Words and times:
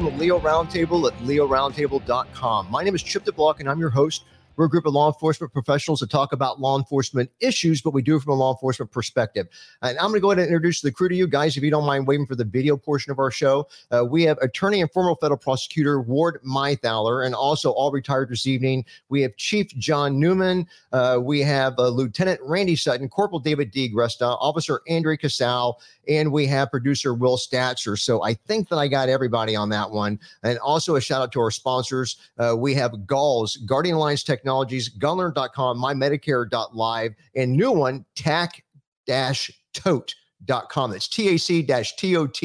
welcome 0.00 0.18
to 0.18 0.24
Leo 0.24 0.40
Roundtable 0.40 1.06
at 1.06 1.18
leoroundtable.com. 1.18 2.70
My 2.70 2.82
name 2.82 2.94
is 2.94 3.02
Chip 3.02 3.24
DeBlock, 3.24 3.60
and 3.60 3.68
I'm 3.68 3.78
your 3.78 3.90
host. 3.90 4.24
We're 4.56 4.66
a 4.66 4.68
group 4.68 4.86
of 4.86 4.92
law 4.92 5.08
enforcement 5.08 5.52
professionals 5.52 6.00
that 6.00 6.10
talk 6.10 6.32
about 6.32 6.60
law 6.60 6.78
enforcement 6.78 7.30
issues, 7.40 7.80
but 7.80 7.92
we 7.92 8.02
do 8.02 8.16
it 8.16 8.22
from 8.22 8.32
a 8.32 8.36
law 8.36 8.52
enforcement 8.52 8.90
perspective. 8.90 9.48
And 9.82 9.98
I'm 9.98 10.08
going 10.08 10.14
to 10.14 10.20
go 10.20 10.30
ahead 10.30 10.40
and 10.40 10.48
introduce 10.48 10.80
the 10.80 10.92
crew 10.92 11.08
to 11.08 11.14
you 11.14 11.26
guys. 11.26 11.56
If 11.56 11.62
you 11.62 11.70
don't 11.70 11.86
mind 11.86 12.06
waiting 12.06 12.26
for 12.26 12.34
the 12.34 12.44
video 12.44 12.76
portion 12.76 13.10
of 13.10 13.18
our 13.18 13.30
show, 13.30 13.68
uh, 13.90 14.04
we 14.04 14.22
have 14.24 14.38
attorney 14.38 14.80
and 14.80 14.90
former 14.90 15.14
federal 15.20 15.38
prosecutor 15.38 16.00
Ward 16.00 16.40
Meythaler, 16.44 17.24
and 17.24 17.34
also 17.34 17.70
all 17.70 17.90
retired 17.90 18.28
this 18.28 18.46
evening. 18.46 18.84
We 19.08 19.22
have 19.22 19.36
Chief 19.36 19.68
John 19.78 20.18
Newman. 20.18 20.66
Uh, 20.92 21.18
we 21.20 21.40
have 21.40 21.78
uh, 21.78 21.88
Lieutenant 21.88 22.40
Randy 22.42 22.76
Sutton, 22.76 23.08
Corporal 23.08 23.40
David 23.40 23.70
D. 23.70 23.90
Gresta, 23.90 24.36
Officer 24.40 24.80
Andre 24.90 25.16
Casal, 25.16 25.80
and 26.08 26.32
we 26.32 26.46
have 26.46 26.70
producer 26.70 27.14
Will 27.14 27.36
Statzer. 27.36 27.98
So 27.98 28.22
I 28.22 28.34
think 28.34 28.68
that 28.68 28.76
I 28.76 28.88
got 28.88 29.08
everybody 29.08 29.54
on 29.56 29.68
that 29.70 29.90
one. 29.90 30.18
And 30.42 30.58
also 30.58 30.96
a 30.96 31.00
shout 31.00 31.22
out 31.22 31.32
to 31.32 31.40
our 31.40 31.50
sponsors. 31.50 32.16
Uh, 32.38 32.56
we 32.56 32.74
have 32.74 33.06
Galls, 33.06 33.56
Guardian 33.58 33.96
Alliance 33.96 34.22
Technologies, 34.40 34.88
gunlearn.com, 34.98 35.78
mymedicare.live, 35.78 37.14
and 37.36 37.52
new 37.52 37.72
one, 37.72 38.06
TAC 38.16 38.64
Tote 39.74 40.14
dot 40.46 40.70
com. 40.70 40.90
That's 40.90 41.06
tac 41.06 41.66
dash 41.66 41.96
tote 41.96 42.40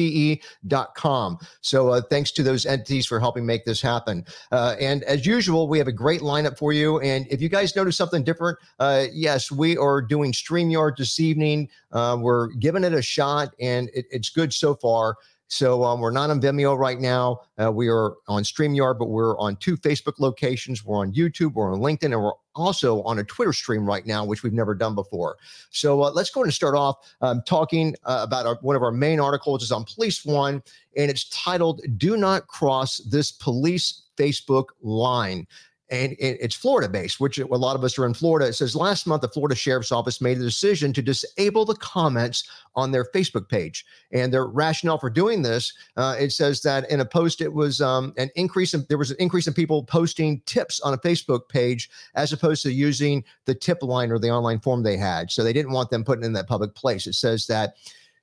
dot 0.66 0.94
com. 0.94 1.38
So 1.62 1.88
uh, 1.88 2.02
thanks 2.10 2.30
to 2.32 2.42
those 2.42 2.66
entities 2.66 3.06
for 3.06 3.18
helping 3.18 3.46
make 3.46 3.64
this 3.64 3.80
happen. 3.80 4.26
Uh, 4.52 4.76
and 4.78 5.02
as 5.04 5.24
usual, 5.24 5.66
we 5.66 5.78
have 5.78 5.88
a 5.88 5.92
great 5.92 6.20
lineup 6.20 6.58
for 6.58 6.74
you. 6.74 7.00
And 7.00 7.26
if 7.30 7.40
you 7.40 7.48
guys 7.48 7.74
notice 7.74 7.96
something 7.96 8.22
different, 8.22 8.58
uh, 8.78 9.06
yes, 9.12 9.50
we 9.50 9.78
are 9.78 10.02
doing 10.02 10.32
StreamYard 10.32 10.98
this 10.98 11.18
evening. 11.18 11.70
Uh, 11.90 12.18
we're 12.20 12.48
giving 12.48 12.84
it 12.84 12.92
a 12.92 13.00
shot, 13.00 13.54
and 13.60 13.88
it, 13.94 14.04
it's 14.10 14.28
good 14.28 14.52
so 14.52 14.74
far. 14.74 15.16
So 15.48 15.84
um, 15.84 16.00
we're 16.00 16.10
not 16.10 16.30
on 16.30 16.40
Vimeo 16.40 16.76
right 16.76 16.98
now. 16.98 17.40
Uh, 17.60 17.70
we 17.70 17.88
are 17.88 18.14
on 18.26 18.42
StreamYard, 18.42 18.98
but 18.98 19.06
we're 19.06 19.38
on 19.38 19.56
two 19.56 19.76
Facebook 19.76 20.18
locations. 20.18 20.84
We're 20.84 20.98
on 20.98 21.12
YouTube, 21.12 21.54
we're 21.54 21.72
on 21.72 21.80
LinkedIn, 21.80 22.12
and 22.12 22.22
we're 22.22 22.32
also 22.54 23.02
on 23.02 23.18
a 23.18 23.24
Twitter 23.24 23.52
stream 23.52 23.86
right 23.86 24.04
now, 24.06 24.24
which 24.24 24.42
we've 24.42 24.52
never 24.52 24.74
done 24.74 24.94
before. 24.94 25.36
So 25.70 26.02
uh, 26.02 26.10
let's 26.10 26.30
go 26.30 26.42
and 26.42 26.52
start 26.52 26.74
off 26.74 26.96
um, 27.20 27.42
talking 27.46 27.94
uh, 28.04 28.20
about 28.22 28.46
our, 28.46 28.58
one 28.62 28.74
of 28.74 28.82
our 28.82 28.90
main 28.90 29.20
articles 29.20 29.62
is 29.62 29.70
on 29.70 29.84
Police 29.84 30.24
One, 30.24 30.62
and 30.96 31.10
it's 31.10 31.28
titled 31.28 31.80
"Do 31.96 32.16
Not 32.16 32.48
Cross 32.48 32.98
This 33.08 33.30
Police 33.30 34.02
Facebook 34.16 34.66
Line." 34.82 35.46
And 35.88 36.16
it's 36.18 36.56
Florida 36.56 36.88
based, 36.88 37.20
which 37.20 37.38
a 37.38 37.46
lot 37.46 37.76
of 37.76 37.84
us 37.84 37.96
are 37.96 38.06
in 38.06 38.14
Florida. 38.14 38.48
It 38.48 38.54
says 38.54 38.74
last 38.74 39.06
month, 39.06 39.22
the 39.22 39.28
Florida 39.28 39.54
Sheriff's 39.54 39.92
Office 39.92 40.20
made 40.20 40.38
a 40.38 40.42
decision 40.42 40.92
to 40.92 41.02
disable 41.02 41.64
the 41.64 41.76
comments 41.76 42.48
on 42.74 42.90
their 42.90 43.04
Facebook 43.04 43.48
page. 43.48 43.84
And 44.10 44.32
their 44.32 44.46
rationale 44.46 44.98
for 44.98 45.10
doing 45.10 45.42
this, 45.42 45.72
uh, 45.96 46.16
it 46.18 46.32
says 46.32 46.60
that 46.62 46.90
in 46.90 47.00
a 47.00 47.04
post, 47.04 47.40
it 47.40 47.52
was 47.52 47.80
um, 47.80 48.12
an 48.16 48.30
increase 48.34 48.74
in 48.74 48.84
there 48.88 48.98
was 48.98 49.12
an 49.12 49.16
increase 49.20 49.46
in 49.46 49.54
people 49.54 49.84
posting 49.84 50.40
tips 50.40 50.80
on 50.80 50.92
a 50.92 50.98
Facebook 50.98 51.48
page 51.48 51.88
as 52.16 52.32
opposed 52.32 52.64
to 52.64 52.72
using 52.72 53.22
the 53.44 53.54
tip 53.54 53.80
line 53.82 54.10
or 54.10 54.18
the 54.18 54.30
online 54.30 54.58
form 54.58 54.82
they 54.82 54.96
had. 54.96 55.30
So 55.30 55.44
they 55.44 55.52
didn't 55.52 55.72
want 55.72 55.90
them 55.90 56.02
putting 56.02 56.24
in 56.24 56.32
that 56.32 56.48
public 56.48 56.74
place. 56.74 57.06
It 57.06 57.14
says 57.14 57.46
that 57.46 57.74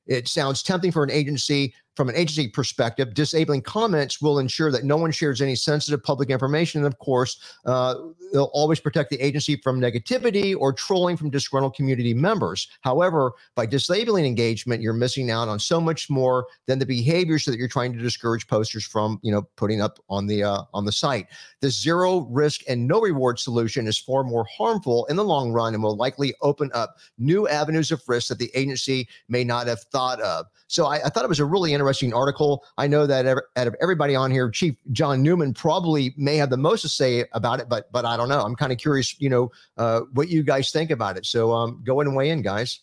it 0.06 0.28
sounds 0.28 0.64
tempting 0.64 0.92
for 0.92 1.04
an 1.04 1.12
agency 1.12 1.74
from 1.96 2.10
an 2.10 2.16
agency 2.16 2.48
perspective, 2.48 3.14
disabling 3.14 3.62
comments 3.62 4.22
will 4.22 4.40
ensure 4.40 4.72
that 4.72 4.84
no 4.84 4.98
one 4.98 5.12
shares 5.12 5.42
any 5.42 5.56
sensitive 5.56 6.04
public 6.04 6.30
information. 6.30 6.80
And 6.80 6.88
of 6.88 6.98
course, 7.00 7.40
uh, 7.66 7.96
they'll 8.32 8.50
always 8.54 8.80
protect 8.80 9.12
the 9.12 9.22
agency 9.22 9.58
from 9.58 9.80
negativity 9.80 10.56
or 10.58 10.74
trolling 10.74 11.18
from 11.18 11.30
disgruntled 11.30 11.76
community 11.76 12.14
members. 12.14 12.68
However, 12.82 13.34
by 13.56 13.68
disabling 13.68 14.26
engagement, 14.26 14.82
you're 14.82 14.94
missing 14.94 15.30
out 15.30 15.48
on 15.48 15.60
so 15.60 15.80
much 15.80 16.10
more 16.10 16.48
than 16.66 16.80
the 16.80 16.86
behaviors 16.86 17.46
that 17.46 17.58
you're 17.58 17.68
trying 17.68 17.94
to 17.94 18.00
discourage 18.00 18.48
posters 18.48 18.86
from, 18.86 19.20
you 19.22 19.32
know, 19.32 19.44
putting 19.56 19.82
up 19.82 20.00
on 20.10 20.26
the 20.26 20.44
uh, 20.44 20.64
on 20.74 20.86
the 20.86 20.92
site. 20.92 21.28
The 21.62 21.70
zero 21.70 22.22
risk 22.22 22.62
and 22.68 22.88
no 22.88 23.02
reward 23.02 23.38
solution 23.38 23.88
is 23.88 24.00
far 24.00 24.24
more 24.24 24.46
harmful 24.46 25.06
in 25.06 25.16
the 25.16 25.24
long 25.24 25.52
run 25.52 25.76
and 25.76 25.84
will 25.84 25.96
likely 25.96 26.34
open 26.42 26.72
up 26.74 26.98
new 27.20 27.48
avenues 27.48 27.92
of 27.92 28.02
risk 28.08 28.30
that 28.30 28.40
the 28.40 28.52
agency 28.56 29.08
may 29.28 29.44
not 29.44 29.68
have 29.68 29.82
thought 29.84 30.20
of. 30.22 30.48
So 30.68 30.88
I, 30.88 31.06
I 31.06 31.10
thought 31.10 31.24
it 31.24 31.30
was 31.30 31.40
a 31.40 31.46
really 31.46 31.72
interesting 31.72 31.83
article. 32.14 32.64
I 32.78 32.88
know 32.88 33.06
that 33.08 33.26
out 33.28 33.68
of 33.68 33.76
everybody 33.82 34.16
on 34.16 34.32
here, 34.32 34.50
Chief 34.50 34.76
John 34.92 35.22
Newman 35.22 35.54
probably 35.54 36.14
may 36.18 36.38
have 36.38 36.50
the 36.50 36.58
most 36.58 36.82
to 36.82 36.90
say 36.90 37.26
about 37.34 37.60
it, 37.60 37.70
but 37.70 37.92
but 37.92 38.06
I 38.06 38.18
don't 38.18 38.30
know. 38.30 38.42
I'm 38.42 38.56
kind 38.56 38.72
of 38.72 38.78
curious, 38.78 39.20
you 39.20 39.30
know, 39.30 39.52
uh, 39.78 40.02
what 40.14 40.30
you 40.30 40.44
guys 40.44 40.72
think 40.72 40.92
about 40.92 41.18
it. 41.18 41.26
So 41.26 41.52
um, 41.52 41.82
go 41.86 42.02
in 42.02 42.08
and 42.08 42.16
weigh 42.16 42.30
in, 42.30 42.42
guys. 42.42 42.82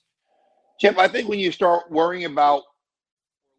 Chip, 0.78 0.98
I 0.98 1.08
think 1.08 1.28
when 1.28 1.38
you 1.38 1.52
start 1.52 1.90
worrying 1.90 2.24
about 2.24 2.62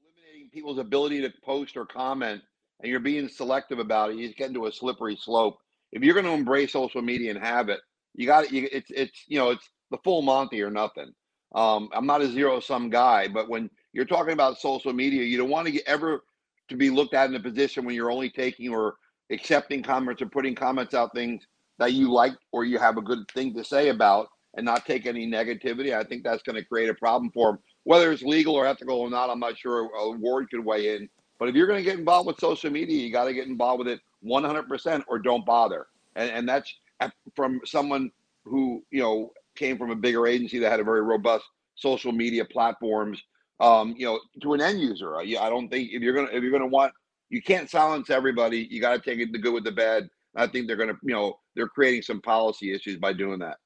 eliminating 0.01 0.49
people's 0.49 0.79
ability 0.79 1.21
to 1.21 1.31
post 1.43 1.77
or 1.77 1.85
comment, 1.85 2.41
and 2.81 2.89
you're 2.89 2.99
being 2.99 3.27
selective 3.29 3.79
about 3.79 4.11
it, 4.11 4.17
you 4.17 4.33
get 4.33 4.47
into 4.47 4.65
a 4.65 4.71
slippery 4.71 5.15
slope. 5.15 5.57
If 5.91 6.03
you're 6.03 6.15
going 6.15 6.25
to 6.25 6.31
embrace 6.31 6.73
social 6.73 7.01
media 7.01 7.31
and 7.31 7.39
have 7.39 7.69
it, 7.69 7.79
you 8.15 8.25
got 8.25 8.45
it. 8.45 8.53
It's 8.53 8.89
it's 8.89 9.23
you 9.27 9.37
know 9.37 9.51
it's 9.51 9.69
the 9.91 9.97
full 10.03 10.21
Monty 10.21 10.61
or 10.61 10.71
nothing. 10.71 11.13
Um, 11.53 11.89
I'm 11.93 12.05
not 12.05 12.21
a 12.21 12.31
zero 12.31 12.59
sum 12.59 12.89
guy, 12.89 13.27
but 13.27 13.49
when 13.49 13.69
you're 13.93 14.05
talking 14.05 14.33
about 14.33 14.59
social 14.59 14.93
media. 14.93 15.23
You 15.23 15.37
don't 15.37 15.49
want 15.49 15.65
to 15.67 15.71
get 15.71 15.83
ever 15.87 16.23
to 16.69 16.75
be 16.75 16.89
looked 16.89 17.13
at 17.13 17.29
in 17.29 17.35
a 17.35 17.39
position 17.39 17.85
when 17.85 17.95
you're 17.95 18.11
only 18.11 18.29
taking 18.29 18.73
or 18.73 18.95
accepting 19.29 19.83
comments 19.83 20.21
or 20.21 20.27
putting 20.27 20.55
comments 20.55 20.93
out 20.93 21.13
things 21.13 21.45
that 21.77 21.93
you 21.93 22.11
like 22.11 22.33
or 22.51 22.63
you 22.63 22.77
have 22.77 22.97
a 22.97 23.01
good 23.01 23.29
thing 23.33 23.53
to 23.53 23.63
say 23.63 23.89
about 23.89 24.27
and 24.55 24.65
not 24.65 24.85
take 24.85 25.05
any 25.05 25.29
negativity. 25.29 25.95
I 25.95 26.03
think 26.03 26.23
that's 26.23 26.43
going 26.43 26.55
to 26.55 26.65
create 26.65 26.89
a 26.89 26.93
problem 26.93 27.31
for 27.31 27.51
them. 27.51 27.59
Whether 27.83 28.11
it's 28.11 28.21
legal 28.21 28.55
or 28.55 28.65
ethical 28.65 28.99
or 28.99 29.09
not, 29.09 29.29
I'm 29.29 29.39
not 29.39 29.57
sure 29.57 29.89
a 29.95 30.11
ward 30.11 30.49
could 30.49 30.63
weigh 30.63 30.95
in. 30.95 31.09
But 31.39 31.49
if 31.49 31.55
you're 31.55 31.67
going 31.67 31.79
to 31.79 31.89
get 31.89 31.97
involved 31.97 32.27
with 32.27 32.39
social 32.39 32.69
media, 32.69 32.97
you 32.97 33.11
got 33.11 33.25
to 33.25 33.33
get 33.33 33.47
involved 33.47 33.79
with 33.79 33.87
it 33.87 33.99
100% 34.23 35.03
or 35.07 35.19
don't 35.19 35.45
bother. 35.45 35.87
And, 36.15 36.29
and 36.29 36.47
that's 36.47 36.71
uh, 36.99 37.09
from 37.35 37.61
someone 37.65 38.11
who, 38.45 38.83
you 38.91 39.01
know, 39.01 39.31
came 39.55 39.77
from 39.77 39.89
a 39.89 39.95
bigger 39.95 40.27
agency 40.27 40.59
that 40.59 40.69
had 40.69 40.79
a 40.79 40.83
very 40.83 41.01
robust 41.01 41.45
social 41.75 42.11
media 42.11 42.45
platforms 42.45 43.21
um, 43.61 43.95
you 43.97 44.05
know, 44.05 44.19
to 44.41 44.53
an 44.53 44.61
end 44.61 44.81
user. 44.81 45.15
I, 45.15 45.21
I 45.21 45.49
don't 45.49 45.69
think 45.69 45.91
if 45.91 46.01
you're 46.01 46.13
gonna 46.13 46.29
if 46.31 46.41
you're 46.41 46.51
gonna 46.51 46.67
want, 46.67 46.93
you 47.29 47.41
can't 47.41 47.69
silence 47.69 48.09
everybody. 48.09 48.67
You 48.69 48.81
got 48.81 48.91
to 48.91 48.99
take 48.99 49.19
it 49.19 49.31
the 49.31 49.37
good 49.37 49.53
with 49.53 49.63
the 49.63 49.71
bad. 49.71 50.09
I 50.35 50.47
think 50.47 50.67
they're 50.67 50.75
gonna, 50.75 50.97
you 51.03 51.13
know, 51.13 51.39
they're 51.55 51.67
creating 51.67 52.01
some 52.01 52.21
policy 52.21 52.73
issues 52.73 52.97
by 52.97 53.13
doing 53.13 53.39
that. 53.39 53.57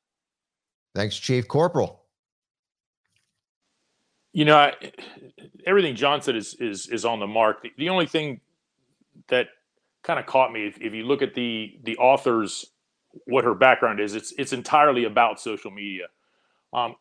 Thanks, 0.93 1.17
Chief 1.17 1.47
Corporal. 1.47 2.03
You 4.33 4.45
know, 4.45 4.57
I, 4.57 4.73
everything 5.65 5.95
John 5.95 6.21
said 6.21 6.35
is 6.35 6.55
is 6.55 6.87
is 6.87 7.05
on 7.05 7.19
the 7.19 7.27
mark. 7.27 7.63
The, 7.63 7.71
the 7.77 7.89
only 7.89 8.05
thing 8.05 8.41
that 9.29 9.47
kind 10.03 10.19
of 10.19 10.25
caught 10.25 10.51
me, 10.51 10.67
if, 10.67 10.79
if 10.81 10.93
you 10.93 11.03
look 11.03 11.21
at 11.21 11.33
the 11.35 11.79
the 11.83 11.97
author's 11.97 12.65
what 13.25 13.45
her 13.45 13.55
background 13.55 14.01
is, 14.01 14.13
it's 14.13 14.33
it's 14.37 14.51
entirely 14.51 15.05
about 15.05 15.39
social 15.39 15.71
media. 15.71 16.07
Um, 16.73 16.95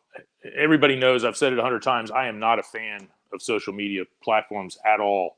everybody 0.57 0.95
knows 0.95 1.23
I've 1.23 1.37
said 1.37 1.53
it 1.53 1.59
a 1.59 1.63
hundred 1.63 1.83
times. 1.83 2.11
I 2.11 2.27
am 2.27 2.39
not 2.39 2.59
a 2.59 2.63
fan 2.63 3.07
of 3.33 3.41
social 3.41 3.73
media 3.73 4.03
platforms 4.23 4.77
at 4.85 4.99
all. 4.99 5.37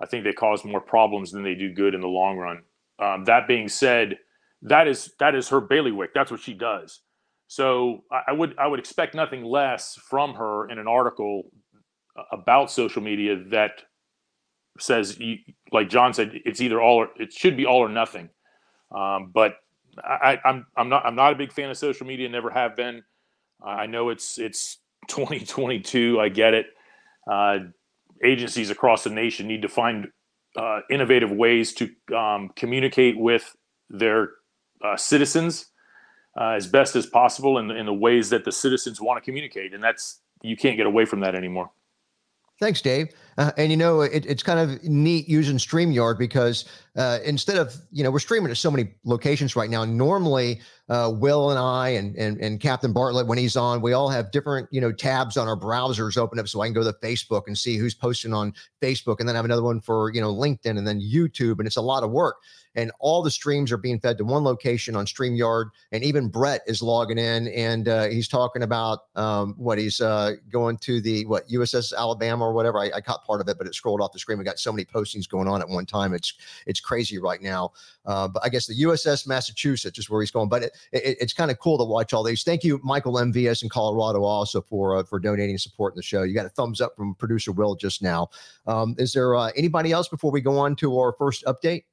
I 0.00 0.06
think 0.06 0.24
they 0.24 0.32
cause 0.32 0.64
more 0.64 0.80
problems 0.80 1.30
than 1.30 1.42
they 1.42 1.54
do 1.54 1.72
good 1.72 1.94
in 1.94 2.00
the 2.00 2.08
long 2.08 2.36
run. 2.36 2.62
Um, 2.98 3.24
that 3.24 3.46
being 3.48 3.68
said, 3.68 4.18
that 4.62 4.88
is 4.88 5.12
that 5.18 5.34
is 5.34 5.48
her 5.48 5.60
bailiwick. 5.60 6.14
That's 6.14 6.30
what 6.30 6.40
she 6.40 6.54
does. 6.54 7.00
So 7.46 8.04
I, 8.10 8.22
I 8.28 8.32
would 8.32 8.56
I 8.58 8.66
would 8.66 8.80
expect 8.80 9.14
nothing 9.14 9.44
less 9.44 9.96
from 10.08 10.34
her 10.34 10.68
in 10.70 10.78
an 10.78 10.88
article 10.88 11.50
about 12.30 12.70
social 12.70 13.02
media 13.02 13.36
that 13.50 13.82
says, 14.78 15.18
like 15.70 15.88
John 15.88 16.14
said, 16.14 16.32
it's 16.44 16.60
either 16.60 16.80
all 16.80 16.96
or 16.96 17.08
it 17.18 17.32
should 17.32 17.56
be 17.56 17.66
all 17.66 17.80
or 17.80 17.88
nothing. 17.88 18.28
Um, 18.94 19.30
but 19.34 19.56
I, 20.02 20.38
I'm 20.44 20.66
I'm 20.76 20.88
not 20.88 21.04
I'm 21.04 21.14
not 21.14 21.32
a 21.32 21.36
big 21.36 21.52
fan 21.52 21.70
of 21.70 21.76
social 21.76 22.06
media. 22.06 22.28
Never 22.28 22.50
have 22.50 22.76
been. 22.76 23.02
I 23.64 23.86
know 23.86 24.10
it's 24.10 24.38
it's 24.38 24.78
2022. 25.08 26.20
I 26.20 26.28
get 26.28 26.54
it. 26.54 26.66
Uh, 27.30 27.58
agencies 28.24 28.70
across 28.70 29.04
the 29.04 29.10
nation 29.10 29.46
need 29.48 29.62
to 29.62 29.68
find 29.68 30.08
uh, 30.56 30.80
innovative 30.90 31.30
ways 31.30 31.72
to 31.74 31.90
um, 32.16 32.50
communicate 32.56 33.18
with 33.18 33.56
their 33.90 34.30
uh, 34.84 34.96
citizens 34.96 35.66
uh, 36.40 36.50
as 36.50 36.66
best 36.66 36.96
as 36.96 37.06
possible 37.06 37.58
in, 37.58 37.70
in 37.70 37.86
the 37.86 37.94
ways 37.94 38.30
that 38.30 38.44
the 38.44 38.52
citizens 38.52 39.00
want 39.00 39.22
to 39.22 39.24
communicate, 39.24 39.74
and 39.74 39.82
that's 39.82 40.20
you 40.42 40.56
can't 40.56 40.76
get 40.76 40.86
away 40.86 41.04
from 41.04 41.20
that 41.20 41.34
anymore. 41.34 41.70
Thanks, 42.60 42.80
Dave. 42.80 43.08
Uh, 43.38 43.52
and 43.56 43.70
you 43.70 43.76
know, 43.76 44.00
it, 44.02 44.26
it's 44.26 44.42
kind 44.42 44.58
of 44.58 44.82
neat 44.84 45.28
using 45.28 45.56
StreamYard 45.56 46.18
because 46.18 46.64
uh, 46.96 47.18
instead 47.24 47.56
of 47.56 47.74
you 47.90 48.04
know 48.04 48.10
we're 48.10 48.18
streaming 48.18 48.48
to 48.48 48.54
so 48.54 48.70
many 48.70 48.90
locations 49.04 49.56
right 49.56 49.70
now. 49.70 49.84
Normally, 49.84 50.60
uh, 50.88 51.12
Will 51.14 51.50
and 51.50 51.58
I 51.58 51.90
and, 51.90 52.14
and 52.16 52.38
and 52.40 52.60
Captain 52.60 52.92
Bartlett 52.92 53.26
when 53.26 53.38
he's 53.38 53.56
on, 53.56 53.80
we 53.80 53.92
all 53.92 54.08
have 54.08 54.30
different 54.30 54.68
you 54.70 54.80
know 54.80 54.92
tabs 54.92 55.36
on 55.36 55.48
our 55.48 55.56
browsers 55.56 56.18
open 56.18 56.38
up 56.38 56.48
so 56.48 56.60
I 56.60 56.66
can 56.66 56.74
go 56.74 56.82
to 56.82 56.92
Facebook 57.02 57.46
and 57.46 57.56
see 57.56 57.76
who's 57.76 57.94
posting 57.94 58.34
on 58.34 58.52
Facebook, 58.80 59.20
and 59.20 59.28
then 59.28 59.36
I 59.36 59.38
have 59.38 59.44
another 59.44 59.62
one 59.62 59.80
for 59.80 60.12
you 60.12 60.20
know 60.20 60.34
LinkedIn 60.34 60.76
and 60.76 60.86
then 60.86 61.00
YouTube, 61.00 61.58
and 61.58 61.66
it's 61.66 61.76
a 61.76 61.82
lot 61.82 62.02
of 62.02 62.10
work 62.10 62.36
and 62.74 62.90
all 63.00 63.22
the 63.22 63.30
streams 63.30 63.70
are 63.70 63.76
being 63.76 64.00
fed 64.00 64.18
to 64.18 64.24
one 64.24 64.44
location 64.44 64.96
on 64.96 65.06
StreamYard. 65.06 65.70
And 65.92 66.02
even 66.02 66.28
Brett 66.28 66.62
is 66.66 66.82
logging 66.82 67.18
in 67.18 67.48
and 67.48 67.88
uh, 67.88 68.04
he's 68.04 68.28
talking 68.28 68.62
about 68.62 69.00
um, 69.14 69.54
what 69.56 69.78
he's 69.78 70.00
uh, 70.00 70.32
going 70.50 70.78
to 70.78 71.00
the 71.00 71.26
what 71.26 71.48
USS 71.48 71.94
Alabama 71.96 72.44
or 72.44 72.52
whatever. 72.52 72.78
I, 72.78 72.90
I, 72.94 73.00
caught 73.00 73.24
part 73.24 73.40
of 73.40 73.48
it, 73.48 73.58
but 73.58 73.66
it 73.66 73.74
scrolled 73.74 74.00
off 74.00 74.12
the 74.12 74.18
screen. 74.18 74.38
We 74.38 74.44
got 74.44 74.58
so 74.58 74.72
many 74.72 74.84
postings 74.84 75.28
going 75.28 75.48
on 75.48 75.60
at 75.60 75.68
one 75.68 75.86
time. 75.86 76.14
It's 76.14 76.34
it's 76.66 76.80
crazy 76.80 77.18
right 77.18 77.42
now. 77.42 77.72
Uh, 78.06 78.28
but 78.28 78.42
I 78.44 78.48
guess 78.48 78.66
the 78.66 78.74
USS 78.82 79.26
Massachusetts 79.26 79.98
is 79.98 80.08
where 80.08 80.20
he's 80.22 80.30
going. 80.30 80.48
But 80.48 80.64
it, 80.64 80.72
it, 80.92 81.16
it's 81.20 81.32
kind 81.32 81.50
of 81.50 81.58
cool 81.58 81.78
to 81.78 81.84
watch 81.84 82.12
all 82.12 82.22
these. 82.22 82.42
Thank 82.42 82.64
you, 82.64 82.80
Michael 82.82 83.14
MVS 83.14 83.62
in 83.62 83.68
Colorado, 83.68 84.22
also 84.22 84.62
for 84.62 84.96
uh, 84.96 85.04
for 85.04 85.18
donating 85.18 85.58
support 85.58 85.94
in 85.94 85.96
the 85.96 86.02
show. 86.02 86.22
You 86.22 86.34
got 86.34 86.46
a 86.46 86.50
thumbs 86.50 86.80
up 86.80 86.96
from 86.96 87.14
producer 87.14 87.52
Will 87.52 87.74
just 87.74 88.02
now. 88.02 88.30
Um, 88.66 88.94
is 88.98 89.12
there 89.12 89.34
uh, 89.34 89.50
anybody 89.56 89.92
else 89.92 90.08
before 90.08 90.30
we 90.30 90.40
go 90.40 90.58
on 90.58 90.76
to 90.76 90.98
our 90.98 91.12
first 91.12 91.44
update? 91.44 91.84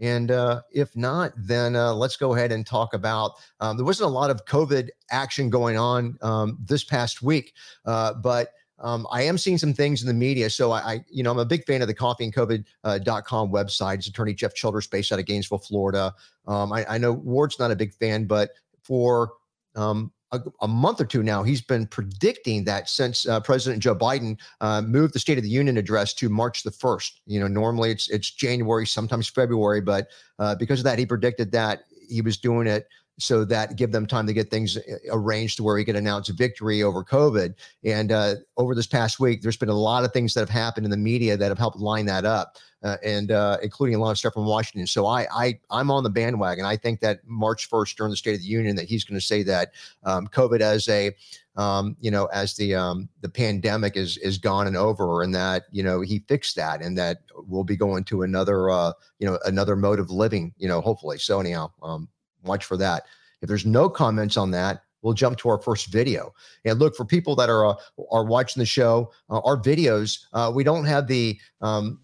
And 0.00 0.30
uh, 0.30 0.62
if 0.72 0.94
not, 0.96 1.32
then 1.36 1.74
uh, 1.74 1.92
let's 1.94 2.16
go 2.16 2.34
ahead 2.34 2.52
and 2.52 2.66
talk 2.66 2.94
about. 2.94 3.32
Um, 3.60 3.76
there 3.76 3.86
wasn't 3.86 4.10
a 4.10 4.12
lot 4.12 4.30
of 4.30 4.44
COVID 4.44 4.88
action 5.10 5.50
going 5.50 5.76
on 5.76 6.16
um, 6.22 6.58
this 6.64 6.84
past 6.84 7.22
week, 7.22 7.54
uh, 7.84 8.14
but 8.14 8.52
um, 8.80 9.06
I 9.10 9.22
am 9.22 9.38
seeing 9.38 9.58
some 9.58 9.74
things 9.74 10.02
in 10.02 10.06
the 10.06 10.14
media. 10.14 10.50
So 10.50 10.70
I, 10.70 10.78
I 10.78 11.04
you 11.10 11.22
know, 11.22 11.32
I'm 11.32 11.38
a 11.38 11.44
big 11.44 11.64
fan 11.64 11.82
of 11.82 11.88
the 11.88 11.94
coffeeandcovid.com 11.94 12.64
uh, 12.84 13.52
website. 13.52 13.94
It's 13.94 14.06
attorney 14.06 14.34
Jeff 14.34 14.54
Childers 14.54 14.86
based 14.86 15.10
out 15.10 15.18
of 15.18 15.26
Gainesville, 15.26 15.58
Florida. 15.58 16.14
Um, 16.46 16.72
I, 16.72 16.86
I, 16.88 16.98
know 16.98 17.12
Ward's 17.12 17.58
not 17.58 17.70
a 17.70 17.76
big 17.76 17.92
fan, 17.92 18.26
but 18.26 18.50
for 18.82 19.32
um, 19.74 20.12
a, 20.32 20.40
a, 20.60 20.68
month 20.68 21.00
or 21.00 21.04
two 21.04 21.22
now, 21.22 21.42
he's 21.42 21.62
been 21.62 21.86
predicting 21.86 22.64
that 22.64 22.88
since 22.88 23.26
uh, 23.26 23.40
President 23.40 23.82
Joe 23.82 23.94
Biden 23.94 24.38
uh, 24.60 24.82
moved 24.82 25.14
the 25.14 25.18
State 25.18 25.38
of 25.38 25.44
the 25.44 25.50
Union 25.50 25.76
address 25.76 26.12
to 26.14 26.28
March 26.28 26.62
the 26.62 26.70
first. 26.70 27.20
You 27.26 27.40
know, 27.40 27.48
normally 27.48 27.90
it's 27.90 28.08
it's 28.10 28.30
January, 28.30 28.86
sometimes 28.86 29.28
February, 29.28 29.80
but 29.80 30.08
uh, 30.38 30.54
because 30.54 30.80
of 30.80 30.84
that, 30.84 30.98
he 30.98 31.06
predicted 31.06 31.52
that 31.52 31.84
he 32.08 32.20
was 32.20 32.36
doing 32.36 32.66
it 32.66 32.88
so 33.18 33.44
that 33.44 33.76
give 33.76 33.92
them 33.92 34.06
time 34.06 34.26
to 34.26 34.32
get 34.32 34.50
things 34.50 34.76
uh, 34.76 34.80
arranged 35.10 35.56
to 35.56 35.62
where 35.62 35.78
he 35.78 35.84
could 35.84 35.96
announce 35.96 36.28
victory 36.28 36.82
over 36.82 37.04
COVID. 37.04 37.54
And 37.84 38.12
uh, 38.12 38.36
over 38.56 38.74
this 38.74 38.86
past 38.86 39.20
week, 39.20 39.42
there's 39.42 39.56
been 39.56 39.68
a 39.68 39.74
lot 39.74 40.04
of 40.04 40.12
things 40.12 40.34
that 40.34 40.40
have 40.40 40.48
happened 40.48 40.86
in 40.86 40.90
the 40.90 40.96
media 40.96 41.36
that 41.36 41.48
have 41.48 41.58
helped 41.58 41.78
line 41.78 42.06
that 42.06 42.24
up 42.24 42.56
uh, 42.82 42.96
and 43.04 43.32
uh, 43.32 43.58
including 43.62 43.96
a 43.96 43.98
lot 43.98 44.10
of 44.10 44.18
stuff 44.18 44.34
from 44.34 44.46
Washington. 44.46 44.86
So 44.86 45.06
I, 45.06 45.26
I 45.32 45.58
I'm 45.70 45.90
on 45.90 46.04
the 46.04 46.10
bandwagon. 46.10 46.64
I 46.64 46.76
think 46.76 47.00
that 47.00 47.20
March 47.26 47.68
1st 47.68 47.96
during 47.96 48.10
the 48.10 48.16
State 48.16 48.34
of 48.34 48.40
the 48.40 48.46
Union 48.46 48.76
that 48.76 48.88
he's 48.88 49.04
going 49.04 49.18
to 49.18 49.26
say 49.26 49.42
that 49.44 49.72
um, 50.04 50.28
COVID 50.28 50.60
as 50.60 50.88
a 50.88 51.14
um, 51.56 51.96
you 52.00 52.12
know, 52.12 52.26
as 52.26 52.54
the 52.54 52.76
um, 52.76 53.08
the 53.20 53.28
pandemic 53.28 53.96
is 53.96 54.16
is 54.18 54.38
gone 54.38 54.68
and 54.68 54.76
over, 54.76 55.22
and 55.22 55.34
that 55.34 55.64
you 55.72 55.82
know 55.82 56.00
he 56.00 56.20
fixed 56.28 56.54
that, 56.54 56.82
and 56.82 56.96
that 56.96 57.18
we'll 57.34 57.64
be 57.64 57.76
going 57.76 58.04
to 58.04 58.22
another 58.22 58.70
uh, 58.70 58.92
you 59.18 59.26
know 59.26 59.40
another 59.44 59.74
mode 59.74 59.98
of 59.98 60.08
living, 60.08 60.54
you 60.56 60.68
know, 60.68 60.80
hopefully. 60.80 61.18
So 61.18 61.40
anyhow, 61.40 61.72
um, 61.82 62.08
watch 62.44 62.64
for 62.64 62.76
that. 62.76 63.04
If 63.42 63.48
there's 63.48 63.66
no 63.66 63.88
comments 63.88 64.36
on 64.36 64.50
that, 64.52 64.82
we'll 65.02 65.14
jump 65.14 65.38
to 65.38 65.48
our 65.48 65.58
first 65.58 65.86
video. 65.92 66.34
And 66.64 66.78
look 66.78 66.96
for 66.96 67.04
people 67.04 67.36
that 67.36 67.48
are 67.48 67.66
uh, 67.66 67.74
are 68.10 68.24
watching 68.24 68.60
the 68.60 68.66
show, 68.66 69.12
uh, 69.30 69.40
our 69.40 69.56
videos. 69.56 70.24
Uh, 70.32 70.50
we 70.54 70.64
don't 70.64 70.84
have 70.84 71.06
the 71.06 71.38
um, 71.60 72.00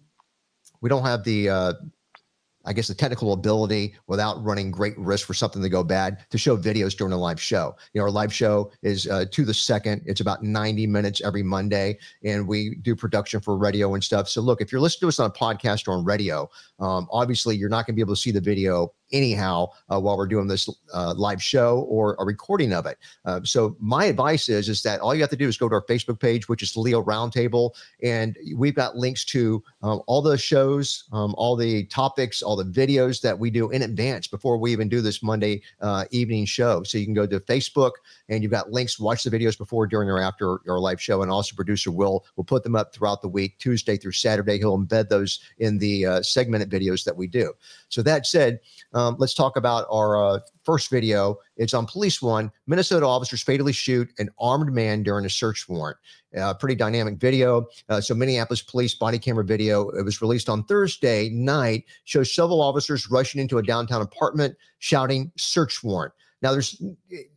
we 0.81 0.89
don't 0.89 1.05
have 1.05 1.23
the 1.23 1.49
uh, 1.49 1.73
I 2.65 2.73
guess 2.73 2.87
the 2.87 2.95
technical 2.95 3.33
ability 3.33 3.95
without 4.07 4.43
running 4.43 4.71
great 4.71 4.97
risk 4.97 5.27
for 5.27 5.33
something 5.33 5.61
to 5.61 5.69
go 5.69 5.83
bad 5.83 6.25
to 6.31 6.37
show 6.37 6.57
videos 6.57 6.95
during 6.97 7.13
a 7.13 7.17
live 7.17 7.39
show. 7.39 7.75
You 7.93 7.99
know, 7.99 8.05
our 8.05 8.11
live 8.11 8.33
show 8.33 8.71
is 8.81 9.07
uh, 9.07 9.25
to 9.31 9.45
the 9.45 9.53
second. 9.53 10.01
It's 10.05 10.21
about 10.21 10.43
90 10.43 10.87
minutes 10.87 11.21
every 11.21 11.43
Monday, 11.43 11.97
and 12.23 12.47
we 12.47 12.75
do 12.75 12.95
production 12.95 13.39
for 13.39 13.57
radio 13.57 13.93
and 13.93 14.03
stuff. 14.03 14.27
So, 14.27 14.41
look, 14.41 14.61
if 14.61 14.71
you're 14.71 14.81
listening 14.81 15.01
to 15.01 15.07
us 15.09 15.19
on 15.19 15.29
a 15.29 15.33
podcast 15.33 15.87
or 15.87 15.91
on 15.91 16.03
radio, 16.03 16.49
um, 16.79 17.07
obviously 17.11 17.55
you're 17.55 17.69
not 17.69 17.85
going 17.85 17.93
to 17.93 17.97
be 17.97 18.01
able 18.01 18.15
to 18.15 18.21
see 18.21 18.31
the 18.31 18.41
video 18.41 18.91
anyhow 19.11 19.67
uh, 19.89 19.99
while 19.99 20.17
we're 20.17 20.27
doing 20.27 20.47
this 20.47 20.69
uh, 20.93 21.13
live 21.15 21.41
show 21.41 21.85
or 21.89 22.15
a 22.19 22.25
recording 22.25 22.73
of 22.73 22.85
it. 22.85 22.97
Uh, 23.25 23.39
so 23.43 23.75
my 23.79 24.05
advice 24.05 24.49
is 24.49 24.69
is 24.69 24.81
that 24.83 24.99
all 24.99 25.13
you 25.13 25.21
have 25.21 25.29
to 25.29 25.35
do 25.35 25.47
is 25.47 25.57
go 25.57 25.69
to 25.69 25.75
our 25.75 25.83
Facebook 25.83 26.19
page, 26.19 26.49
which 26.49 26.63
is 26.63 26.75
Leo 26.75 27.03
Roundtable, 27.03 27.71
and 28.01 28.37
we've 28.55 28.75
got 28.75 28.95
links 28.95 29.23
to 29.25 29.63
um, 29.83 30.01
all 30.07 30.21
the 30.21 30.37
shows, 30.37 31.05
um, 31.11 31.35
all 31.37 31.55
the 31.55 31.85
topics, 31.85 32.41
all 32.41 32.55
the 32.55 32.65
videos 32.65 33.21
that 33.21 33.37
we 33.37 33.49
do 33.49 33.69
in 33.69 33.83
advance 33.83 34.27
before 34.27 34.57
we 34.57 34.71
even 34.71 34.89
do 34.89 35.01
this 35.01 35.21
Monday 35.21 35.61
uh, 35.81 36.05
evening 36.11 36.45
show. 36.45 36.83
So 36.83 36.97
you 36.97 37.05
can 37.05 37.13
go 37.13 37.27
to 37.27 37.39
Facebook 37.39 37.91
and 38.29 38.41
you've 38.41 38.51
got 38.51 38.71
links. 38.71 38.99
Watch 38.99 39.23
the 39.23 39.29
videos 39.29 39.57
before, 39.57 39.87
during, 39.87 40.09
or 40.09 40.19
after 40.19 40.59
our 40.69 40.79
live 40.79 41.01
show, 41.01 41.21
and 41.21 41.31
also 41.31 41.55
producer 41.55 41.91
Will 41.91 42.25
will 42.35 42.43
put 42.43 42.63
them 42.63 42.75
up 42.75 42.93
throughout 42.93 43.21
the 43.21 43.27
week, 43.27 43.57
Tuesday 43.59 43.97
through 43.97 44.13
Saturday. 44.13 44.57
He'll 44.57 44.77
embed 44.77 45.09
those 45.09 45.39
in 45.59 45.77
the 45.77 46.05
uh, 46.05 46.21
segmented 46.21 46.69
videos 46.69 47.03
that 47.03 47.15
we 47.15 47.27
do. 47.27 47.53
So 47.89 48.01
that 48.01 48.25
said. 48.25 48.59
Um, 48.95 49.17
let's 49.19 49.33
talk 49.33 49.57
about 49.57 49.85
our 49.91 50.23
uh, 50.23 50.39
first 50.63 50.89
video. 50.89 51.37
It's 51.57 51.73
on 51.73 51.85
Police 51.85 52.21
One. 52.21 52.49
Minnesota 52.65 53.05
officers 53.05 53.43
fatally 53.43 53.73
shoot 53.73 54.09
an 54.19 54.29
armed 54.39 54.73
man 54.73 55.03
during 55.03 55.25
a 55.25 55.29
search 55.29 55.67
warrant. 55.67 55.97
Uh, 56.35 56.53
pretty 56.53 56.75
dynamic 56.75 57.17
video. 57.17 57.67
Uh, 57.89 57.99
so, 57.99 58.15
Minneapolis 58.15 58.61
police 58.61 58.95
body 58.95 59.19
camera 59.19 59.43
video. 59.43 59.89
It 59.89 60.03
was 60.03 60.21
released 60.21 60.47
on 60.47 60.63
Thursday 60.63 61.29
night. 61.29 61.83
Shows 62.05 62.33
several 62.33 62.61
officers 62.61 63.11
rushing 63.11 63.41
into 63.41 63.57
a 63.57 63.63
downtown 63.63 64.01
apartment, 64.01 64.55
shouting 64.79 65.31
"search 65.37 65.83
warrant." 65.83 66.13
Now, 66.41 66.51
there's, 66.51 66.81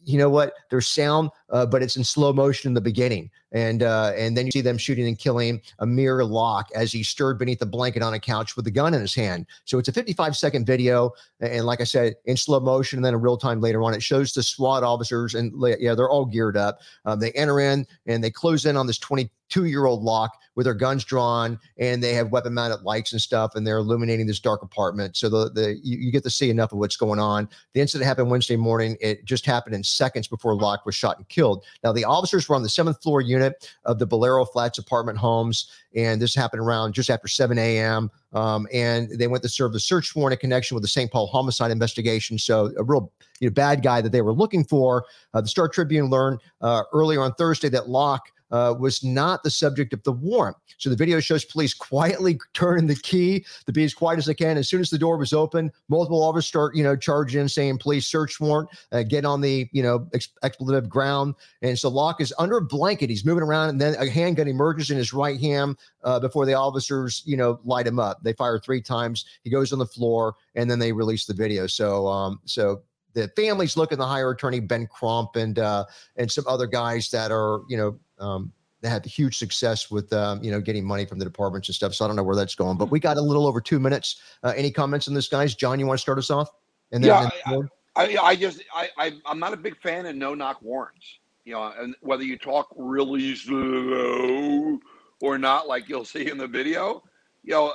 you 0.09 0.17
know 0.17 0.31
what? 0.31 0.55
There's 0.71 0.89
sound, 0.89 1.31
uh, 1.51 1.67
but 1.67 1.83
it's 1.83 1.97
in 1.97 2.03
slow 2.03 2.33
motion 2.33 2.69
in 2.69 2.75
the 2.75 2.81
beginning, 2.81 3.31
and 3.53 3.83
uh, 3.83 4.13
and 4.17 4.37
then 4.37 4.47
you 4.47 4.53
see 4.53 4.63
them 4.63 4.79
shooting 4.79 5.07
and 5.07 5.19
killing 5.19 5.61
Amir 5.81 6.25
Locke 6.25 6.71
as 6.75 6.91
he 6.91 7.03
stirred 7.03 7.39
beneath 7.39 7.61
a 7.61 7.67
blanket 7.67 8.03
on 8.03 8.15
a 8.15 8.19
couch 8.19 8.57
with 8.57 8.67
a 8.67 8.71
gun 8.71 8.95
in 8.95 9.03
his 9.03 9.15
hand. 9.15 9.45
So 9.67 9.79
it's 9.79 9.89
a 9.89 9.93
55 9.93 10.35
second 10.35 10.67
video, 10.67 11.13
and 11.41 11.67
like 11.67 11.83
I 11.83 11.85
said, 11.85 12.15
in 12.25 12.39
slow 12.39 12.59
motion, 12.59 12.99
and 12.99 13.05
then 13.05 13.13
in 13.13 13.21
real 13.21 13.37
time 13.37 13.61
later 13.61 13.83
on, 13.83 13.93
it 13.93 14.03
shows 14.03 14.33
the 14.33 14.43
SWAT 14.43 14.83
officers, 14.83 15.35
and 15.35 15.53
yeah, 15.79 15.95
they're 15.95 16.09
all 16.09 16.25
geared 16.25 16.57
up. 16.57 16.81
Um, 17.05 17.21
they 17.21 17.33
enter 17.33 17.61
in 17.61 17.87
and 18.07 18.25
they 18.25 18.31
close 18.31 18.65
in 18.65 18.77
on 18.77 18.87
this 18.87 18.99
22 18.99 19.67
year 19.67 19.85
old 19.85 20.03
Locke 20.03 20.39
with 20.59 20.65
their 20.65 20.75
guns 20.75 21.05
drawn 21.05 21.57
and 21.79 22.03
they 22.03 22.13
have 22.15 22.33
weapon 22.33 22.53
mounted 22.53 22.83
lights 22.83 23.13
and 23.13 23.23
stuff 23.23 23.55
and 23.55 23.65
they're 23.65 23.79
illuminating 23.79 24.27
this 24.27 24.41
dark 24.41 24.63
apartment. 24.63 25.17
So 25.17 25.29
the, 25.29 25.51
the 25.51 25.79
you, 25.85 25.99
you, 25.99 26.11
get 26.11 26.25
to 26.25 26.31
see 26.31 26.51
enough 26.51 26.73
of 26.73 26.79
what's 26.79 26.97
going 26.97 27.21
on. 27.21 27.49
The 27.75 27.81
incident 27.81 28.09
happened 28.09 28.29
Wednesday 28.29 28.57
morning. 28.57 28.97
It 29.01 29.25
just 29.25 29.47
happened 29.47 29.77
in 29.77 29.85
seconds 29.99 30.27
before 30.29 30.55
Locke 30.55 30.87
was 30.87 30.95
shot 30.95 31.19
and 31.19 31.29
killed. 31.29 31.65
Now, 31.85 31.93
the 31.93 32.05
officers 32.05 32.49
were 32.49 32.57
on 32.57 32.63
the 32.63 32.69
seventh 32.69 33.03
floor 33.03 33.21
unit 33.21 33.71
of 33.85 33.99
the 33.99 34.07
Bolero 34.07 34.45
Flats 34.47 34.79
apartment 34.79 35.19
homes. 35.19 35.71
And 35.95 36.23
this 36.23 36.35
happened 36.35 36.63
around 36.63 36.95
just 36.95 37.11
after 37.11 37.29
7 37.29 37.59
a.m. 37.59 38.11
Um, 38.33 38.67
and 38.73 39.11
they 39.11 39.27
went 39.27 39.43
to 39.43 39.49
serve 39.49 39.73
the 39.73 39.81
search 39.81 40.15
warrant 40.15 40.35
in 40.35 40.39
connection 40.39 40.75
with 40.75 40.83
the 40.83 40.89
St. 40.89 41.11
Paul 41.11 41.27
homicide 41.27 41.71
investigation. 41.71 42.39
So 42.39 42.73
a 42.79 42.85
real 42.85 43.13
you 43.41 43.49
know, 43.49 43.55
bad 43.55 43.83
guy 43.83 44.01
that 44.01 44.13
they 44.13 44.23
were 44.23 44.33
looking 44.33 44.65
for. 44.65 45.05
Uh, 45.35 45.41
the 45.41 45.49
Star 45.49 45.69
Tribune 45.69 46.07
learned 46.07 46.41
uh, 46.61 46.85
earlier 46.93 47.21
on 47.21 47.35
Thursday 47.35 47.69
that 47.71 47.89
Locke 47.89 48.31
uh, 48.51 48.75
was 48.79 49.05
not 49.05 49.43
the 49.43 49.51
subject 49.51 49.93
of 49.93 50.03
the 50.03 50.13
warrant. 50.13 50.57
So 50.79 50.91
the 50.91 50.97
video 50.97 51.21
shows 51.21 51.45
police 51.45 51.75
quietly 51.75 52.39
turning 52.55 52.87
the 52.87 52.97
key 52.97 53.45
to 53.67 53.73
be 53.73 53.85
as 53.85 53.95
quiet 53.95 54.19
as 54.19 54.27
they 54.27 54.35
can. 54.35 54.57
As 54.57 54.69
soon 54.69 54.81
as 54.81 54.91
the 54.91 54.99
door 54.99 55.17
was 55.17 55.33
open, 55.33 55.73
multiple 55.89 56.23
officers 56.23 56.47
start, 56.47 56.77
you 56.77 56.83
know, 56.83 56.97
charging 56.97 57.41
in, 57.41 57.49
saying, 57.49 57.79
"Police 57.79 58.07
search 58.07 58.41
warrant, 58.41 58.71
uh, 58.93 59.03
get 59.03 59.25
on 59.25 59.41
the, 59.41 59.69
you 59.73 59.83
know, 59.83 60.09
ex- 60.15 60.29
expletive 60.43 60.89
ground." 60.89 61.35
And 61.63 61.79
so 61.79 61.89
Locke 61.89 62.21
is 62.21 62.35
under 62.39 62.59
a 62.59 62.63
blanket. 62.63 63.11
He's 63.11 63.25
moving 63.25 63.43
around, 63.43 63.71
and 63.71 63.81
then 63.81 63.95
a 63.97 64.09
handgun 64.09 64.49
emerges 64.49 64.91
in 64.91 64.97
his 64.97 65.13
right 65.13 65.41
hand 65.41 65.77
uh, 66.05 66.21
before 66.21 66.47
the 66.47 66.55
officers, 66.55 67.23
you 67.27 67.37
know, 67.37 67.61
light 67.65 67.87
him 67.87 67.99
up. 67.99 68.23
They 68.23 68.33
fire 68.33 68.59
three 68.59 68.81
times. 68.81 69.25
He 69.43 69.51
goes 69.51 69.73
on 69.73 69.79
the 69.79 69.87
floor, 69.87 70.35
and 70.55 70.71
then 70.71 70.79
they 70.79 70.93
release 70.93 71.27
the 71.27 71.35
video. 71.35 71.67
So, 71.67 72.07
um, 72.07 72.41
so 72.45 72.83
the 73.15 73.29
families 73.37 73.77
looking 73.77 73.99
the 73.99 74.07
hire 74.07 74.31
attorney 74.31 74.61
Ben 74.61 74.87
Crump 74.87 75.37
and 75.37 75.59
uh, 75.59 75.85
and 76.17 76.31
some 76.31 76.45
other 76.47 76.67
guys 76.67 77.11
that 77.11 77.31
are 77.31 77.63
you 77.69 77.77
know 77.77 77.99
um, 78.21 78.53
they 78.81 78.89
had 78.89 79.05
huge 79.05 79.39
success 79.39 79.91
with 79.91 80.13
um, 80.13 80.43
you 80.43 80.51
know 80.51 80.61
getting 80.61 80.85
money 80.85 81.05
from 81.05 81.19
the 81.19 81.25
departments 81.25 81.69
and 81.69 81.75
stuff. 81.75 81.95
So 81.95 82.05
I 82.05 82.09
don't 82.09 82.17
know 82.17 82.23
where 82.23 82.37
that's 82.37 82.55
going, 82.55 82.77
but 82.77 82.91
we 82.91 83.01
got 83.01 83.17
a 83.17 83.21
little 83.21 83.47
over 83.47 83.61
two 83.61 83.79
minutes. 83.79 84.21
Uh, 84.43 84.53
any 84.57 84.71
comments 84.71 85.09
on 85.09 85.15
this, 85.15 85.29
guys? 85.29 85.55
John, 85.55 85.79
you 85.81 85.87
want 85.87 85.99
to 85.99 86.03
start 86.03 86.19
us 86.19 86.31
off? 86.31 86.51
And 86.93 87.03
then, 87.03 87.09
yeah, 87.09 87.31
then 87.51 87.69
I, 87.97 88.17
I, 88.17 88.25
I, 88.29 88.37
just 88.37 88.63
I, 88.75 88.89
I 88.97 89.13
I'm 89.27 89.39
not 89.39 89.53
a 89.53 89.57
big 89.57 89.77
fan 89.81 90.07
of 90.07 90.17
no 90.17 90.35
knock 90.35 90.63
warrants. 90.63 91.19
You 91.45 91.55
know, 91.55 91.73
and 91.79 91.97
whether 92.03 92.23
you 92.23 92.37
talk 92.39 92.69
really 92.77 93.35
slow 93.35 94.79
or 95.21 95.39
not, 95.39 95.67
like 95.67 95.89
you'll 95.89 96.05
see 96.05 96.31
in 96.31 96.37
the 96.37 96.47
video, 96.47 97.03
you 97.43 97.55
know, 97.55 97.73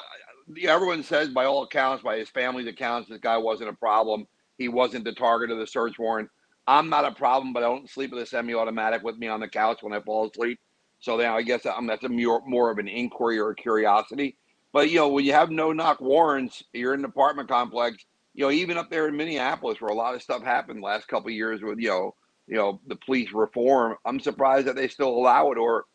everyone 0.67 1.03
says 1.03 1.29
by 1.29 1.45
all 1.45 1.63
accounts, 1.63 2.03
by 2.03 2.17
his 2.17 2.29
family's 2.29 2.67
accounts, 2.67 3.09
this 3.09 3.19
guy 3.19 3.37
wasn't 3.37 3.69
a 3.69 3.73
problem. 3.73 4.27
He 4.57 4.67
wasn't 4.67 5.05
the 5.05 5.13
target 5.13 5.49
of 5.49 5.57
the 5.57 5.67
search 5.67 5.97
warrant. 5.97 6.29
I'm 6.67 6.89
not 6.89 7.05
a 7.05 7.11
problem, 7.11 7.53
but 7.53 7.63
I 7.63 7.67
don't 7.67 7.89
sleep 7.89 8.11
with 8.11 8.23
a 8.23 8.25
semi-automatic 8.25 9.03
with 9.03 9.17
me 9.17 9.27
on 9.27 9.39
the 9.39 9.47
couch 9.47 9.83
when 9.83 9.93
I 9.93 9.99
fall 9.99 10.29
asleep. 10.29 10.59
So 10.99 11.17
then 11.17 11.29
I 11.29 11.41
guess 11.41 11.65
um, 11.65 11.87
that's 11.87 12.03
a 12.05 12.09
more, 12.09 12.41
more 12.47 12.71
of 12.71 12.77
an 12.77 12.87
inquiry 12.87 13.37
or 13.39 13.49
a 13.49 13.55
curiosity. 13.55 14.37
But 14.71 14.89
you 14.89 14.97
know, 14.97 15.09
when 15.09 15.25
you 15.25 15.33
have 15.33 15.51
no 15.51 15.73
knock 15.73 15.99
warrants, 15.99 16.63
you're 16.73 16.93
in 16.93 17.01
an 17.01 17.05
apartment 17.05 17.49
complex. 17.49 18.05
You 18.33 18.45
know, 18.45 18.51
even 18.51 18.77
up 18.77 18.89
there 18.89 19.07
in 19.07 19.15
Minneapolis, 19.15 19.81
where 19.81 19.91
a 19.91 19.95
lot 19.95 20.15
of 20.15 20.23
stuff 20.23 20.43
happened 20.43 20.81
last 20.81 21.07
couple 21.07 21.29
years 21.29 21.61
with 21.61 21.79
you 21.79 21.89
know, 21.89 22.15
you 22.47 22.55
know, 22.55 22.79
the 22.87 22.95
police 22.95 23.31
reform. 23.33 23.97
I'm 24.05 24.19
surprised 24.19 24.65
that 24.67 24.75
they 24.75 24.87
still 24.87 25.09
allow 25.09 25.51
it. 25.51 25.57
Or 25.57 25.85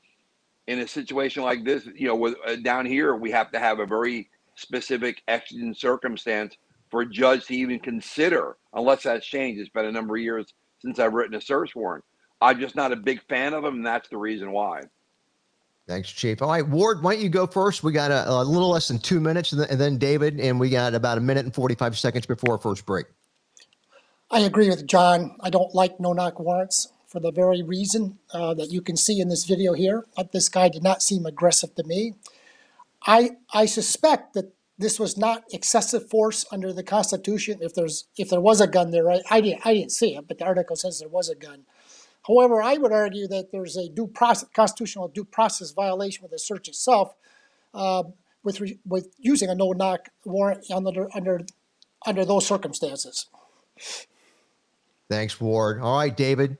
in 0.68 0.78
a 0.78 0.86
situation 0.86 1.42
like 1.42 1.64
this, 1.64 1.88
you 1.96 2.06
know, 2.06 2.14
with 2.14 2.36
uh, 2.46 2.56
down 2.56 2.86
here, 2.86 3.16
we 3.16 3.30
have 3.30 3.50
to 3.52 3.58
have 3.58 3.80
a 3.80 3.86
very 3.86 4.28
specific 4.54 5.22
exigent 5.26 5.78
circumstance 5.78 6.56
for 6.90 7.02
a 7.02 7.06
judge 7.06 7.46
to 7.46 7.54
even 7.54 7.78
consider, 7.78 8.56
unless 8.72 9.02
that's 9.02 9.26
changed. 9.26 9.60
It's 9.60 9.70
been 9.70 9.86
a 9.86 9.92
number 9.92 10.16
of 10.16 10.22
years 10.22 10.46
since 10.80 10.98
I've 10.98 11.12
written 11.12 11.34
a 11.34 11.40
search 11.40 11.74
warrant. 11.74 12.04
I'm 12.40 12.60
just 12.60 12.76
not 12.76 12.92
a 12.92 12.96
big 12.96 13.20
fan 13.28 13.54
of 13.54 13.62
them, 13.62 13.76
and 13.76 13.86
that's 13.86 14.08
the 14.08 14.16
reason 14.16 14.52
why. 14.52 14.82
Thanks, 15.88 16.10
Chief. 16.10 16.42
All 16.42 16.50
right, 16.50 16.66
Ward, 16.66 17.02
why 17.02 17.14
don't 17.14 17.22
you 17.22 17.30
go 17.30 17.46
first? 17.46 17.82
We 17.82 17.92
got 17.92 18.10
a, 18.10 18.30
a 18.30 18.44
little 18.44 18.70
less 18.70 18.88
than 18.88 18.98
two 18.98 19.20
minutes, 19.20 19.52
and 19.52 19.62
then, 19.62 19.70
and 19.70 19.80
then, 19.80 19.96
David, 19.98 20.38
and 20.38 20.60
we 20.60 20.68
got 20.68 20.94
about 20.94 21.18
a 21.18 21.20
minute 21.20 21.46
and 21.46 21.54
45 21.54 21.98
seconds 21.98 22.26
before 22.26 22.52
our 22.52 22.58
first 22.58 22.84
break. 22.84 23.06
I 24.30 24.40
agree 24.40 24.68
with 24.68 24.86
John. 24.86 25.36
I 25.40 25.48
don't 25.48 25.74
like 25.74 25.98
no 25.98 26.12
knock 26.12 26.38
warrants 26.38 26.92
for 27.06 27.20
the 27.20 27.32
very 27.32 27.62
reason 27.62 28.18
uh, 28.34 28.52
that 28.54 28.70
you 28.70 28.82
can 28.82 28.96
see 28.96 29.18
in 29.18 29.30
this 29.30 29.46
video 29.46 29.72
here. 29.72 30.04
Uh, 30.16 30.24
this 30.30 30.50
guy 30.50 30.68
did 30.68 30.82
not 30.82 31.02
seem 31.02 31.24
aggressive 31.24 31.74
to 31.76 31.84
me. 31.84 32.14
I 33.06 33.30
I 33.52 33.64
suspect 33.64 34.34
that 34.34 34.52
this 34.78 35.00
was 35.00 35.18
not 35.18 35.42
excessive 35.52 36.08
force 36.08 36.44
under 36.52 36.72
the 36.72 36.84
Constitution. 36.84 37.58
If 37.60 37.74
there's 37.74 38.06
if 38.16 38.30
there 38.30 38.40
was 38.40 38.60
a 38.60 38.66
gun 38.66 38.90
there, 38.90 39.10
I, 39.10 39.20
I 39.30 39.40
didn't 39.40 39.66
I 39.66 39.74
didn't 39.74 39.92
see 39.92 40.14
it, 40.14 40.28
but 40.28 40.38
the 40.38 40.44
article 40.44 40.76
says 40.76 41.00
there 41.00 41.08
was 41.08 41.28
a 41.28 41.34
gun. 41.34 41.64
However, 42.26 42.62
I 42.62 42.76
would 42.76 42.92
argue 42.92 43.26
that 43.28 43.50
there's 43.52 43.76
a 43.76 43.88
due 43.88 44.06
process, 44.06 44.48
constitutional 44.54 45.08
due 45.08 45.24
process 45.24 45.72
violation 45.72 46.22
with 46.22 46.30
the 46.30 46.38
search 46.38 46.68
itself, 46.68 47.14
uh, 47.74 48.04
with 48.42 48.60
re, 48.60 48.78
with 48.86 49.08
using 49.18 49.48
a 49.48 49.54
no 49.54 49.72
knock 49.72 50.10
warrant 50.24 50.64
under 50.70 51.08
under 51.14 51.40
under 52.06 52.24
those 52.24 52.46
circumstances. 52.46 53.26
Thanks, 55.10 55.40
Ward. 55.40 55.80
All 55.80 55.98
right, 55.98 56.16
David. 56.16 56.58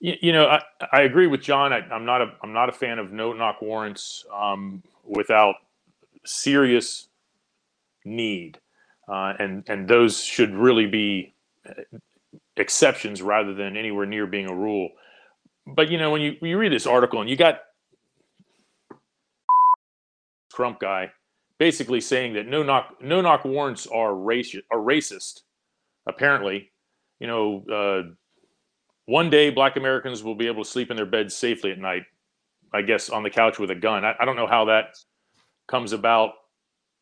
You, 0.00 0.14
you 0.20 0.32
know, 0.32 0.46
I, 0.46 0.60
I 0.92 1.02
agree 1.02 1.28
with 1.28 1.40
John. 1.40 1.72
I, 1.72 1.80
am 1.94 2.04
not 2.04 2.20
a 2.20 2.34
I'm 2.42 2.52
not 2.52 2.68
a 2.68 2.72
fan 2.72 2.98
of 2.98 3.10
no 3.10 3.32
knock 3.32 3.62
warrants 3.62 4.26
um, 4.34 4.82
without 5.04 5.54
serious 6.24 7.08
need, 8.04 8.58
uh, 9.08 9.34
and 9.38 9.64
and 9.68 9.88
those 9.88 10.22
should 10.22 10.54
really 10.54 10.86
be 10.86 11.34
uh, 11.68 11.98
exceptions 12.56 13.22
rather 13.22 13.54
than 13.54 13.76
anywhere 13.76 14.06
near 14.06 14.26
being 14.26 14.48
a 14.48 14.54
rule. 14.54 14.90
But 15.66 15.90
you 15.90 15.98
know, 15.98 16.10
when 16.10 16.20
you 16.20 16.36
when 16.38 16.50
you 16.50 16.58
read 16.58 16.72
this 16.72 16.86
article 16.86 17.20
and 17.20 17.28
you 17.28 17.36
got 17.36 17.60
Crump 20.52 20.78
guy 20.78 21.10
basically 21.58 22.00
saying 22.00 22.34
that 22.34 22.46
no 22.46 22.62
knock 22.62 22.96
no 23.00 23.20
knock 23.20 23.44
warrants 23.44 23.86
are 23.86 24.10
racist 24.10 24.62
are 24.70 24.78
racist. 24.78 25.42
Apparently, 26.06 26.70
you 27.18 27.26
know, 27.26 27.64
uh, 27.72 28.10
one 29.06 29.30
day 29.30 29.50
black 29.50 29.76
Americans 29.76 30.22
will 30.22 30.34
be 30.34 30.46
able 30.46 30.62
to 30.62 30.70
sleep 30.70 30.90
in 30.90 30.96
their 30.96 31.06
beds 31.06 31.34
safely 31.34 31.72
at 31.72 31.78
night. 31.78 32.02
I 32.72 32.82
guess 32.82 33.08
on 33.08 33.22
the 33.22 33.30
couch 33.30 33.58
with 33.58 33.70
a 33.70 33.74
gun. 33.74 34.04
I, 34.04 34.14
I 34.18 34.24
don't 34.24 34.36
know 34.36 34.46
how 34.46 34.66
that 34.66 34.96
comes 35.66 35.92
about 35.92 36.32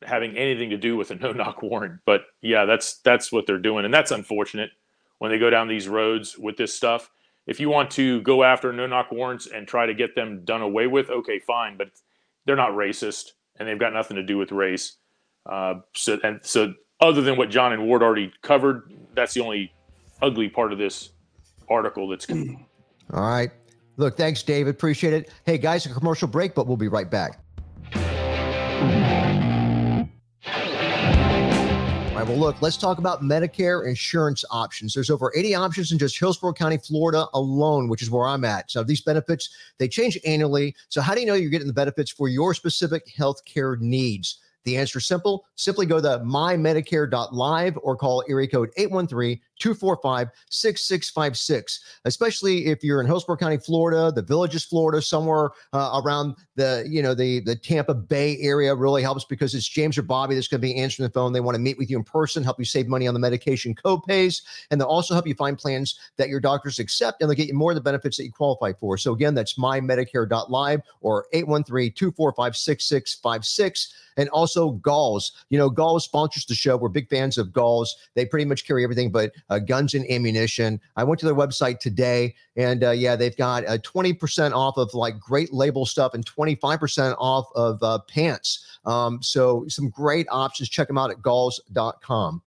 having 0.04 0.36
anything 0.36 0.70
to 0.70 0.76
do 0.76 0.96
with 0.96 1.10
a 1.10 1.14
no 1.20 1.32
knock 1.32 1.62
warrant. 1.62 2.00
But 2.04 2.22
yeah, 2.40 2.64
that's 2.64 2.98
that's 2.98 3.32
what 3.32 3.46
they're 3.46 3.58
doing, 3.58 3.84
and 3.84 3.92
that's 3.92 4.10
unfortunate 4.10 4.70
when 5.18 5.30
they 5.30 5.38
go 5.38 5.50
down 5.50 5.68
these 5.68 5.88
roads 5.88 6.36
with 6.38 6.56
this 6.56 6.74
stuff. 6.74 7.10
If 7.46 7.58
you 7.58 7.70
want 7.70 7.90
to 7.92 8.20
go 8.22 8.44
after 8.44 8.72
no 8.72 8.86
knock 8.86 9.10
warrants 9.10 9.46
and 9.46 9.66
try 9.66 9.86
to 9.86 9.94
get 9.94 10.14
them 10.14 10.44
done 10.44 10.62
away 10.62 10.86
with, 10.86 11.10
okay, 11.10 11.40
fine, 11.40 11.76
but 11.76 11.88
they're 12.44 12.56
not 12.56 12.72
racist 12.72 13.32
and 13.58 13.68
they've 13.68 13.78
got 13.78 13.92
nothing 13.92 14.16
to 14.16 14.22
do 14.22 14.38
with 14.38 14.52
race. 14.52 14.96
Uh, 15.46 15.74
so 15.94 16.18
and 16.22 16.40
so, 16.42 16.74
other 17.00 17.20
than 17.20 17.36
what 17.36 17.50
John 17.50 17.72
and 17.72 17.84
Ward 17.86 18.02
already 18.02 18.32
covered, 18.42 18.92
that's 19.14 19.34
the 19.34 19.40
only 19.40 19.72
ugly 20.20 20.48
part 20.48 20.72
of 20.72 20.78
this 20.78 21.10
article 21.68 22.08
that's. 22.08 22.28
All 22.30 23.20
right. 23.20 23.50
Look, 23.96 24.16
thanks, 24.16 24.42
David. 24.42 24.74
Appreciate 24.74 25.12
it. 25.12 25.30
Hey, 25.44 25.58
guys, 25.58 25.84
a 25.84 25.92
commercial 25.92 26.28
break, 26.28 26.54
but 26.54 26.66
we'll 26.66 26.76
be 26.76 26.88
right 26.88 27.10
back. 27.10 27.40
Right, 32.22 32.30
well, 32.30 32.38
look, 32.38 32.62
let's 32.62 32.76
talk 32.76 32.98
about 32.98 33.22
Medicare 33.22 33.88
insurance 33.88 34.44
options. 34.50 34.94
There's 34.94 35.10
over 35.10 35.32
80 35.34 35.54
options 35.54 35.92
in 35.92 35.98
just 35.98 36.18
Hillsborough 36.18 36.52
County, 36.52 36.78
Florida 36.78 37.26
alone, 37.34 37.88
which 37.88 38.02
is 38.02 38.10
where 38.10 38.28
I'm 38.28 38.44
at. 38.44 38.70
So 38.70 38.84
these 38.84 39.00
benefits, 39.00 39.50
they 39.78 39.88
change 39.88 40.18
annually. 40.24 40.76
So 40.88 41.00
how 41.00 41.14
do 41.14 41.20
you 41.20 41.26
know 41.26 41.34
you're 41.34 41.50
getting 41.50 41.66
the 41.66 41.72
benefits 41.72 42.10
for 42.10 42.28
your 42.28 42.54
specific 42.54 43.08
health 43.16 43.44
care 43.44 43.76
needs? 43.76 44.38
The 44.64 44.76
answer 44.76 45.00
is 45.00 45.06
simple. 45.06 45.46
Simply 45.56 45.86
go 45.86 46.00
to 46.00 46.22
mymedicare.live 46.24 47.78
or 47.82 47.96
call 47.96 48.22
area 48.28 48.46
code 48.46 48.70
813 48.76 49.40
245 49.62 50.28
6656, 50.50 51.80
especially 52.04 52.66
if 52.66 52.82
you're 52.82 53.00
in 53.00 53.06
Hillsborough 53.06 53.36
County, 53.36 53.58
Florida, 53.58 54.10
the 54.10 54.20
Villages, 54.20 54.64
Florida, 54.64 55.00
somewhere 55.00 55.50
uh, 55.72 56.00
around 56.04 56.34
the, 56.56 56.84
you 56.88 57.00
know, 57.00 57.14
the, 57.14 57.38
the 57.40 57.54
Tampa 57.54 57.94
Bay 57.94 58.38
area 58.40 58.74
really 58.74 59.02
helps 59.02 59.24
because 59.24 59.54
it's 59.54 59.68
James 59.68 59.96
or 59.96 60.02
Bobby 60.02 60.34
that's 60.34 60.48
going 60.48 60.60
to 60.60 60.66
be 60.66 60.74
answering 60.74 61.06
the 61.06 61.12
phone. 61.12 61.32
They 61.32 61.38
want 61.38 61.54
to 61.54 61.60
meet 61.60 61.78
with 61.78 61.90
you 61.90 61.96
in 61.96 62.02
person, 62.02 62.42
help 62.42 62.58
you 62.58 62.64
save 62.64 62.88
money 62.88 63.06
on 63.06 63.14
the 63.14 63.20
medication 63.20 63.72
co-pays, 63.72 64.42
and 64.72 64.80
they'll 64.80 64.88
also 64.88 65.14
help 65.14 65.28
you 65.28 65.34
find 65.34 65.56
plans 65.56 65.96
that 66.16 66.28
your 66.28 66.40
doctors 66.40 66.80
accept, 66.80 67.22
and 67.22 67.30
they'll 67.30 67.36
get 67.36 67.46
you 67.46 67.54
more 67.54 67.70
of 67.70 67.76
the 67.76 67.80
benefits 67.80 68.16
that 68.16 68.24
you 68.24 68.32
qualify 68.32 68.72
for. 68.72 68.98
So 68.98 69.12
again, 69.12 69.34
that's 69.34 69.54
mymedicare.live 69.54 70.80
or 71.02 71.26
813 71.32 71.92
245 71.92 72.56
6656 72.56 73.94
and 74.16 74.28
also 74.30 74.72
Galls. 74.72 75.32
You 75.50 75.58
know, 75.58 75.70
Galls 75.70 76.04
sponsors 76.04 76.46
the 76.46 76.54
show. 76.54 76.76
We're 76.76 76.88
big 76.88 77.08
fans 77.08 77.38
of 77.38 77.52
Galls. 77.52 77.96
They 78.14 78.24
pretty 78.24 78.44
much 78.44 78.66
carry 78.66 78.84
everything 78.84 79.10
but 79.10 79.32
uh, 79.52 79.58
guns 79.58 79.94
and 79.94 80.10
ammunition. 80.10 80.80
I 80.96 81.04
went 81.04 81.20
to 81.20 81.26
their 81.26 81.34
website 81.34 81.78
today, 81.78 82.34
and 82.56 82.82
uh, 82.82 82.90
yeah, 82.90 83.16
they've 83.16 83.36
got 83.36 83.64
a 83.64 83.78
20% 83.78 84.52
off 84.52 84.76
of 84.76 84.94
like 84.94 85.20
great 85.20 85.52
label 85.52 85.86
stuff 85.86 86.14
and 86.14 86.24
25% 86.24 87.14
off 87.18 87.46
of 87.54 87.82
uh, 87.82 87.98
pants. 88.08 88.64
Um, 88.84 89.22
so 89.22 89.64
some 89.68 89.90
great 89.90 90.26
options. 90.30 90.68
Check 90.68 90.88
them 90.88 90.98
out 90.98 91.10
at 91.10 91.22
galls.com. 91.22 92.42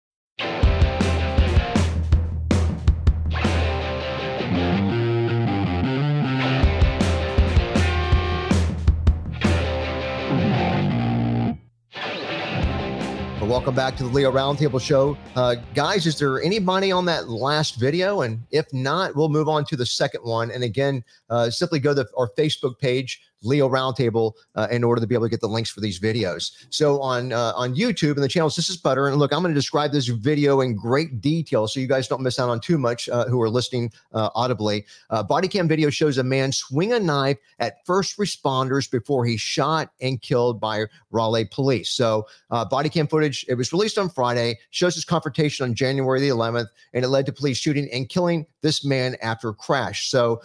welcome 13.45 13.75
back 13.75 13.95
to 13.95 14.03
the 14.03 14.09
Leo 14.09 14.31
Roundtable 14.31 14.81
Show. 14.81 15.15
Uh, 15.35 15.55
guys, 15.75 16.07
is 16.07 16.17
there 16.17 16.41
any 16.41 16.57
money 16.57 16.91
on 16.91 17.05
that 17.05 17.29
last 17.29 17.75
video? 17.75 18.21
And 18.21 18.41
if 18.49 18.65
not, 18.73 19.15
we'll 19.15 19.29
move 19.29 19.47
on 19.47 19.65
to 19.65 19.75
the 19.75 19.85
second 19.85 20.21
one. 20.21 20.49
And 20.49 20.63
again, 20.63 21.03
uh, 21.29 21.51
simply 21.51 21.79
go 21.79 21.93
to 21.93 22.07
our 22.17 22.29
Facebook 22.37 22.79
page, 22.79 23.21
Leo 23.45 23.69
Roundtable 23.69 24.33
uh, 24.55 24.67
in 24.71 24.83
order 24.83 25.01
to 25.01 25.07
be 25.07 25.15
able 25.15 25.25
to 25.25 25.29
get 25.29 25.41
the 25.41 25.47
links 25.47 25.69
for 25.69 25.81
these 25.81 25.99
videos. 25.99 26.51
So 26.69 27.01
on 27.01 27.33
uh, 27.33 27.53
on 27.55 27.75
YouTube 27.75 28.15
and 28.15 28.23
the 28.23 28.27
channels, 28.27 28.55
this 28.55 28.69
is 28.69 28.77
Butter. 28.77 29.07
And 29.07 29.17
look, 29.17 29.31
I'm 29.31 29.41
going 29.41 29.53
to 29.53 29.59
describe 29.59 29.91
this 29.91 30.07
video 30.07 30.61
in 30.61 30.75
great 30.75 31.21
detail 31.21 31.67
so 31.67 31.79
you 31.79 31.87
guys 31.87 32.07
don't 32.07 32.21
miss 32.21 32.39
out 32.39 32.49
on 32.49 32.59
too 32.59 32.77
much 32.77 33.07
uh, 33.09 33.25
who 33.25 33.41
are 33.41 33.49
listening 33.49 33.91
uh, 34.13 34.29
audibly. 34.35 34.85
Uh, 35.09 35.23
body 35.23 35.47
cam 35.47 35.67
video 35.67 35.89
shows 35.89 36.17
a 36.17 36.23
man 36.23 36.51
swing 36.51 36.93
a 36.93 36.99
knife 36.99 37.37
at 37.59 37.85
first 37.85 38.17
responders 38.17 38.89
before 38.89 39.25
he 39.25 39.37
shot 39.37 39.91
and 40.01 40.21
killed 40.21 40.59
by 40.59 40.85
Raleigh 41.11 41.45
police. 41.45 41.89
So 41.89 42.27
uh, 42.51 42.65
body 42.65 42.89
cam 42.89 43.07
footage, 43.07 43.45
it 43.47 43.55
was 43.55 43.71
released 43.71 43.97
on 43.97 44.09
Friday, 44.09 44.57
shows 44.71 44.95
his 44.95 45.05
confrontation 45.05 45.65
on 45.65 45.75
January 45.75 46.19
the 46.19 46.29
11th, 46.29 46.67
and 46.93 47.05
it 47.05 47.09
led 47.09 47.25
to 47.25 47.33
police 47.33 47.57
shooting 47.57 47.89
and 47.91 48.09
killing 48.09 48.45
this 48.61 48.83
man 48.83 49.15
after 49.21 49.49
a 49.49 49.53
crash. 49.53 50.09
So 50.09 50.41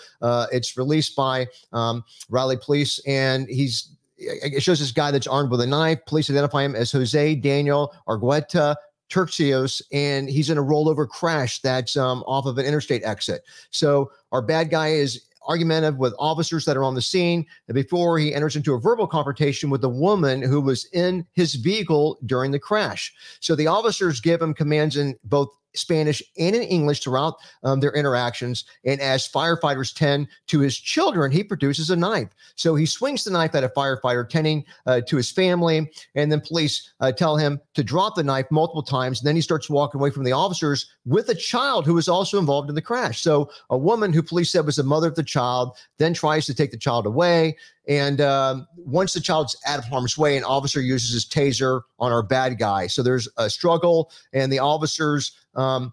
it's 0.52 0.76
released 0.76 1.16
by 1.16 1.46
um, 1.72 2.04
Raleigh 2.28 2.58
police 2.60 2.89
police, 2.90 3.06
and 3.06 3.48
he's 3.48 3.88
it 4.22 4.62
shows 4.62 4.80
this 4.80 4.92
guy 4.92 5.10
that's 5.10 5.26
armed 5.26 5.50
with 5.50 5.62
a 5.62 5.66
knife. 5.66 6.04
Police 6.06 6.28
identify 6.28 6.62
him 6.62 6.76
as 6.76 6.92
Jose 6.92 7.34
Daniel 7.36 7.94
Argueta 8.06 8.76
Turcios, 9.08 9.80
and 9.92 10.28
he's 10.28 10.50
in 10.50 10.58
a 10.58 10.62
rollover 10.62 11.08
crash 11.08 11.62
that's 11.62 11.96
um, 11.96 12.22
off 12.26 12.44
of 12.44 12.58
an 12.58 12.66
interstate 12.66 13.02
exit. 13.02 13.42
So 13.70 14.10
our 14.30 14.42
bad 14.42 14.68
guy 14.68 14.88
is 14.88 15.24
argumentative 15.48 15.96
with 15.96 16.12
officers 16.18 16.66
that 16.66 16.76
are 16.76 16.84
on 16.84 16.94
the 16.94 17.00
scene 17.00 17.46
before 17.72 18.18
he 18.18 18.34
enters 18.34 18.56
into 18.56 18.74
a 18.74 18.78
verbal 18.78 19.06
confrontation 19.06 19.70
with 19.70 19.80
the 19.80 19.88
woman 19.88 20.42
who 20.42 20.60
was 20.60 20.84
in 20.92 21.26
his 21.32 21.54
vehicle 21.54 22.18
during 22.26 22.50
the 22.50 22.58
crash. 22.58 23.12
So 23.40 23.56
the 23.56 23.66
officers 23.66 24.20
give 24.20 24.42
him 24.42 24.52
commands 24.52 24.98
in 24.98 25.16
both 25.24 25.48
Spanish 25.74 26.22
and 26.38 26.56
in 26.56 26.62
English 26.62 27.00
throughout 27.00 27.36
um, 27.62 27.80
their 27.80 27.92
interactions. 27.92 28.64
And 28.84 29.00
as 29.00 29.28
firefighters 29.28 29.94
tend 29.94 30.28
to 30.48 30.60
his 30.60 30.78
children, 30.78 31.30
he 31.30 31.44
produces 31.44 31.90
a 31.90 31.96
knife. 31.96 32.28
So 32.54 32.74
he 32.74 32.86
swings 32.86 33.24
the 33.24 33.30
knife 33.30 33.54
at 33.54 33.64
a 33.64 33.68
firefighter, 33.68 34.28
tending 34.28 34.64
uh, 34.86 35.00
to 35.02 35.16
his 35.16 35.30
family. 35.30 35.90
And 36.14 36.30
then 36.30 36.40
police 36.40 36.92
uh, 37.00 37.12
tell 37.12 37.36
him 37.36 37.60
to 37.74 37.84
drop 37.84 38.16
the 38.16 38.24
knife 38.24 38.46
multiple 38.50 38.82
times. 38.82 39.20
And 39.20 39.26
then 39.26 39.36
he 39.36 39.42
starts 39.42 39.70
walking 39.70 40.00
away 40.00 40.10
from 40.10 40.24
the 40.24 40.32
officers 40.32 40.86
with 41.04 41.28
a 41.28 41.34
child 41.34 41.86
who 41.86 41.94
was 41.94 42.08
also 42.08 42.38
involved 42.38 42.68
in 42.68 42.74
the 42.74 42.82
crash. 42.82 43.20
So 43.20 43.50
a 43.70 43.78
woman 43.78 44.12
who 44.12 44.22
police 44.22 44.50
said 44.50 44.66
was 44.66 44.76
the 44.76 44.82
mother 44.82 45.08
of 45.08 45.14
the 45.14 45.22
child 45.22 45.76
then 45.98 46.14
tries 46.14 46.46
to 46.46 46.54
take 46.54 46.70
the 46.70 46.76
child 46.76 47.06
away. 47.06 47.56
And 47.88 48.20
um, 48.20 48.66
once 48.76 49.12
the 49.12 49.20
child's 49.20 49.56
out 49.66 49.78
of 49.78 49.84
harm's 49.84 50.16
way, 50.16 50.36
an 50.36 50.44
officer 50.44 50.80
uses 50.80 51.12
his 51.12 51.26
taser 51.26 51.82
on 51.98 52.12
our 52.12 52.22
bad 52.22 52.58
guy. 52.58 52.86
So 52.86 53.02
there's 53.02 53.28
a 53.36 53.50
struggle, 53.50 54.10
and 54.32 54.52
the 54.52 54.58
officers. 54.58 55.32
Um, 55.54 55.92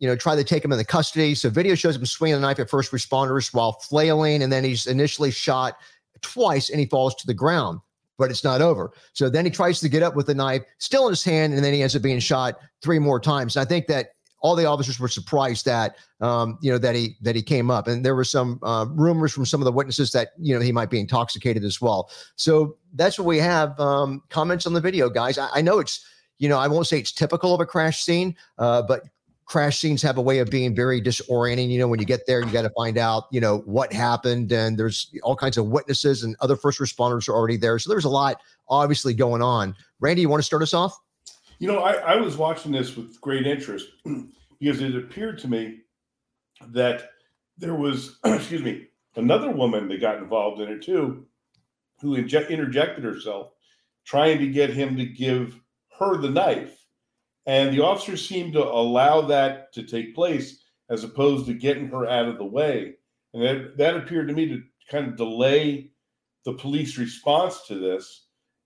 you 0.00 0.08
know, 0.08 0.16
try 0.16 0.36
to 0.36 0.44
take 0.44 0.62
him 0.62 0.70
into 0.70 0.84
custody. 0.84 1.34
So 1.34 1.48
video 1.48 1.74
shows 1.74 1.96
him 1.96 2.04
swinging 2.04 2.36
a 2.36 2.40
knife 2.40 2.58
at 2.58 2.68
first 2.68 2.92
responders 2.92 3.54
while 3.54 3.72
flailing, 3.72 4.42
and 4.42 4.52
then 4.52 4.62
he's 4.62 4.86
initially 4.86 5.30
shot 5.30 5.78
twice 6.20 6.68
and 6.68 6.78
he 6.78 6.84
falls 6.84 7.14
to 7.14 7.26
the 7.26 7.32
ground 7.32 7.80
but 8.18 8.30
it's 8.30 8.44
not 8.44 8.62
over. 8.62 8.92
So 9.12 9.28
then 9.28 9.44
he 9.44 9.50
tries 9.50 9.80
to 9.80 9.88
get 9.88 10.02
up 10.02 10.14
with 10.14 10.26
the 10.26 10.34
knife 10.34 10.62
still 10.78 11.06
in 11.06 11.12
his 11.12 11.24
hand, 11.24 11.52
and 11.52 11.64
then 11.64 11.72
he 11.72 11.82
ends 11.82 11.96
up 11.96 12.02
being 12.02 12.20
shot 12.20 12.58
three 12.82 12.98
more 12.98 13.18
times. 13.18 13.56
And 13.56 13.66
I 13.66 13.68
think 13.68 13.86
that 13.88 14.13
all 14.44 14.54
the 14.54 14.66
officers 14.66 15.00
were 15.00 15.08
surprised 15.08 15.64
that 15.64 15.96
um, 16.20 16.58
you 16.60 16.70
know 16.70 16.76
that 16.76 16.94
he 16.94 17.16
that 17.22 17.34
he 17.34 17.40
came 17.40 17.70
up, 17.70 17.88
and 17.88 18.04
there 18.04 18.14
were 18.14 18.24
some 18.24 18.60
uh, 18.62 18.84
rumors 18.90 19.32
from 19.32 19.46
some 19.46 19.58
of 19.62 19.64
the 19.64 19.72
witnesses 19.72 20.12
that 20.12 20.32
you 20.38 20.54
know 20.54 20.60
he 20.60 20.70
might 20.70 20.90
be 20.90 21.00
intoxicated 21.00 21.64
as 21.64 21.80
well. 21.80 22.10
So 22.36 22.76
that's 22.92 23.18
what 23.18 23.24
we 23.24 23.38
have. 23.38 23.80
Um, 23.80 24.22
comments 24.28 24.66
on 24.66 24.74
the 24.74 24.82
video, 24.82 25.08
guys. 25.08 25.38
I, 25.38 25.48
I 25.54 25.60
know 25.62 25.78
it's 25.78 26.06
you 26.36 26.50
know 26.50 26.58
I 26.58 26.68
won't 26.68 26.86
say 26.86 26.98
it's 26.98 27.10
typical 27.10 27.54
of 27.54 27.60
a 27.62 27.66
crash 27.66 28.02
scene, 28.02 28.36
uh, 28.58 28.82
but 28.82 29.04
crash 29.46 29.78
scenes 29.78 30.02
have 30.02 30.18
a 30.18 30.22
way 30.22 30.40
of 30.40 30.50
being 30.50 30.74
very 30.74 31.00
disorienting. 31.00 31.70
You 31.70 31.78
know, 31.78 31.88
when 31.88 31.98
you 31.98 32.06
get 32.06 32.26
there, 32.26 32.42
you 32.42 32.50
got 32.50 32.62
to 32.62 32.72
find 32.76 32.98
out, 32.98 33.24
you 33.30 33.40
know, 33.40 33.58
what 33.60 33.92
happened. 33.92 34.52
And 34.52 34.78
there's 34.78 35.10
all 35.22 35.36
kinds 35.36 35.58
of 35.58 35.66
witnesses 35.66 36.22
and 36.22 36.34
other 36.40 36.56
first 36.56 36.80
responders 36.80 37.28
are 37.28 37.34
already 37.34 37.58
there. 37.58 37.78
So 37.78 37.90
there's 37.90 38.06
a 38.06 38.10
lot 38.10 38.40
obviously 38.68 39.12
going 39.12 39.42
on. 39.42 39.74
Randy, 40.00 40.22
you 40.22 40.30
want 40.30 40.40
to 40.40 40.46
start 40.46 40.62
us 40.62 40.72
off? 40.72 40.98
You 41.58 41.68
know, 41.68 41.78
I, 41.78 42.14
I 42.14 42.16
was 42.16 42.36
watching 42.36 42.72
this 42.72 42.96
with 42.96 43.20
great 43.20 43.46
interest 43.46 43.88
because 44.60 44.80
it 44.80 44.96
appeared 44.96 45.38
to 45.38 45.48
me 45.48 45.80
that 46.68 47.10
there 47.58 47.74
was, 47.74 48.18
excuse 48.24 48.62
me, 48.62 48.86
another 49.16 49.50
woman 49.50 49.88
that 49.88 50.00
got 50.00 50.18
involved 50.18 50.60
in 50.60 50.68
it 50.68 50.82
too, 50.82 51.26
who 52.00 52.16
interjected 52.16 53.04
herself, 53.04 53.52
trying 54.04 54.38
to 54.38 54.48
get 54.48 54.70
him 54.70 54.96
to 54.96 55.04
give 55.04 55.60
her 55.98 56.16
the 56.16 56.30
knife 56.30 56.84
and 57.46 57.74
the 57.74 57.82
officers 57.82 58.26
seemed 58.26 58.54
to 58.54 58.64
allow 58.64 59.20
that 59.22 59.72
to 59.74 59.82
take 59.82 60.14
place 60.14 60.62
as 60.88 61.04
opposed 61.04 61.46
to 61.46 61.54
getting 61.54 61.88
her 61.88 62.08
out 62.08 62.28
of 62.28 62.38
the 62.38 62.44
way. 62.44 62.94
And 63.32 63.42
that, 63.42 63.76
that 63.76 63.96
appeared 63.96 64.28
to 64.28 64.34
me 64.34 64.46
to 64.48 64.62
kind 64.90 65.08
of 65.08 65.16
delay 65.16 65.90
the 66.44 66.54
police 66.54 66.98
response 66.98 67.66
to 67.66 67.78
this. 67.78 68.23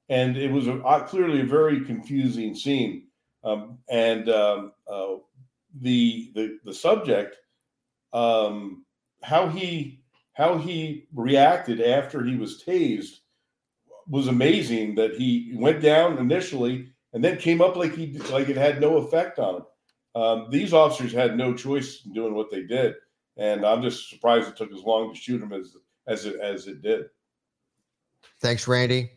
And 0.09 0.37
it 0.37 0.51
was 0.51 0.67
a, 0.69 1.05
clearly 1.07 1.41
a 1.41 1.45
very 1.45 1.85
confusing 1.85 2.55
scene. 2.55 3.05
Um, 3.45 3.79
and 3.89 4.29
um, 4.29 4.73
uh, 4.91 5.17
the, 5.81 6.31
the 6.35 6.59
the 6.65 6.75
subject, 6.75 7.37
um, 8.13 8.85
how 9.23 9.49
he 9.49 10.03
how 10.33 10.59
he 10.59 11.07
reacted 11.15 11.81
after 11.81 12.25
he 12.25 12.37
was 12.37 12.63
tased 12.63 13.19
was 14.09 14.29
amazing. 14.29 14.95
That 14.97 15.15
he 15.15 15.53
went 15.55 15.83
down 15.83 16.19
initially 16.19 16.89
and 17.13 17.23
then 17.23 17.37
came 17.37 17.61
up 17.61 17.77
like 17.77 17.95
he 17.95 18.19
like 18.31 18.49
it 18.49 18.57
had 18.57 18.81
no 18.81 18.97
effect 18.97 19.39
on 19.39 19.57
him. 19.57 19.63
Um, 20.15 20.49
these 20.51 20.73
officers 20.73 21.13
had 21.13 21.37
no 21.37 21.55
choice 21.55 22.05
in 22.05 22.13
doing 22.13 22.35
what 22.35 22.51
they 22.51 22.63
did, 22.65 22.95
and 23.37 23.65
I'm 23.65 23.83
just 23.83 24.11
surprised 24.11 24.49
it 24.49 24.57
took 24.57 24.73
as 24.73 24.83
long 24.83 25.13
to 25.13 25.21
shoot 25.21 25.43
him 25.43 25.53
as 25.53 25.77
as 26.07 26.25
it 26.25 26.41
as 26.41 26.67
it 26.67 26.83
did. 26.83 27.07
Thanks, 28.41 28.67
Randy. 28.67 29.11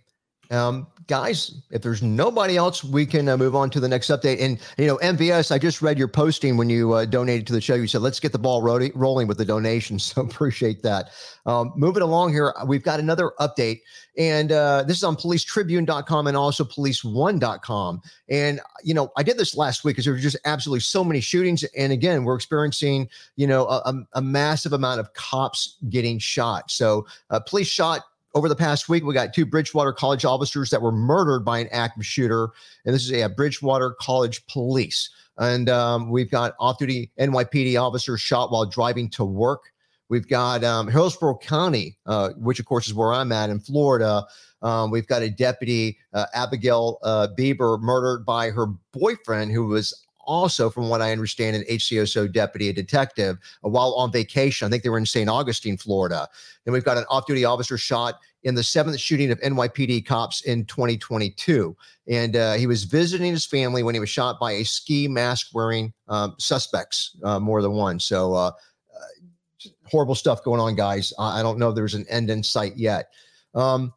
Um, 0.51 0.87
guys, 1.07 1.61
if 1.71 1.81
there's 1.81 2.01
nobody 2.01 2.57
else, 2.57 2.83
we 2.83 3.05
can 3.05 3.27
uh, 3.27 3.35
move 3.35 3.55
on 3.55 3.69
to 3.71 3.79
the 3.79 3.87
next 3.87 4.07
update. 4.07 4.41
And, 4.41 4.59
you 4.77 4.87
know, 4.87 4.97
MVS, 4.97 5.51
I 5.51 5.57
just 5.57 5.81
read 5.81 5.97
your 5.97 6.07
posting 6.07 6.57
when 6.57 6.69
you 6.69 6.93
uh, 6.93 7.05
donated 7.05 7.47
to 7.47 7.53
the 7.53 7.61
show. 7.61 7.75
You 7.75 7.87
said, 7.87 8.01
let's 8.01 8.19
get 8.19 8.31
the 8.31 8.39
ball 8.39 8.61
ro- 8.61 8.89
rolling 8.95 9.27
with 9.27 9.37
the 9.37 9.45
donations. 9.45 10.11
So 10.11 10.21
appreciate 10.21 10.83
that. 10.83 11.11
Um, 11.45 11.71
moving 11.75 12.03
along 12.03 12.33
here, 12.33 12.53
we've 12.65 12.83
got 12.83 12.99
another 12.99 13.31
update. 13.39 13.79
And 14.17 14.51
uh, 14.51 14.83
this 14.83 14.97
is 14.97 15.03
on 15.05 15.15
policetribune.com 15.15 16.27
and 16.27 16.35
also 16.35 16.65
police1.com. 16.65 18.01
And, 18.29 18.59
you 18.83 18.93
know, 18.93 19.11
I 19.15 19.23
did 19.23 19.37
this 19.37 19.55
last 19.55 19.85
week 19.85 19.95
because 19.95 20.05
there 20.05 20.13
were 20.13 20.19
just 20.19 20.37
absolutely 20.43 20.81
so 20.81 21.03
many 21.03 21.21
shootings. 21.21 21.63
And 21.77 21.93
again, 21.93 22.25
we're 22.25 22.35
experiencing, 22.35 23.07
you 23.37 23.47
know, 23.47 23.67
a, 23.67 23.93
a 24.13 24.21
massive 24.21 24.73
amount 24.73 24.99
of 24.99 25.13
cops 25.13 25.77
getting 25.89 26.19
shot. 26.19 26.69
So 26.69 27.05
uh, 27.29 27.39
police 27.39 27.67
shot 27.67 28.01
over 28.33 28.47
the 28.47 28.55
past 28.55 28.87
week, 28.87 29.03
we 29.03 29.13
got 29.13 29.33
two 29.33 29.45
Bridgewater 29.45 29.93
College 29.93 30.25
officers 30.25 30.69
that 30.69 30.81
were 30.81 30.91
murdered 30.91 31.43
by 31.43 31.59
an 31.59 31.67
active 31.71 32.05
shooter. 32.05 32.49
And 32.85 32.95
this 32.95 33.03
is 33.03 33.11
a, 33.11 33.27
Bridgewater 33.27 33.95
College 33.99 34.45
police. 34.47 35.09
And 35.37 35.69
um, 35.69 36.09
we've 36.09 36.29
got 36.29 36.53
off 36.59 36.77
duty 36.77 37.11
NYPD 37.19 37.81
officers 37.81 38.21
shot 38.21 38.51
while 38.51 38.65
driving 38.65 39.09
to 39.11 39.25
work. 39.25 39.61
We've 40.09 40.27
got 40.27 40.63
um, 40.63 40.89
Hillsborough 40.89 41.37
County, 41.37 41.97
uh, 42.05 42.31
which 42.37 42.59
of 42.59 42.65
course 42.65 42.87
is 42.87 42.93
where 42.93 43.13
I'm 43.13 43.31
at 43.31 43.49
in 43.49 43.59
Florida. 43.59 44.25
Um, 44.61 44.91
we've 44.91 45.07
got 45.07 45.21
a 45.21 45.29
deputy, 45.29 45.97
uh, 46.13 46.25
Abigail 46.33 46.99
uh, 47.01 47.29
Bieber, 47.37 47.79
murdered 47.79 48.25
by 48.25 48.49
her 48.49 48.67
boyfriend, 48.91 49.51
who 49.51 49.67
was 49.67 50.05
also, 50.25 50.69
from 50.69 50.89
what 50.89 51.01
I 51.01 51.11
understand, 51.11 51.55
an 51.55 51.63
HCSO 51.69 52.31
deputy, 52.31 52.69
a 52.69 52.73
detective, 52.73 53.37
uh, 53.63 53.69
while 53.69 53.93
on 53.95 54.11
vacation. 54.11 54.65
I 54.65 54.69
think 54.69 54.83
they 54.83 54.89
were 54.89 54.97
in 54.97 55.05
St. 55.05 55.29
Augustine, 55.29 55.77
Florida. 55.77 56.27
Then 56.65 56.73
we've 56.73 56.83
got 56.83 56.97
an 56.97 57.05
off 57.09 57.25
duty 57.25 57.45
officer 57.45 57.77
shot 57.77 58.19
in 58.43 58.55
the 58.55 58.63
seventh 58.63 58.99
shooting 58.99 59.31
of 59.31 59.39
NYPD 59.41 60.05
cops 60.05 60.41
in 60.41 60.65
2022. 60.65 61.75
And 62.07 62.35
uh, 62.35 62.53
he 62.53 62.67
was 62.67 62.83
visiting 62.83 63.31
his 63.31 63.45
family 63.45 63.83
when 63.83 63.95
he 63.95 63.99
was 63.99 64.09
shot 64.09 64.39
by 64.39 64.53
a 64.53 64.63
ski 64.63 65.07
mask 65.07 65.47
wearing 65.53 65.93
um, 66.07 66.35
suspects, 66.39 67.15
uh, 67.23 67.39
more 67.39 67.61
than 67.61 67.73
one. 67.73 67.99
So, 67.99 68.33
uh, 68.33 68.51
uh 68.93 69.69
horrible 69.85 70.15
stuff 70.15 70.43
going 70.43 70.59
on, 70.59 70.75
guys. 70.75 71.13
I 71.19 71.41
don't 71.41 71.59
know 71.59 71.69
if 71.69 71.75
there's 71.75 71.95
an 71.95 72.05
end 72.09 72.29
in 72.29 72.43
sight 72.43 72.77
yet. 72.77 73.11
Um, 73.53 73.93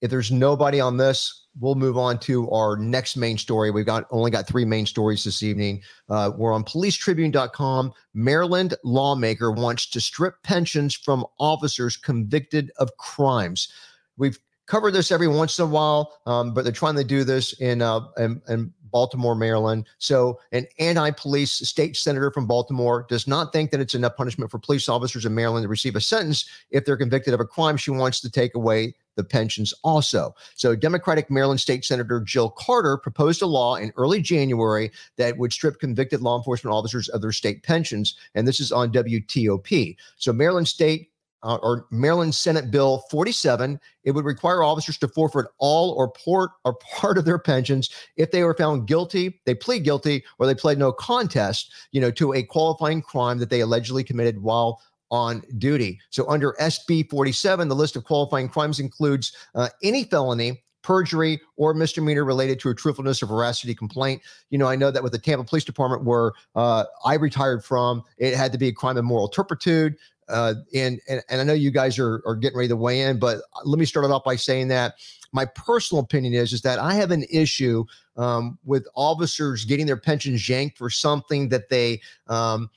if 0.00 0.10
there's 0.10 0.30
nobody 0.30 0.80
on 0.80 0.96
this, 0.96 1.46
we'll 1.60 1.74
move 1.74 1.98
on 1.98 2.18
to 2.20 2.50
our 2.50 2.76
next 2.76 3.16
main 3.16 3.38
story. 3.38 3.70
We've 3.70 3.86
got 3.86 4.06
only 4.10 4.30
got 4.30 4.46
three 4.46 4.64
main 4.64 4.86
stories 4.86 5.24
this 5.24 5.42
evening. 5.42 5.82
Uh, 6.08 6.32
we're 6.36 6.52
on 6.52 6.64
policetribune.com. 6.64 7.92
Maryland 8.14 8.74
lawmaker 8.84 9.50
wants 9.50 9.86
to 9.90 10.00
strip 10.00 10.42
pensions 10.42 10.94
from 10.94 11.24
officers 11.38 11.96
convicted 11.96 12.70
of 12.78 12.96
crimes. 12.96 13.68
We've 14.16 14.38
covered 14.66 14.92
this 14.92 15.10
every 15.10 15.28
once 15.28 15.58
in 15.58 15.64
a 15.64 15.68
while, 15.68 16.12
um, 16.26 16.54
but 16.54 16.62
they're 16.62 16.72
trying 16.72 16.96
to 16.96 17.04
do 17.04 17.24
this 17.24 17.54
in, 17.54 17.82
uh, 17.82 18.00
in, 18.18 18.40
in 18.48 18.72
Baltimore, 18.90 19.34
Maryland. 19.34 19.86
So, 19.98 20.38
an 20.52 20.66
anti 20.78 21.10
police 21.10 21.52
state 21.52 21.96
senator 21.96 22.30
from 22.30 22.46
Baltimore 22.46 23.06
does 23.08 23.26
not 23.26 23.52
think 23.52 23.70
that 23.70 23.80
it's 23.80 23.94
enough 23.94 24.16
punishment 24.16 24.50
for 24.50 24.58
police 24.58 24.88
officers 24.88 25.24
in 25.26 25.34
Maryland 25.34 25.64
to 25.64 25.68
receive 25.68 25.96
a 25.96 26.00
sentence 26.00 26.48
if 26.70 26.84
they're 26.84 26.96
convicted 26.96 27.34
of 27.34 27.40
a 27.40 27.44
crime. 27.44 27.76
She 27.76 27.90
wants 27.90 28.20
to 28.20 28.30
take 28.30 28.54
away 28.54 28.94
the 29.18 29.24
pensions 29.24 29.74
also. 29.82 30.34
So, 30.54 30.74
Democratic 30.74 31.30
Maryland 31.30 31.60
State 31.60 31.84
Senator 31.84 32.20
Jill 32.20 32.50
Carter 32.50 32.96
proposed 32.96 33.42
a 33.42 33.46
law 33.46 33.74
in 33.74 33.92
early 33.96 34.22
January 34.22 34.90
that 35.16 35.36
would 35.36 35.52
strip 35.52 35.80
convicted 35.80 36.22
law 36.22 36.38
enforcement 36.38 36.72
officers 36.72 37.08
of 37.10 37.20
their 37.20 37.32
state 37.32 37.62
pensions. 37.64 38.14
And 38.34 38.48
this 38.48 38.60
is 38.60 38.72
on 38.72 38.92
WTOP. 38.92 39.96
So, 40.16 40.32
Maryland 40.32 40.68
State 40.68 41.10
uh, 41.42 41.56
or 41.56 41.86
Maryland 41.90 42.34
Senate 42.34 42.70
Bill 42.70 43.04
47, 43.10 43.78
it 44.04 44.12
would 44.12 44.24
require 44.24 44.62
officers 44.62 44.98
to 44.98 45.08
forfeit 45.08 45.46
all 45.58 45.92
or 45.92 46.10
port 46.10 46.50
or 46.64 46.74
part 46.74 47.18
of 47.18 47.24
their 47.24 47.38
pensions 47.38 47.90
if 48.16 48.30
they 48.30 48.42
were 48.42 48.54
found 48.54 48.86
guilty, 48.86 49.40
they 49.46 49.54
plead 49.54 49.84
guilty, 49.84 50.24
or 50.38 50.46
they 50.46 50.54
pled 50.54 50.78
no 50.78 50.92
contest, 50.92 51.72
you 51.92 52.00
know, 52.00 52.10
to 52.10 52.34
a 52.34 52.42
qualifying 52.42 53.02
crime 53.02 53.38
that 53.38 53.50
they 53.50 53.60
allegedly 53.60 54.02
committed 54.02 54.42
while 54.42 54.80
on 55.10 55.42
duty. 55.58 55.98
So 56.10 56.28
under 56.28 56.54
SB 56.60 57.08
47, 57.10 57.68
the 57.68 57.74
list 57.74 57.96
of 57.96 58.04
qualifying 58.04 58.48
crimes 58.48 58.80
includes 58.80 59.32
uh, 59.54 59.68
any 59.82 60.04
felony, 60.04 60.62
perjury, 60.82 61.40
or 61.56 61.74
misdemeanor 61.74 62.24
related 62.24 62.60
to 62.60 62.70
a 62.70 62.74
truthfulness 62.74 63.22
or 63.22 63.26
veracity 63.26 63.74
complaint. 63.74 64.22
You 64.50 64.58
know, 64.58 64.66
I 64.66 64.76
know 64.76 64.90
that 64.90 65.02
with 65.02 65.12
the 65.12 65.18
Tampa 65.18 65.44
Police 65.44 65.64
Department, 65.64 66.04
where 66.04 66.32
uh, 66.54 66.84
I 67.04 67.14
retired 67.14 67.64
from, 67.64 68.02
it 68.18 68.34
had 68.34 68.52
to 68.52 68.58
be 68.58 68.68
a 68.68 68.72
crime 68.72 68.96
of 68.96 69.04
moral 69.04 69.28
turpitude. 69.28 69.96
Uh, 70.28 70.54
and, 70.74 71.00
and 71.08 71.22
and 71.30 71.40
I 71.40 71.44
know 71.44 71.54
you 71.54 71.70
guys 71.70 71.98
are 71.98 72.22
are 72.26 72.36
getting 72.36 72.58
ready 72.58 72.68
to 72.68 72.76
weigh 72.76 73.00
in, 73.00 73.18
but 73.18 73.40
let 73.64 73.78
me 73.78 73.86
start 73.86 74.04
it 74.04 74.10
off 74.10 74.24
by 74.24 74.36
saying 74.36 74.68
that 74.68 74.94
my 75.32 75.46
personal 75.46 76.02
opinion 76.02 76.34
is 76.34 76.52
is 76.52 76.60
that 76.62 76.78
I 76.78 76.94
have 76.94 77.10
an 77.10 77.24
issue 77.30 77.84
um, 78.16 78.58
with 78.64 78.86
officers 78.94 79.64
getting 79.64 79.86
their 79.86 79.96
pensions 79.96 80.46
yanked 80.46 80.76
for 80.76 80.90
something 80.90 81.48
that 81.48 81.70
they 81.70 82.02
um, 82.26 82.68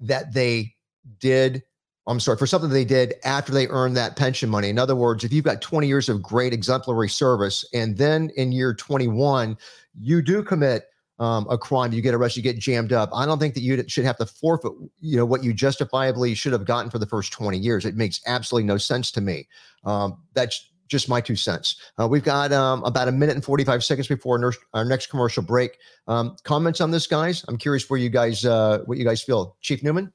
that 0.00 0.34
they 0.34 0.73
did 1.18 1.62
I'm 2.06 2.20
sorry, 2.20 2.36
for 2.36 2.46
something 2.46 2.70
they 2.70 2.84
did 2.84 3.14
after 3.24 3.50
they 3.50 3.66
earned 3.68 3.96
that 3.96 4.16
pension 4.16 4.50
money. 4.50 4.68
In 4.68 4.78
other 4.78 4.94
words, 4.94 5.24
if 5.24 5.32
you've 5.32 5.44
got 5.44 5.62
20 5.62 5.86
years 5.86 6.08
of 6.08 6.22
great 6.22 6.52
exemplary 6.52 7.08
service 7.08 7.64
and 7.72 7.96
then 7.96 8.30
in 8.36 8.52
year 8.52 8.74
21, 8.74 9.56
you 9.98 10.20
do 10.20 10.42
commit 10.42 10.84
um, 11.18 11.46
a 11.48 11.56
crime, 11.56 11.92
you 11.92 12.02
get 12.02 12.14
arrested, 12.14 12.44
you 12.44 12.52
get 12.52 12.60
jammed 12.60 12.92
up. 12.92 13.08
I 13.14 13.24
don't 13.24 13.38
think 13.38 13.54
that 13.54 13.62
you 13.62 13.82
should 13.86 14.04
have 14.04 14.18
to 14.18 14.26
forfeit, 14.26 14.72
you 15.00 15.16
know, 15.16 15.24
what 15.24 15.42
you 15.44 15.54
justifiably 15.54 16.34
should 16.34 16.52
have 16.52 16.66
gotten 16.66 16.90
for 16.90 16.98
the 16.98 17.06
first 17.06 17.32
20 17.32 17.56
years. 17.56 17.86
It 17.86 17.96
makes 17.96 18.20
absolutely 18.26 18.66
no 18.66 18.76
sense 18.76 19.10
to 19.12 19.20
me. 19.20 19.48
Um, 19.84 20.18
that's 20.34 20.70
just 20.88 21.08
my 21.08 21.22
two 21.22 21.36
cents. 21.36 21.76
Uh, 21.98 22.06
we've 22.06 22.24
got 22.24 22.52
um, 22.52 22.82
about 22.84 23.08
a 23.08 23.12
minute 23.12 23.34
and 23.34 23.44
45 23.44 23.82
seconds 23.82 24.08
before 24.08 24.52
our 24.74 24.84
next 24.84 25.06
commercial 25.06 25.42
break. 25.42 25.78
Um, 26.06 26.36
comments 26.42 26.82
on 26.82 26.90
this, 26.90 27.06
guys? 27.06 27.44
I'm 27.48 27.56
curious 27.56 27.88
where 27.88 27.98
you 27.98 28.10
guys, 28.10 28.44
uh, 28.44 28.80
what 28.84 28.98
you 28.98 29.04
guys 29.04 29.22
feel. 29.22 29.56
Chief 29.62 29.82
Newman? 29.82 30.12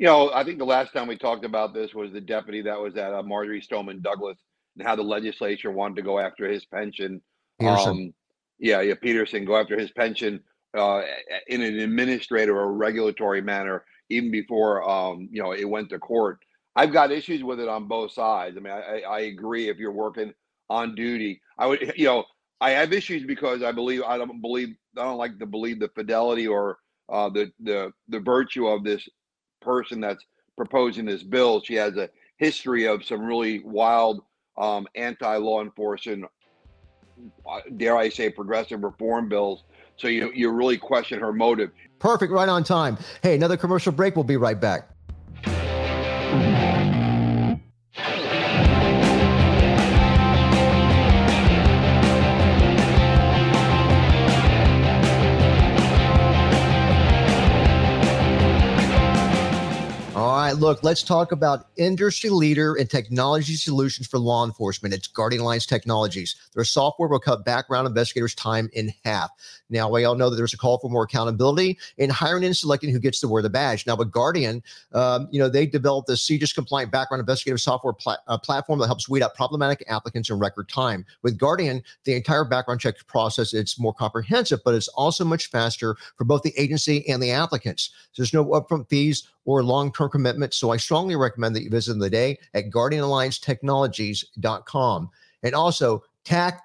You 0.00 0.06
know, 0.06 0.32
I 0.32 0.44
think 0.44 0.56
the 0.56 0.64
last 0.64 0.94
time 0.94 1.08
we 1.08 1.18
talked 1.18 1.44
about 1.44 1.74
this 1.74 1.92
was 1.92 2.10
the 2.10 2.22
deputy 2.22 2.62
that 2.62 2.80
was 2.80 2.96
at 2.96 3.12
uh, 3.12 3.22
Marjory 3.22 3.60
Stoneman 3.60 4.00
Douglas 4.00 4.38
and 4.78 4.88
how 4.88 4.96
the 4.96 5.02
legislature 5.02 5.70
wanted 5.70 5.96
to 5.96 6.02
go 6.02 6.18
after 6.18 6.48
his 6.50 6.64
pension. 6.64 7.20
Peterson. 7.60 7.90
Um, 7.90 8.14
yeah, 8.58 8.80
yeah, 8.80 8.94
Peterson 8.94 9.44
go 9.44 9.58
after 9.58 9.78
his 9.78 9.90
pension 9.90 10.40
uh, 10.74 11.02
in 11.48 11.60
an 11.60 11.80
administrative 11.80 12.56
or 12.56 12.72
regulatory 12.72 13.42
manner, 13.42 13.84
even 14.08 14.30
before 14.30 14.88
um, 14.88 15.28
you 15.30 15.42
know 15.42 15.52
it 15.52 15.68
went 15.68 15.90
to 15.90 15.98
court. 15.98 16.38
I've 16.74 16.94
got 16.94 17.12
issues 17.12 17.44
with 17.44 17.60
it 17.60 17.68
on 17.68 17.86
both 17.86 18.12
sides. 18.12 18.56
I 18.56 18.60
mean, 18.60 18.72
I, 18.72 19.02
I 19.02 19.20
agree 19.20 19.68
if 19.68 19.76
you're 19.76 19.92
working 19.92 20.32
on 20.70 20.94
duty, 20.94 21.42
I 21.58 21.66
would, 21.66 21.92
you 21.96 22.06
know, 22.06 22.24
I 22.62 22.70
have 22.70 22.94
issues 22.94 23.26
because 23.26 23.62
I 23.62 23.72
believe 23.72 24.02
I 24.04 24.16
don't 24.16 24.40
believe 24.40 24.74
I 24.96 25.02
don't 25.02 25.18
like 25.18 25.38
to 25.40 25.46
believe 25.46 25.78
the 25.78 25.90
fidelity 25.94 26.46
or 26.46 26.78
uh, 27.10 27.28
the 27.28 27.52
the 27.62 27.92
the 28.08 28.20
virtue 28.20 28.66
of 28.66 28.82
this 28.82 29.06
person 29.60 30.00
that's 30.00 30.24
proposing 30.56 31.04
this 31.04 31.22
bill. 31.22 31.62
She 31.62 31.74
has 31.74 31.96
a 31.96 32.08
history 32.38 32.86
of 32.86 33.04
some 33.04 33.22
really 33.22 33.60
wild 33.60 34.22
um, 34.58 34.86
anti-law 34.94 35.62
enforcement, 35.62 36.24
uh, 37.48 37.60
dare 37.76 37.96
I 37.96 38.08
say, 38.08 38.30
progressive 38.30 38.82
reform 38.82 39.28
bills. 39.28 39.64
So 39.96 40.08
you 40.08 40.32
you 40.34 40.50
really 40.50 40.78
question 40.78 41.20
her 41.20 41.32
motive. 41.32 41.70
Perfect, 41.98 42.32
right 42.32 42.48
on 42.48 42.64
time. 42.64 42.96
Hey, 43.22 43.34
another 43.34 43.56
commercial 43.56 43.92
break. 43.92 44.16
We'll 44.16 44.24
be 44.24 44.38
right 44.38 44.58
back. 44.58 44.88
Look, 60.60 60.84
let's 60.84 61.02
talk 61.02 61.32
about 61.32 61.68
industry 61.78 62.28
leader 62.28 62.76
in 62.76 62.86
technology 62.86 63.54
solutions 63.54 64.06
for 64.06 64.18
law 64.18 64.44
enforcement. 64.44 64.94
It's 64.94 65.08
Guardian 65.08 65.40
Alliance 65.40 65.64
Technologies. 65.64 66.36
Their 66.54 66.64
software 66.64 67.08
will 67.08 67.18
cut 67.18 67.46
background 67.46 67.86
investigators' 67.86 68.34
time 68.34 68.68
in 68.74 68.92
half. 69.04 69.30
Now, 69.70 69.88
we 69.88 70.04
all 70.04 70.14
know 70.14 70.28
that 70.28 70.36
there's 70.36 70.52
a 70.52 70.58
call 70.58 70.78
for 70.78 70.90
more 70.90 71.04
accountability 71.04 71.78
in 71.96 72.10
hiring 72.10 72.44
and 72.44 72.56
selecting 72.56 72.90
who 72.90 72.98
gets 72.98 73.20
to 73.20 73.28
wear 73.28 73.42
the 73.42 73.48
badge. 73.48 73.86
Now, 73.86 73.96
with 73.96 74.10
Guardian, 74.10 74.62
um, 74.92 75.28
you 75.30 75.38
know, 75.38 75.48
they 75.48 75.64
developed 75.64 76.08
the 76.08 76.14
CJIS 76.14 76.54
compliant 76.54 76.92
background 76.92 77.20
investigative 77.20 77.60
software 77.60 77.94
pla- 77.94 78.18
uh, 78.26 78.36
platform 78.36 78.80
that 78.80 78.86
helps 78.86 79.08
weed 79.08 79.22
out 79.22 79.34
problematic 79.34 79.82
applicants 79.88 80.28
in 80.28 80.38
record 80.38 80.68
time. 80.68 81.06
With 81.22 81.38
Guardian, 81.38 81.82
the 82.04 82.14
entire 82.14 82.44
background 82.44 82.80
check 82.80 82.96
process, 83.06 83.54
it's 83.54 83.78
more 83.78 83.94
comprehensive, 83.94 84.60
but 84.64 84.74
it's 84.74 84.88
also 84.88 85.24
much 85.24 85.48
faster 85.48 85.96
for 86.18 86.24
both 86.24 86.42
the 86.42 86.52
agency 86.58 87.08
and 87.08 87.22
the 87.22 87.30
applicants. 87.30 87.90
There's 88.14 88.34
no 88.34 88.44
upfront 88.44 88.88
fees 88.90 89.28
or 89.44 89.62
long-term 89.62 90.10
commitment. 90.10 90.49
So 90.54 90.70
I 90.70 90.76
strongly 90.76 91.16
recommend 91.16 91.56
that 91.56 91.62
you 91.62 91.70
visit 91.70 91.92
them 91.92 92.00
today 92.00 92.38
at 92.54 92.70
guardianalliancetechnologies.com. 92.70 95.10
And 95.42 95.54
also 95.54 96.02
tac 96.24 96.62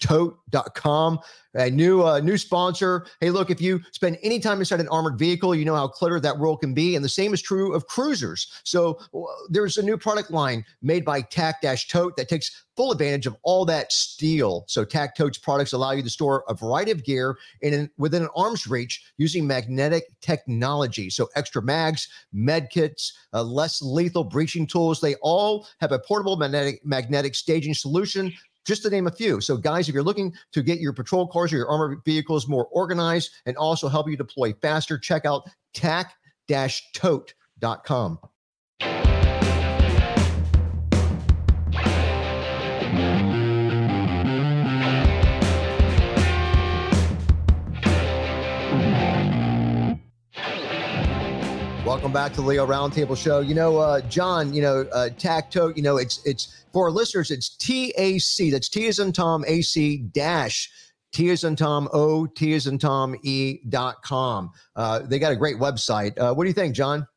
tote.com 0.00 1.20
a 1.54 1.70
new 1.70 2.02
uh, 2.04 2.20
new 2.20 2.38
sponsor. 2.38 3.06
Hey 3.20 3.30
look 3.30 3.50
if 3.50 3.60
you 3.60 3.80
spend 3.92 4.18
any 4.22 4.38
time 4.38 4.60
inside 4.60 4.80
an 4.80 4.88
armored 4.88 5.18
vehicle 5.18 5.54
you 5.54 5.64
know 5.64 5.74
how 5.74 5.88
cluttered 5.88 6.22
that 6.22 6.38
world 6.38 6.60
can 6.60 6.74
be 6.74 6.94
and 6.94 7.04
the 7.04 7.08
same 7.08 7.34
is 7.34 7.42
true 7.42 7.74
of 7.74 7.86
cruisers. 7.86 8.60
So 8.64 8.98
uh, 9.14 9.20
there's 9.48 9.76
a 9.76 9.82
new 9.82 9.96
product 9.96 10.30
line 10.30 10.64
made 10.82 11.04
by 11.04 11.22
tac 11.22 11.60
Dash 11.62 11.88
tote 11.88 12.16
that 12.16 12.28
takes 12.28 12.64
full 12.76 12.92
advantage 12.92 13.26
of 13.26 13.36
all 13.42 13.64
that 13.66 13.92
steel. 13.92 14.64
So 14.68 14.84
tac 14.84 15.16
tote's 15.16 15.38
products 15.38 15.72
allow 15.72 15.90
you 15.90 16.02
to 16.02 16.10
store 16.10 16.44
a 16.48 16.54
variety 16.54 16.92
of 16.92 17.04
gear 17.04 17.36
in 17.60 17.74
an, 17.74 17.90
within 17.98 18.22
an 18.22 18.28
arm's 18.36 18.66
reach 18.66 19.04
using 19.18 19.46
magnetic 19.46 20.04
technology. 20.20 21.10
So 21.10 21.28
extra 21.34 21.62
mags 21.62 22.08
med 22.32 22.70
kits 22.70 23.12
uh, 23.32 23.42
less 23.42 23.82
lethal 23.82 24.24
breaching 24.24 24.66
tools 24.66 25.00
they 25.00 25.16
all 25.16 25.66
have 25.80 25.92
a 25.92 25.98
portable 25.98 26.36
magnetic 26.36 26.84
magnetic 26.84 27.34
staging 27.34 27.74
solution 27.74 28.32
just 28.66 28.82
to 28.82 28.90
name 28.90 29.06
a 29.06 29.12
few. 29.12 29.40
So, 29.40 29.56
guys, 29.56 29.88
if 29.88 29.94
you're 29.94 30.02
looking 30.02 30.34
to 30.52 30.62
get 30.62 30.80
your 30.80 30.92
patrol 30.92 31.26
cars 31.26 31.50
or 31.52 31.56
your 31.56 31.68
armored 31.68 32.04
vehicles 32.04 32.48
more 32.48 32.66
organized 32.66 33.30
and 33.46 33.56
also 33.56 33.88
help 33.88 34.08
you 34.08 34.16
deploy 34.16 34.52
faster, 34.60 34.98
check 34.98 35.24
out 35.24 35.48
tac-tote.com. 35.74 38.18
Welcome 51.90 52.12
back 52.12 52.32
to 52.34 52.40
the 52.40 52.46
Leo 52.46 52.64
Roundtable 52.68 53.16
Show. 53.16 53.40
You 53.40 53.56
know, 53.56 53.78
uh, 53.78 54.00
John, 54.02 54.54
you 54.54 54.62
know, 54.62 54.82
uh, 54.92 55.08
Tacto, 55.08 55.76
you 55.76 55.82
know, 55.82 55.96
it's 55.96 56.24
it's 56.24 56.62
for 56.72 56.84
our 56.84 56.90
listeners, 56.92 57.32
it's 57.32 57.56
TAC. 57.56 58.52
That's 58.52 58.68
T 58.68 58.86
as 58.86 59.00
in 59.00 59.10
Tom, 59.10 59.44
AC 59.44 59.96
dash 60.12 60.70
T 61.10 61.30
as 61.30 61.42
in 61.42 61.56
Tom, 61.56 61.88
O, 61.92 62.26
T 62.26 62.54
as 62.54 62.68
in 62.68 62.78
Tom, 62.78 63.16
E 63.24 63.58
dot 63.68 64.04
com. 64.04 64.52
Uh, 64.76 65.00
they 65.00 65.18
got 65.18 65.32
a 65.32 65.36
great 65.36 65.56
website. 65.56 66.16
Uh, 66.16 66.32
what 66.32 66.44
do 66.44 66.48
you 66.48 66.54
think, 66.54 66.76
John? 66.76 67.08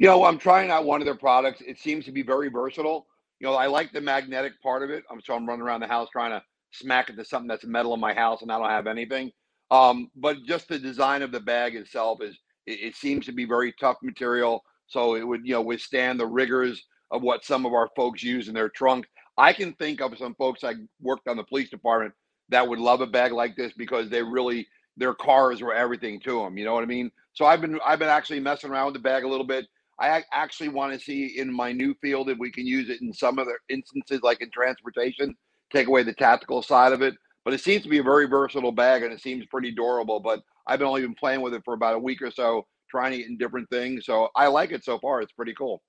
You 0.00 0.08
know, 0.08 0.24
I'm 0.24 0.38
trying 0.38 0.72
out 0.72 0.84
one 0.86 1.00
of 1.00 1.04
their 1.04 1.14
products. 1.14 1.62
It 1.64 1.78
seems 1.78 2.04
to 2.06 2.10
be 2.10 2.22
very 2.22 2.48
versatile. 2.48 3.06
You 3.38 3.46
know, 3.46 3.54
I 3.54 3.68
like 3.68 3.92
the 3.92 4.00
magnetic 4.00 4.60
part 4.60 4.82
of 4.82 4.90
it. 4.90 5.04
I'm 5.08 5.20
so 5.20 5.36
I'm 5.36 5.46
running 5.46 5.62
around 5.62 5.82
the 5.82 5.86
house 5.86 6.08
trying 6.10 6.32
to 6.32 6.42
smack 6.72 7.10
it 7.10 7.16
to 7.16 7.24
something 7.24 7.46
that's 7.46 7.64
metal 7.64 7.94
in 7.94 8.00
my 8.00 8.12
house 8.12 8.42
and 8.42 8.50
I 8.50 8.58
don't 8.58 8.70
have 8.70 8.88
anything. 8.88 9.30
Um, 9.70 10.10
but 10.16 10.42
just 10.42 10.66
the 10.66 10.80
design 10.80 11.22
of 11.22 11.30
the 11.30 11.38
bag 11.38 11.76
itself 11.76 12.20
is 12.22 12.36
it, 12.66 12.80
it 12.80 12.96
seems 12.96 13.26
to 13.26 13.32
be 13.32 13.44
very 13.44 13.72
tough 13.78 13.96
material, 14.02 14.64
so 14.86 15.16
it 15.16 15.26
would 15.26 15.42
you 15.44 15.54
know 15.54 15.62
withstand 15.62 16.20
the 16.20 16.26
rigors 16.26 16.84
of 17.10 17.22
what 17.22 17.44
some 17.44 17.66
of 17.66 17.72
our 17.72 17.88
folks 17.96 18.22
use 18.22 18.48
in 18.48 18.54
their 18.54 18.68
trunk. 18.68 19.06
I 19.38 19.52
can 19.52 19.74
think 19.74 20.00
of 20.00 20.16
some 20.18 20.34
folks 20.34 20.64
I 20.64 20.74
worked 21.00 21.28
on 21.28 21.36
the 21.36 21.44
police 21.44 21.70
department 21.70 22.14
that 22.48 22.66
would 22.66 22.78
love 22.78 23.00
a 23.00 23.06
bag 23.06 23.32
like 23.32 23.56
this 23.56 23.72
because 23.76 24.08
they 24.08 24.22
really 24.22 24.66
their 24.96 25.14
cars 25.14 25.60
were 25.60 25.74
everything 25.74 26.20
to 26.20 26.40
them. 26.42 26.56
You 26.56 26.64
know 26.64 26.74
what 26.74 26.82
I 26.82 26.86
mean? 26.86 27.10
So 27.32 27.44
I've 27.44 27.60
been 27.60 27.78
I've 27.84 27.98
been 27.98 28.08
actually 28.08 28.40
messing 28.40 28.70
around 28.70 28.86
with 28.86 28.94
the 28.94 29.00
bag 29.00 29.24
a 29.24 29.28
little 29.28 29.46
bit. 29.46 29.66
I 29.98 30.22
actually 30.32 30.68
want 30.68 30.92
to 30.92 30.98
see 30.98 31.38
in 31.38 31.52
my 31.52 31.72
new 31.72 31.94
field 32.02 32.28
if 32.28 32.38
we 32.38 32.50
can 32.50 32.66
use 32.66 32.90
it 32.90 33.00
in 33.00 33.12
some 33.12 33.38
other 33.38 33.58
instances, 33.70 34.20
like 34.22 34.42
in 34.42 34.50
transportation, 34.50 35.34
take 35.72 35.88
away 35.88 36.02
the 36.02 36.12
tactical 36.12 36.62
side 36.62 36.92
of 36.92 37.00
it. 37.00 37.14
But 37.46 37.54
it 37.54 37.60
seems 37.60 37.84
to 37.84 37.88
be 37.88 37.98
a 37.98 38.02
very 38.02 38.26
versatile 38.26 38.72
bag 38.72 39.04
and 39.04 39.12
it 39.12 39.20
seems 39.20 39.46
pretty 39.46 39.70
durable. 39.70 40.18
But 40.18 40.42
I've 40.66 40.82
only 40.82 41.02
been 41.02 41.14
playing 41.14 41.42
with 41.42 41.54
it 41.54 41.62
for 41.64 41.74
about 41.74 41.94
a 41.94 41.98
week 41.98 42.20
or 42.20 42.32
so, 42.32 42.66
trying 42.90 43.20
it 43.20 43.28
in 43.28 43.38
different 43.38 43.70
things. 43.70 44.04
So 44.04 44.30
I 44.34 44.48
like 44.48 44.72
it 44.72 44.84
so 44.84 44.98
far. 44.98 45.22
It's 45.22 45.30
pretty 45.30 45.54
cool. 45.54 45.80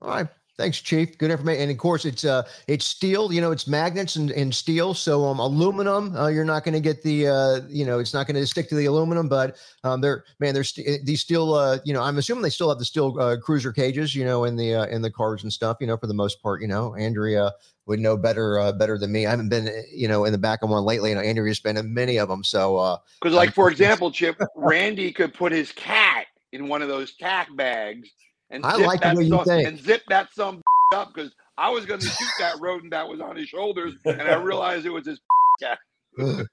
All 0.00 0.10
right. 0.10 0.28
Thanks, 0.56 0.78
Chief. 0.78 1.16
Good 1.16 1.30
information. 1.30 1.62
And 1.62 1.70
of 1.70 1.78
course, 1.78 2.04
it's 2.04 2.24
uh, 2.24 2.46
it's 2.68 2.84
steel. 2.84 3.32
You 3.32 3.40
know, 3.40 3.50
it's 3.50 3.66
magnets 3.66 4.16
and, 4.16 4.30
and 4.32 4.54
steel. 4.54 4.92
So 4.92 5.24
um, 5.24 5.38
aluminum, 5.38 6.14
uh, 6.14 6.28
you're 6.28 6.44
not 6.44 6.64
going 6.64 6.74
to 6.74 6.80
get 6.80 7.02
the 7.02 7.28
uh, 7.28 7.60
you 7.68 7.86
know, 7.86 7.98
it's 7.98 8.12
not 8.12 8.26
going 8.26 8.36
to 8.36 8.46
stick 8.46 8.68
to 8.68 8.74
the 8.74 8.84
aluminum. 8.84 9.26
But 9.26 9.56
um, 9.84 10.02
they're 10.02 10.24
man, 10.38 10.52
there's 10.52 10.68
st- 10.68 11.06
these 11.06 11.22
steel. 11.22 11.54
Uh, 11.54 11.78
you 11.84 11.94
know, 11.94 12.02
I'm 12.02 12.18
assuming 12.18 12.42
they 12.42 12.50
still 12.50 12.68
have 12.68 12.78
the 12.78 12.84
steel 12.84 13.18
uh, 13.18 13.36
cruiser 13.38 13.72
cages. 13.72 14.14
You 14.14 14.26
know, 14.26 14.44
in 14.44 14.54
the 14.56 14.74
uh, 14.74 14.86
in 14.86 15.00
the 15.00 15.10
cars 15.10 15.44
and 15.44 15.52
stuff. 15.52 15.78
You 15.80 15.86
know, 15.86 15.96
for 15.96 16.06
the 16.06 16.14
most 16.14 16.42
part. 16.42 16.60
You 16.60 16.68
know, 16.68 16.94
Andrea 16.94 17.52
would 17.86 17.98
know 17.98 18.16
better 18.16 18.58
uh, 18.58 18.72
better 18.72 18.98
than 18.98 19.12
me. 19.12 19.26
I 19.26 19.30
haven't 19.30 19.48
been 19.48 19.70
you 19.90 20.08
know 20.08 20.26
in 20.26 20.32
the 20.32 20.38
back 20.38 20.62
of 20.62 20.68
one 20.68 20.84
lately, 20.84 21.10
and 21.10 21.20
Andrea's 21.20 21.60
been 21.60 21.76
in 21.76 21.94
many 21.94 22.18
of 22.18 22.28
them. 22.28 22.44
So 22.44 22.76
uh, 22.76 22.98
because, 23.20 23.34
like 23.34 23.54
for 23.54 23.70
example, 23.70 24.10
Chip, 24.10 24.40
Randy 24.54 25.10
could 25.12 25.32
put 25.32 25.52
his 25.52 25.72
cat 25.72 26.26
in 26.52 26.68
one 26.68 26.82
of 26.82 26.88
those 26.88 27.14
tack 27.14 27.48
bags 27.56 28.10
and 28.50 28.64
I 28.64 28.76
zip 28.76 28.86
like 28.86 29.00
the 29.00 29.06
that 29.08 29.16
way 29.16 29.24
you 29.24 29.30
some, 29.30 29.44
think. 29.44 29.68
and 29.68 29.78
zip 29.80 30.02
that 30.08 30.32
some 30.34 30.62
up 30.94 31.12
because 31.14 31.32
I 31.58 31.70
was 31.70 31.86
going 31.86 32.00
to 32.00 32.06
shoot 32.08 32.28
that 32.38 32.56
rodent 32.60 32.90
that 32.92 33.08
was 33.08 33.20
on 33.20 33.36
his 33.36 33.48
shoulders, 33.48 33.94
and 34.04 34.22
I 34.22 34.34
realized 34.36 34.86
it 34.86 34.90
was 34.90 35.06
his 35.06 35.20
cat. 35.60 35.78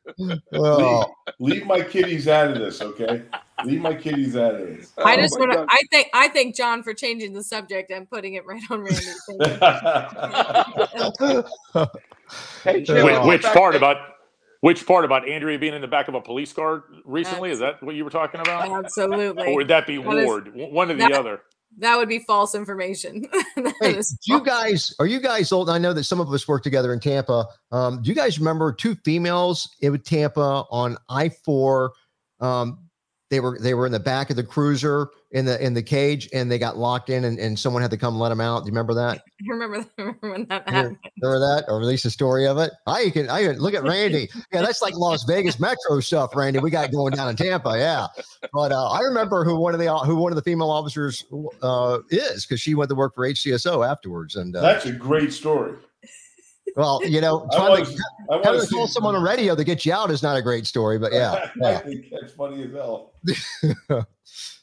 oh, 0.53 1.05
Leave 1.39 1.65
my 1.65 1.81
kitties 1.81 2.27
out 2.27 2.51
of 2.51 2.60
this, 2.60 2.79
okay? 2.81 3.23
Leave 3.65 3.81
my 3.81 3.93
kitties 3.95 4.36
out 4.38 4.53
of 4.53 4.60
this. 4.67 4.93
I 4.99 5.15
Oh 5.15 5.21
just 5.21 5.33
my 5.39 5.45
want 5.47 5.51
to. 5.53 5.65
I 5.75 5.81
think. 5.89 6.10
I 6.13 6.27
thank 6.27 6.55
John 6.55 6.83
for 6.83 6.93
changing 6.93 7.33
the 7.33 7.43
subject 7.43 7.89
and 7.89 8.07
putting 8.07 8.36
it 8.36 8.45
right 8.45 8.62
on 8.69 8.81
Randy. 8.81 9.01
Thank 9.27 11.19
you. 11.19 11.43
Hey, 12.63 12.83
Chip, 12.83 13.03
Which, 13.03 13.13
going 13.15 13.27
which 13.27 13.41
back 13.43 13.53
part 13.55 13.71
to- 13.73 13.77
about 13.77 13.97
which 14.62 14.86
part 14.86 15.05
about 15.05 15.27
Andrea 15.27 15.57
being 15.57 15.73
in 15.73 15.81
the 15.81 15.88
back 15.88 16.07
of 16.07 16.13
a 16.15 16.21
police 16.21 16.51
car 16.51 16.83
recently? 17.05 17.51
Is 17.51 17.60
that 17.60 17.81
what 17.81 17.95
you 17.95 18.03
were 18.03 18.10
talking 18.10 18.41
about? 18.41 18.69
Absolutely. 18.86 19.47
Or 19.47 19.55
would 19.55 19.67
that 19.69 19.88
be 19.88 19.97
That 19.97 20.13
is- 20.17 20.25
Ward? 20.25 20.45
W- 20.45 20.73
One 20.73 20.91
or 20.91 20.95
the 20.95 20.99
that- 20.99 21.12
other. 21.13 21.41
That 21.80 21.97
would 21.97 22.10
be 22.10 22.19
false 22.19 22.56
information. 22.56 23.27
Hey, 23.82 23.99
you 24.23 24.43
guys 24.43 24.93
are 24.99 25.06
you 25.06 25.19
guys 25.19 25.51
old? 25.51 25.69
I 25.69 25.77
know 25.77 25.93
that 25.93 26.06
some 26.06 26.19
of 26.19 26.32
us 26.34 26.47
work 26.47 26.63
together 26.63 26.93
in 26.93 26.99
Tampa. 26.99 27.45
Um, 27.71 28.01
do 28.01 28.10
you 28.10 28.15
guys 28.15 28.39
remember 28.39 28.71
two 28.71 28.95
females 29.03 29.75
in 29.82 29.99
Tampa 29.99 30.65
on 30.71 30.97
I 31.10 31.30
four? 31.30 31.93
Um, 32.39 32.80
they 33.30 33.39
were 33.39 33.60
they 33.60 33.73
were 33.73 33.86
in 33.86 33.91
the 33.91 33.99
back 33.99 34.30
of 34.30 34.36
the 34.36 34.43
cruiser 34.43 35.10
in 35.31 35.43
the 35.43 35.61
in 35.61 35.73
the 35.73 35.83
cage 35.83 36.29
and 36.33 36.49
they 36.49 36.57
got 36.57 36.77
locked 36.77 37.09
in 37.09 37.25
and, 37.25 37.37
and 37.37 37.59
someone 37.59 37.81
had 37.81 37.91
to 37.91 37.97
come 37.97 38.17
let 38.17 38.29
them 38.29 38.39
out. 38.39 38.63
Do 38.63 38.67
you 38.67 38.71
remember 38.71 38.93
that? 38.93 39.17
I 39.41 39.51
remember, 39.51 39.79
that- 39.81 39.89
remember 39.97 40.31
when 40.31 40.45
that 40.45 40.63
You 40.67 40.73
happened. 40.73 40.97
Remember 41.21 41.39
that, 41.39 41.65
or 41.67 41.81
at 41.81 41.85
least 41.85 42.05
a 42.05 42.09
story 42.09 42.47
of 42.47 42.57
it? 42.59 42.71
I 42.87 43.09
can, 43.09 43.29
I 43.29 43.43
can 43.43 43.57
look 43.59 43.73
at 43.73 43.83
Randy. 43.83 44.29
Yeah, 44.53 44.61
that's 44.61 44.81
like 44.81 44.95
Las 44.95 45.25
Vegas 45.25 45.59
Metro 45.59 45.99
stuff, 45.99 46.33
Randy. 46.35 46.59
We 46.59 46.69
got 46.71 46.91
going 46.93 47.13
down 47.13 47.29
in 47.29 47.35
Tampa, 47.35 47.73
yeah. 47.77 48.07
But 48.53 48.71
uh, 48.71 48.89
I 48.89 49.01
remember 49.01 49.43
who 49.43 49.59
one 49.59 49.73
of 49.73 49.79
the 49.81 49.93
who 49.99 50.15
one 50.15 50.31
of 50.31 50.37
the 50.37 50.41
female 50.43 50.69
officers 50.71 51.25
uh, 51.61 51.99
is 52.09 52.45
because 52.45 52.61
she 52.61 52.73
went 52.75 52.89
to 52.89 52.95
work 52.95 53.13
for 53.13 53.27
HCSO 53.27 53.85
afterwards. 53.85 54.37
And 54.37 54.55
uh, 54.55 54.61
That's 54.61 54.85
a 54.85 54.93
great 54.93 55.33
story. 55.33 55.75
well, 56.77 57.01
you 57.05 57.19
know, 57.19 57.47
I 57.51 57.55
trying 57.57 57.85
to, 57.85 57.91
I 58.31 58.35
having 58.37 58.53
want 58.59 58.69
to 58.69 58.73
call 58.75 58.87
someone 58.87 59.15
on 59.15 59.23
radio 59.23 59.55
to 59.55 59.63
get 59.65 59.85
you 59.85 59.91
out 59.91 60.09
is 60.09 60.23
not 60.23 60.37
a 60.37 60.41
great 60.41 60.65
story. 60.65 60.97
But 60.99 61.11
yeah, 61.11 61.33
I 61.33 61.51
yeah. 61.61 61.79
think 61.79 62.05
that's 62.11 62.33
funny 62.33 62.63
as 62.63 62.71
hell. 62.71 63.11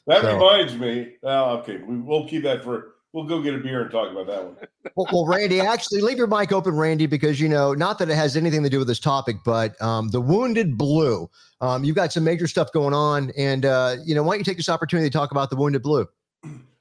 That 0.07 0.21
So- 0.21 0.33
reminds 0.33 0.75
me. 0.77 1.13
Oh, 1.23 1.57
okay, 1.57 1.77
we, 1.77 1.97
we'll 1.97 2.27
keep 2.27 2.43
that 2.43 2.63
for. 2.63 2.93
We'll 3.13 3.23
go 3.23 3.41
get 3.41 3.55
a 3.55 3.59
beer 3.59 3.81
and 3.81 3.89
talk 3.89 4.11
about 4.11 4.27
that 4.27 4.43
one. 4.43 4.55
Well, 4.97 5.07
well, 5.11 5.25
Randy, 5.25 5.59
actually, 5.59 5.99
leave 6.01 6.17
your 6.17 6.27
mic 6.27 6.51
open, 6.53 6.75
Randy, 6.77 7.05
because 7.05 7.39
you 7.39 7.49
know, 7.49 7.73
not 7.73 7.97
that 7.99 8.09
it 8.09 8.15
has 8.15 8.37
anything 8.37 8.63
to 8.63 8.69
do 8.69 8.77
with 8.79 8.87
this 8.87 8.99
topic, 8.99 9.37
but 9.43 9.81
um, 9.81 10.09
the 10.09 10.21
Wounded 10.21 10.77
Blue. 10.77 11.29
Um, 11.59 11.83
you've 11.83 11.95
got 11.97 12.13
some 12.13 12.23
major 12.23 12.47
stuff 12.47 12.71
going 12.71 12.93
on, 12.93 13.31
and 13.37 13.65
uh, 13.65 13.97
you 14.05 14.15
know, 14.15 14.23
why 14.23 14.33
don't 14.33 14.39
you 14.39 14.45
take 14.45 14.57
this 14.57 14.69
opportunity 14.69 15.09
to 15.09 15.13
talk 15.17 15.31
about 15.31 15.49
the 15.49 15.55
Wounded 15.57 15.81
Blue? 15.81 16.07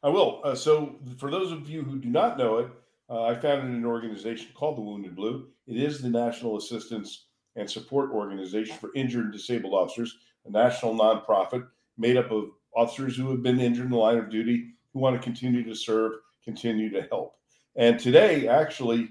I 0.03 0.09
will. 0.09 0.43
Uh, 0.45 0.55
so, 0.55 0.97
for 1.17 1.31
those 1.31 1.51
of 1.51 1.69
you 1.69 1.83
who 1.83 1.99
do 1.99 2.09
not 2.09 2.37
know 2.39 2.59
it, 2.59 2.69
uh, 3.09 3.25
I 3.25 3.35
founded 3.35 3.71
an 3.71 3.85
organization 3.85 4.49
called 4.55 4.77
the 4.77 4.83
Wounded 4.83 5.17
Blue. 5.17 5.49
It 5.67 5.77
is 5.77 6.01
the 6.01 6.11
national 6.11 6.57
assistance 6.57 7.27
and 7.57 7.69
support 7.69 8.11
organization 8.11 8.77
for 8.77 8.91
injured 8.95 9.25
and 9.25 9.33
disabled 9.33 9.75
officers, 9.75 10.17
a 10.47 10.51
national 10.51 10.95
nonprofit 10.95 11.67
made 11.97 12.17
up 12.17 12.31
of 12.31 12.51
officers 12.77 13.17
who 13.17 13.31
have 13.31 13.43
been 13.43 13.61
injured 13.61 13.87
in 13.87 13.91
the 13.91 13.97
line 13.97 14.19
of 14.19 14.31
duty 14.31 14.71
who 14.93 15.01
want 15.01 15.17
to 15.17 15.23
continue 15.23 15.65
to 15.65 15.75
serve, 15.75 16.13
continue 16.45 16.91
to 16.91 17.03
help. 17.11 17.37
And 17.77 17.99
today, 17.99 18.49
actually, 18.49 19.11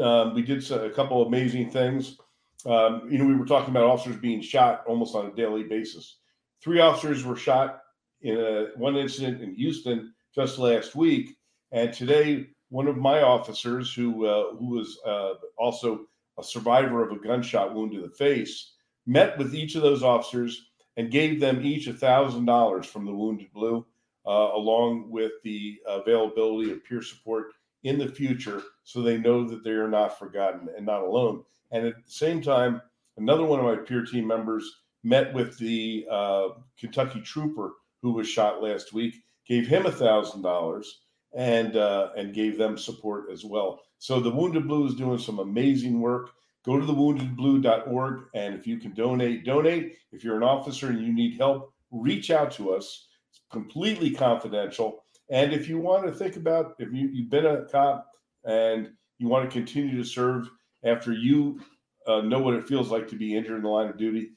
um, 0.00 0.34
we 0.34 0.42
did 0.42 0.68
a 0.70 0.90
couple 0.90 1.26
amazing 1.26 1.70
things. 1.70 2.18
Um, 2.66 3.08
you 3.10 3.18
know, 3.18 3.26
we 3.26 3.36
were 3.36 3.46
talking 3.46 3.70
about 3.70 3.84
officers 3.84 4.16
being 4.16 4.40
shot 4.40 4.84
almost 4.86 5.14
on 5.14 5.26
a 5.26 5.34
daily 5.34 5.64
basis. 5.64 6.16
Three 6.60 6.80
officers 6.80 7.24
were 7.24 7.36
shot 7.36 7.82
in 8.22 8.38
a, 8.38 8.66
one 8.76 8.96
incident 8.96 9.42
in 9.42 9.54
Houston 9.54 10.14
just 10.34 10.58
last 10.58 10.96
week, 10.96 11.36
and 11.72 11.92
today 11.92 12.48
one 12.70 12.88
of 12.88 12.96
my 12.96 13.22
officers, 13.22 13.94
who 13.94 14.26
uh, 14.26 14.56
who 14.56 14.70
was 14.70 14.98
uh, 15.06 15.34
also 15.56 16.06
a 16.38 16.42
survivor 16.42 17.04
of 17.04 17.12
a 17.12 17.20
gunshot 17.22 17.74
wound 17.74 17.92
to 17.92 18.00
the 18.00 18.08
face, 18.08 18.72
met 19.06 19.38
with 19.38 19.54
each 19.54 19.76
of 19.76 19.82
those 19.82 20.02
officers 20.02 20.70
and 20.96 21.10
gave 21.10 21.40
them 21.40 21.64
each 21.64 21.86
a 21.86 21.92
thousand 21.92 22.44
dollars 22.44 22.86
from 22.86 23.04
the 23.04 23.14
Wounded 23.14 23.52
Blue, 23.52 23.84
uh, 24.26 24.50
along 24.54 25.10
with 25.10 25.32
the 25.42 25.78
availability 25.86 26.70
of 26.70 26.84
peer 26.84 27.02
support 27.02 27.48
in 27.82 27.98
the 27.98 28.08
future, 28.08 28.62
so 28.82 29.02
they 29.02 29.18
know 29.18 29.46
that 29.46 29.62
they 29.62 29.70
are 29.72 29.88
not 29.88 30.18
forgotten 30.18 30.68
and 30.76 30.86
not 30.86 31.02
alone. 31.02 31.44
And 31.70 31.86
at 31.86 31.96
the 31.96 32.10
same 32.10 32.40
time, 32.40 32.80
another 33.16 33.44
one 33.44 33.60
of 33.60 33.66
my 33.66 33.76
peer 33.76 34.04
team 34.04 34.26
members 34.26 34.80
met 35.02 35.34
with 35.34 35.58
the 35.58 36.06
uh, 36.10 36.48
Kentucky 36.78 37.20
trooper 37.20 37.74
who 38.00 38.12
was 38.12 38.28
shot 38.28 38.62
last 38.62 38.92
week, 38.92 39.14
gave 39.46 39.66
him 39.66 39.86
a 39.86 39.92
thousand 39.92 40.42
dollars, 40.42 41.00
and 41.34 41.76
uh, 41.76 42.10
and 42.16 42.34
gave 42.34 42.56
them 42.58 42.78
support 42.78 43.30
as 43.32 43.44
well. 43.44 43.80
So 43.98 44.20
the 44.20 44.30
Wounded 44.30 44.68
Blue 44.68 44.86
is 44.86 44.94
doing 44.94 45.18
some 45.18 45.38
amazing 45.38 46.00
work. 46.00 46.30
Go 46.64 46.80
to 46.80 46.86
thewoundedblue.org, 46.86 48.24
and 48.34 48.54
if 48.54 48.66
you 48.66 48.78
can 48.78 48.94
donate, 48.94 49.44
donate. 49.44 49.96
If 50.12 50.24
you're 50.24 50.36
an 50.36 50.42
officer 50.42 50.88
and 50.88 51.00
you 51.00 51.12
need 51.12 51.36
help, 51.36 51.72
reach 51.90 52.30
out 52.30 52.50
to 52.52 52.72
us. 52.72 53.06
It's 53.30 53.40
completely 53.52 54.10
confidential. 54.10 55.04
And 55.30 55.52
if 55.52 55.68
you 55.68 55.78
want 55.78 56.06
to 56.06 56.12
think 56.12 56.36
about 56.36 56.74
if 56.78 56.92
you, 56.92 57.08
you've 57.12 57.30
been 57.30 57.46
a 57.46 57.64
cop 57.66 58.06
and 58.44 58.90
you 59.18 59.28
want 59.28 59.48
to 59.48 59.54
continue 59.54 59.96
to 59.96 60.04
serve 60.04 60.48
after 60.84 61.12
you 61.12 61.60
uh, 62.06 62.20
know 62.20 62.40
what 62.40 62.54
it 62.54 62.66
feels 62.66 62.90
like 62.90 63.08
to 63.08 63.16
be 63.16 63.34
injured 63.34 63.56
in 63.56 63.62
the 63.62 63.68
line 63.68 63.88
of 63.88 63.98
duty, 63.98 64.30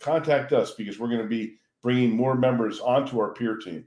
contact 0.00 0.52
us 0.52 0.72
because 0.72 0.98
we're 0.98 1.08
going 1.08 1.22
to 1.22 1.28
be 1.28 1.54
bringing 1.82 2.10
more 2.10 2.34
members 2.34 2.80
onto 2.80 3.18
our 3.18 3.32
peer 3.32 3.56
team. 3.56 3.84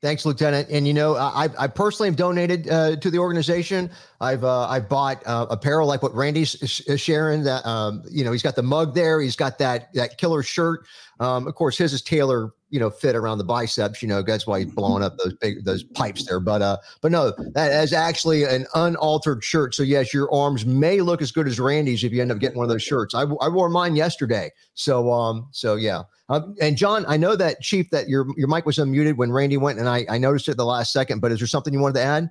Thanks, 0.00 0.24
Lieutenant. 0.24 0.68
And 0.70 0.86
you 0.86 0.94
know, 0.94 1.16
I, 1.16 1.48
I 1.58 1.66
personally 1.66 2.08
have 2.08 2.14
donated 2.14 2.68
uh, 2.68 2.94
to 2.96 3.10
the 3.10 3.18
organization. 3.18 3.90
I've 4.20 4.44
uh, 4.44 4.68
I've 4.68 4.88
bought 4.88 5.26
uh, 5.26 5.46
apparel 5.50 5.88
like 5.88 6.04
what 6.04 6.14
Randy's 6.14 6.50
sharing. 6.96 7.42
That 7.42 7.66
um, 7.66 8.04
you 8.08 8.22
know, 8.22 8.30
he's 8.30 8.42
got 8.42 8.54
the 8.54 8.62
mug 8.62 8.94
there. 8.94 9.20
He's 9.20 9.34
got 9.34 9.58
that 9.58 9.92
that 9.94 10.16
killer 10.16 10.44
shirt. 10.44 10.86
Um, 11.20 11.46
of 11.46 11.54
course, 11.54 11.76
his 11.76 11.92
is 11.92 12.02
tailor, 12.02 12.52
you 12.70 12.78
know, 12.78 12.90
fit 12.90 13.16
around 13.16 13.38
the 13.38 13.44
biceps. 13.44 14.02
You 14.02 14.08
know, 14.08 14.22
that's 14.22 14.46
why 14.46 14.60
he's 14.60 14.72
blowing 14.72 15.02
up 15.02 15.16
those 15.18 15.34
big 15.34 15.64
those 15.64 15.82
pipes 15.82 16.26
there. 16.26 16.40
But 16.40 16.62
uh, 16.62 16.78
but 17.00 17.10
no, 17.10 17.32
that 17.54 17.72
is 17.82 17.92
actually 17.92 18.44
an 18.44 18.66
unaltered 18.74 19.42
shirt. 19.42 19.74
So 19.74 19.82
yes, 19.82 20.14
your 20.14 20.32
arms 20.32 20.64
may 20.64 21.00
look 21.00 21.20
as 21.20 21.32
good 21.32 21.48
as 21.48 21.58
Randy's 21.58 22.04
if 22.04 22.12
you 22.12 22.22
end 22.22 22.30
up 22.30 22.38
getting 22.38 22.56
one 22.56 22.64
of 22.64 22.70
those 22.70 22.82
shirts. 22.82 23.14
I, 23.14 23.22
I 23.22 23.48
wore 23.48 23.68
mine 23.68 23.96
yesterday. 23.96 24.50
So 24.74 25.12
um, 25.12 25.48
so 25.50 25.74
yeah. 25.74 26.02
Um, 26.30 26.54
and 26.60 26.76
John, 26.76 27.04
I 27.08 27.16
know 27.16 27.36
that 27.36 27.60
Chief 27.62 27.90
that 27.90 28.08
your 28.08 28.26
your 28.36 28.48
mic 28.48 28.66
was 28.66 28.76
unmuted 28.76 29.16
when 29.16 29.32
Randy 29.32 29.56
went, 29.56 29.78
and 29.78 29.88
I 29.88 30.06
I 30.08 30.18
noticed 30.18 30.48
it 30.48 30.56
the 30.56 30.64
last 30.64 30.92
second. 30.92 31.20
But 31.20 31.32
is 31.32 31.40
there 31.40 31.48
something 31.48 31.72
you 31.72 31.80
wanted 31.80 31.94
to 31.94 32.02
add? 32.02 32.30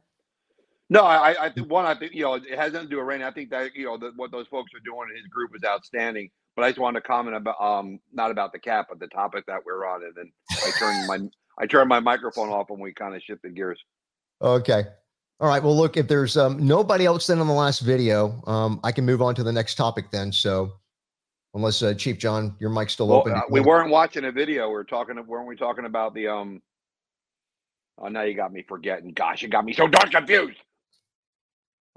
No, 0.89 1.01
I, 1.01 1.47
I 1.47 1.49
think 1.49 1.69
one, 1.69 1.85
I 1.85 1.95
think 1.95 2.13
you 2.13 2.23
know, 2.23 2.35
it 2.35 2.57
has 2.57 2.71
nothing 2.71 2.87
to 2.87 2.91
do 2.91 2.97
with 2.97 3.07
Randy. 3.07 3.25
I 3.25 3.31
think 3.31 3.49
that 3.49 3.75
you 3.75 3.85
know 3.85 3.97
that 3.97 4.15
what 4.15 4.31
those 4.31 4.47
folks 4.47 4.73
are 4.73 4.79
doing 4.79 5.09
in 5.09 5.17
his 5.17 5.27
group 5.27 5.51
is 5.55 5.63
outstanding. 5.65 6.29
But 6.57 6.63
I 6.63 6.69
just 6.71 6.79
wanted 6.79 7.01
to 7.01 7.07
comment 7.07 7.35
about 7.37 7.61
um 7.61 7.99
not 8.11 8.31
about 8.31 8.51
the 8.51 8.57
cap, 8.57 8.87
but 8.89 8.99
the 8.99 9.07
topic 9.07 9.45
that 9.45 9.59
we're 9.63 9.85
on, 9.87 10.03
and 10.03 10.13
then 10.15 10.31
I 10.51 10.71
turned 10.79 11.07
my 11.07 11.19
I 11.59 11.67
turned 11.67 11.87
my 11.87 11.99
microphone 11.99 12.49
off 12.49 12.71
and 12.71 12.81
we 12.81 12.93
kind 12.93 13.15
of 13.15 13.21
shifted 13.21 13.55
gears. 13.55 13.79
Okay. 14.41 14.85
All 15.39 15.47
right. 15.47 15.61
Well, 15.61 15.77
look, 15.77 15.97
if 15.97 16.07
there's 16.07 16.35
um, 16.35 16.65
nobody 16.65 17.05
else 17.05 17.27
then 17.27 17.37
on 17.39 17.45
the 17.45 17.53
last 17.53 17.81
video, 17.81 18.41
um, 18.47 18.79
I 18.83 18.91
can 18.91 19.05
move 19.05 19.21
on 19.21 19.35
to 19.35 19.43
the 19.43 19.51
next 19.51 19.75
topic 19.75 20.09
then. 20.11 20.31
So, 20.31 20.73
unless 21.53 21.83
uh, 21.83 21.93
Chief 21.93 22.17
John, 22.17 22.55
your 22.59 22.71
mic's 22.71 22.93
still 22.93 23.07
Well, 23.07 23.19
open. 23.19 23.33
uh, 23.33 23.41
we 23.51 23.59
weren't 23.59 23.91
watching 23.91 24.25
a 24.25 24.31
video. 24.31 24.67
We 24.67 24.73
were 24.73 24.83
talking. 24.83 25.15
weren't 25.27 25.47
we 25.47 25.55
talking 25.55 25.85
about 25.85 26.15
the 26.15 26.27
um? 26.27 26.59
Oh, 27.99 28.07
now 28.07 28.23
you 28.23 28.33
got 28.33 28.51
me 28.51 28.63
forgetting. 28.67 29.11
Gosh, 29.13 29.43
you 29.43 29.47
got 29.47 29.63
me 29.63 29.73
so 29.73 29.87
darn 29.87 30.09
confused. 30.09 30.57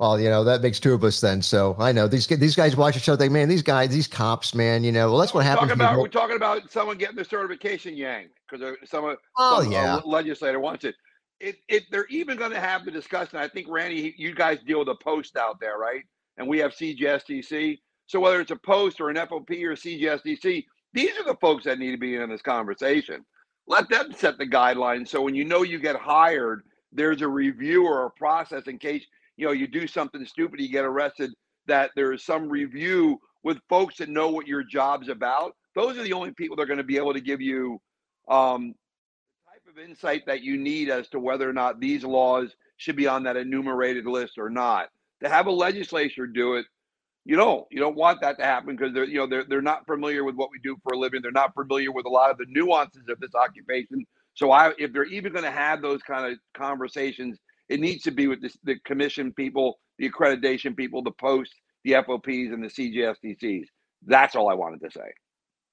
Well, 0.00 0.18
you 0.18 0.30
know 0.30 0.42
that 0.44 0.62
makes 0.62 0.80
two 0.80 0.94
of 0.94 1.04
us 1.04 1.20
then. 1.20 1.42
So 1.42 1.76
I 1.78 1.92
know 1.92 2.08
these 2.08 2.26
these 2.26 2.56
guys 2.56 2.74
watch 2.74 2.94
the 2.94 3.00
show. 3.00 3.16
They 3.16 3.28
man, 3.28 3.50
these 3.50 3.60
guys, 3.60 3.90
these 3.90 4.08
cops, 4.08 4.54
man. 4.54 4.82
You 4.82 4.92
know, 4.92 5.10
well, 5.10 5.18
that's 5.18 5.34
what 5.34 5.44
happens. 5.44 5.68
Talking 5.68 5.84
about 5.84 5.98
we're 5.98 6.08
talking 6.08 6.36
about 6.36 6.70
someone 6.70 6.96
getting 6.96 7.16
the 7.16 7.24
certification 7.24 7.94
yanked 7.94 8.40
because 8.50 8.78
some 8.86 9.14
oh 9.36 9.62
some, 9.62 9.68
uh, 9.68 9.70
yeah, 9.70 10.00
legislator 10.06 10.58
wants 10.58 10.86
it. 10.86 10.94
It, 11.38 11.56
it. 11.68 11.82
They're 11.90 12.06
even 12.08 12.38
going 12.38 12.50
to 12.50 12.60
have 12.60 12.86
the 12.86 12.90
discussion. 12.90 13.38
I 13.38 13.46
think 13.46 13.66
Randy, 13.68 14.14
you 14.16 14.34
guys 14.34 14.60
deal 14.66 14.78
with 14.78 14.88
a 14.88 14.94
post 14.94 15.36
out 15.36 15.60
there, 15.60 15.76
right? 15.76 16.02
And 16.38 16.48
we 16.48 16.56
have 16.60 16.72
CJSTC. 16.72 17.78
So 18.06 18.20
whether 18.20 18.40
it's 18.40 18.52
a 18.52 18.56
post 18.56 19.02
or 19.02 19.10
an 19.10 19.16
FOP 19.16 19.50
or 19.64 19.76
CJSTC, 19.76 20.64
these 20.94 21.10
are 21.18 21.24
the 21.24 21.36
folks 21.42 21.64
that 21.64 21.78
need 21.78 21.90
to 21.90 21.98
be 21.98 22.16
in 22.16 22.30
this 22.30 22.40
conversation. 22.40 23.22
Let 23.66 23.90
them 23.90 24.14
set 24.16 24.38
the 24.38 24.46
guidelines. 24.46 25.08
So 25.08 25.20
when 25.20 25.34
you 25.34 25.44
know 25.44 25.62
you 25.62 25.78
get 25.78 25.96
hired, 25.96 26.62
there's 26.90 27.20
a 27.20 27.28
review 27.28 27.86
or 27.86 28.06
a 28.06 28.10
process 28.10 28.66
in 28.66 28.78
case 28.78 29.04
you 29.40 29.46
know 29.46 29.52
you 29.52 29.66
do 29.66 29.86
something 29.86 30.24
stupid, 30.26 30.60
you 30.60 30.68
get 30.68 30.84
arrested. 30.84 31.30
That 31.66 31.90
there 31.96 32.12
is 32.12 32.24
some 32.24 32.48
review 32.48 33.18
with 33.42 33.58
folks 33.68 33.96
that 33.98 34.08
know 34.08 34.28
what 34.30 34.46
your 34.46 34.62
job's 34.62 35.08
about. 35.08 35.54
Those 35.74 35.96
are 35.96 36.02
the 36.02 36.12
only 36.12 36.32
people 36.32 36.56
that 36.56 36.62
are 36.62 36.66
going 36.66 36.78
to 36.78 36.84
be 36.84 36.96
able 36.96 37.14
to 37.14 37.20
give 37.20 37.40
you 37.40 37.80
um, 38.28 38.74
the 39.46 39.52
type 39.52 39.62
of 39.68 39.78
insight 39.78 40.22
that 40.26 40.42
you 40.42 40.58
need 40.58 40.90
as 40.90 41.08
to 41.08 41.20
whether 41.20 41.48
or 41.48 41.52
not 41.52 41.80
these 41.80 42.04
laws 42.04 42.54
should 42.76 42.96
be 42.96 43.06
on 43.06 43.22
that 43.22 43.36
enumerated 43.36 44.06
list 44.06 44.36
or 44.36 44.50
not. 44.50 44.88
To 45.22 45.28
have 45.28 45.46
a 45.46 45.50
legislature 45.50 46.26
do 46.26 46.56
it, 46.56 46.66
you 47.24 47.36
don't. 47.36 47.66
You 47.70 47.80
don't 47.80 47.96
want 47.96 48.20
that 48.22 48.38
to 48.38 48.44
happen 48.44 48.76
because 48.76 48.92
they're 48.92 49.04
you 49.04 49.18
know 49.18 49.26
they're 49.26 49.44
they're 49.44 49.62
not 49.62 49.86
familiar 49.86 50.24
with 50.24 50.34
what 50.34 50.50
we 50.52 50.58
do 50.58 50.76
for 50.82 50.94
a 50.94 50.98
living. 50.98 51.22
They're 51.22 51.30
not 51.30 51.54
familiar 51.54 51.92
with 51.92 52.04
a 52.06 52.10
lot 52.10 52.30
of 52.30 52.36
the 52.36 52.46
nuances 52.48 53.04
of 53.08 53.20
this 53.20 53.34
occupation. 53.34 54.04
So 54.34 54.50
I, 54.50 54.72
if 54.78 54.92
they're 54.92 55.04
even 55.04 55.32
going 55.32 55.44
to 55.44 55.50
have 55.50 55.82
those 55.82 56.02
kind 56.02 56.30
of 56.30 56.38
conversations, 56.54 57.38
it 57.70 57.80
needs 57.80 58.02
to 58.04 58.10
be 58.10 58.26
with 58.26 58.42
this, 58.42 58.56
the 58.64 58.76
commission 58.84 59.32
people, 59.32 59.78
the 59.98 60.10
accreditation 60.10 60.76
people, 60.76 61.02
the 61.02 61.12
posts, 61.12 61.54
the 61.84 61.92
FOPs, 61.94 62.52
and 62.52 62.62
the 62.62 62.68
CJSTCs. 62.68 63.64
That's 64.06 64.34
all 64.36 64.50
I 64.50 64.54
wanted 64.54 64.80
to 64.82 64.90
say. 64.90 65.08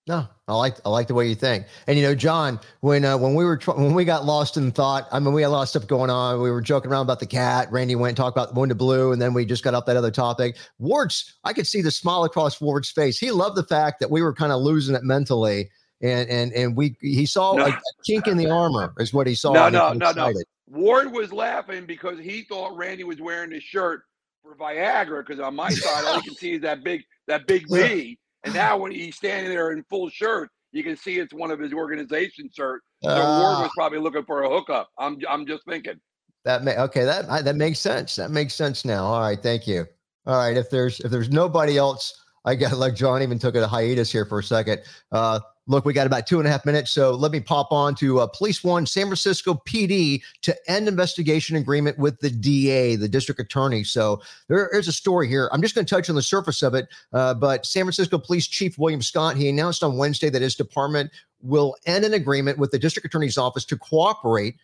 no, 0.08 0.28
I 0.48 0.56
like 0.56 0.76
I 0.86 0.90
like 0.90 1.08
the 1.08 1.14
way 1.14 1.28
you 1.28 1.36
think. 1.36 1.66
And 1.88 1.98
you 1.98 2.04
know, 2.04 2.16
John, 2.16 2.60
when 2.82 3.04
uh, 3.04 3.18
when 3.18 3.36
we 3.36 3.44
were 3.44 3.58
tr- 3.58 3.72
when 3.72 3.94
we 3.94 4.06
got 4.06 4.24
lost 4.26 4.56
in 4.58 4.72
thought, 4.72 5.08
I 5.12 5.20
mean, 5.20 5.34
we 5.34 5.42
had 5.42 5.50
a 5.50 5.56
lot 5.58 5.64
of 5.64 5.70
stuff 5.70 5.88
going 5.88 6.10
on. 6.10 6.42
We 6.42 6.52
were 6.52 6.62
joking 6.62 6.92
around 6.92 7.02
about 7.04 7.20
the 7.20 7.26
cat. 7.26 7.70
Randy 7.72 7.96
went 7.96 8.12
and 8.12 8.18
talked 8.18 8.38
about 8.38 8.54
the 8.54 8.60
Wounded 8.60 8.78
Blue, 8.78 9.12
and 9.12 9.22
then 9.22 9.34
we 9.34 9.46
just 9.46 9.64
got 9.64 9.74
off 9.74 9.86
that 9.88 9.98
other 9.98 10.12
topic. 10.12 10.56
Ward's, 10.80 11.34
I 11.44 11.52
could 11.54 11.68
see 11.68 11.82
the 11.82 11.92
smile 11.92 12.24
across 12.24 12.62
Ward's 12.62 12.90
face. 12.90 13.18
He 13.18 13.32
loved 13.32 13.58
the 13.58 13.64
fact 13.66 14.00
that 14.00 14.10
we 14.12 14.22
were 14.22 14.34
kind 14.34 14.52
of 14.54 14.62
losing 14.62 14.96
it 14.96 15.04
mentally. 15.04 15.70
And 16.02 16.30
and 16.30 16.54
and 16.54 16.78
we 16.78 16.96
he 17.02 17.26
saw 17.26 17.54
No. 17.56 17.66
a, 17.66 17.70
a 17.70 17.82
kink 18.06 18.28
in 18.28 18.38
the 18.38 18.50
armor 18.52 18.94
is 19.00 19.12
what 19.14 19.26
he 19.26 19.34
saw. 19.36 19.52
No, 19.54 19.68
no, 19.70 19.94
no, 19.94 20.12
no. 20.12 20.28
excited. 20.28 20.46
Ward 20.68 21.12
was 21.12 21.32
laughing 21.34 21.86
because 21.86 22.20
he 22.20 22.44
thought 22.44 22.76
Randy 22.76 23.04
was 23.04 23.20
wearing 23.22 23.52
his 23.52 23.64
shirt 23.64 24.02
for 24.44 24.56
Viagra. 24.56 25.26
Because 25.26 25.40
on 25.42 25.56
my 25.56 25.70
side, 25.70 26.06
all 26.06 26.16
you 26.18 26.22
can 26.22 26.36
see 26.36 26.54
is 26.54 26.62
that 26.62 26.84
big 26.84 27.04
that 27.28 27.48
big 27.48 27.66
V. 27.70 28.18
And 28.44 28.54
now 28.54 28.78
when 28.78 28.92
he's 28.92 29.16
standing 29.16 29.50
there 29.52 29.72
in 29.72 29.84
full 29.90 30.10
shirt, 30.10 30.50
You 30.74 30.84
can 30.84 30.98
see 30.98 31.18
it's 31.18 31.34
one 31.34 31.50
of 31.50 31.60
his 31.60 31.74
organization 31.74 32.50
shirts. 32.54 32.86
So 33.02 33.10
Ah. 33.10 33.40
Ward 33.42 33.64
was 33.64 33.72
probably 33.76 34.00
looking 34.00 34.26
for 34.26 34.44
a 34.44 34.50
hookup. 34.50 34.90
I'm 35.00 35.18
I'm 35.30 35.46
just 35.48 35.64
thinking. 35.66 36.00
That 36.46 36.64
may 36.64 36.78
okay. 36.78 37.04
That 37.06 37.30
I- 37.30 37.42
that 37.42 37.56
makes 37.56 37.80
sense. 37.80 38.16
That 38.16 38.32
makes 38.32 38.54
sense 38.54 38.84
now. 38.86 39.06
All 39.06 39.22
right, 39.22 39.42
thank 39.42 39.66
you. 39.68 39.86
All 40.26 40.36
right, 40.38 40.56
if 40.58 40.70
there's 40.70 41.00
if 41.00 41.10
there's 41.10 41.30
nobody 41.30 41.78
else, 41.78 42.14
I 42.46 42.56
got 42.56 42.78
like 42.78 42.96
John 42.96 43.22
even 43.24 43.40
took 43.40 43.56
a 43.56 43.66
hiatus 43.68 44.12
here 44.12 44.26
for 44.26 44.40
a 44.40 44.44
second. 44.44 44.82
Uh, 45.12 45.40
look, 45.68 45.86
we 45.86 45.94
got 45.94 46.08
about 46.08 46.26
two 46.26 46.40
and 46.40 46.48
a 46.48 46.52
half 46.52 46.66
minutes, 46.66 46.92
so 46.92 47.12
let 47.12 47.32
me 47.32 47.40
pop 47.40 47.72
on 47.72 47.94
to 47.96 48.20
uh, 48.20 48.28
Police 48.28 48.64
One, 48.64 48.86
San 48.86 49.06
Francisco 49.06 49.62
PD 49.68 50.22
to 50.42 50.56
end 50.68 50.88
investigation 50.88 51.56
agreement 51.58 52.00
with 52.00 52.20
the 52.20 52.30
DA, 52.30 52.96
the 52.96 53.08
district 53.08 53.40
attorney. 53.40 53.84
So 53.84 54.22
there 54.48 54.70
is 54.70 54.88
a 54.88 54.94
story 54.94 55.28
here. 55.28 55.50
I'm 55.52 55.62
just 55.62 55.76
going 55.76 55.86
to 55.86 55.96
touch 55.96 56.10
on 56.10 56.16
the 56.16 56.22
surface 56.22 56.64
of 56.64 56.74
it, 56.74 56.88
uh, 57.14 57.34
but 57.34 57.66
San 57.66 57.84
Francisco 57.84 58.18
Police 58.18 58.48
Chief 58.48 58.78
William 58.78 59.02
Scott 59.02 59.38
he 59.38 59.50
announced 59.50 59.84
on 59.84 59.98
Wednesday 59.98 60.30
that 60.30 60.42
his 60.42 60.56
department 60.56 61.12
will 61.42 61.76
end 61.86 62.06
an 62.06 62.14
agreement 62.14 62.58
with 62.58 62.72
the 62.72 62.80
district 62.80 63.06
attorney's 63.06 63.38
office 63.38 63.66
to 63.66 63.78
cooperate 63.78 64.56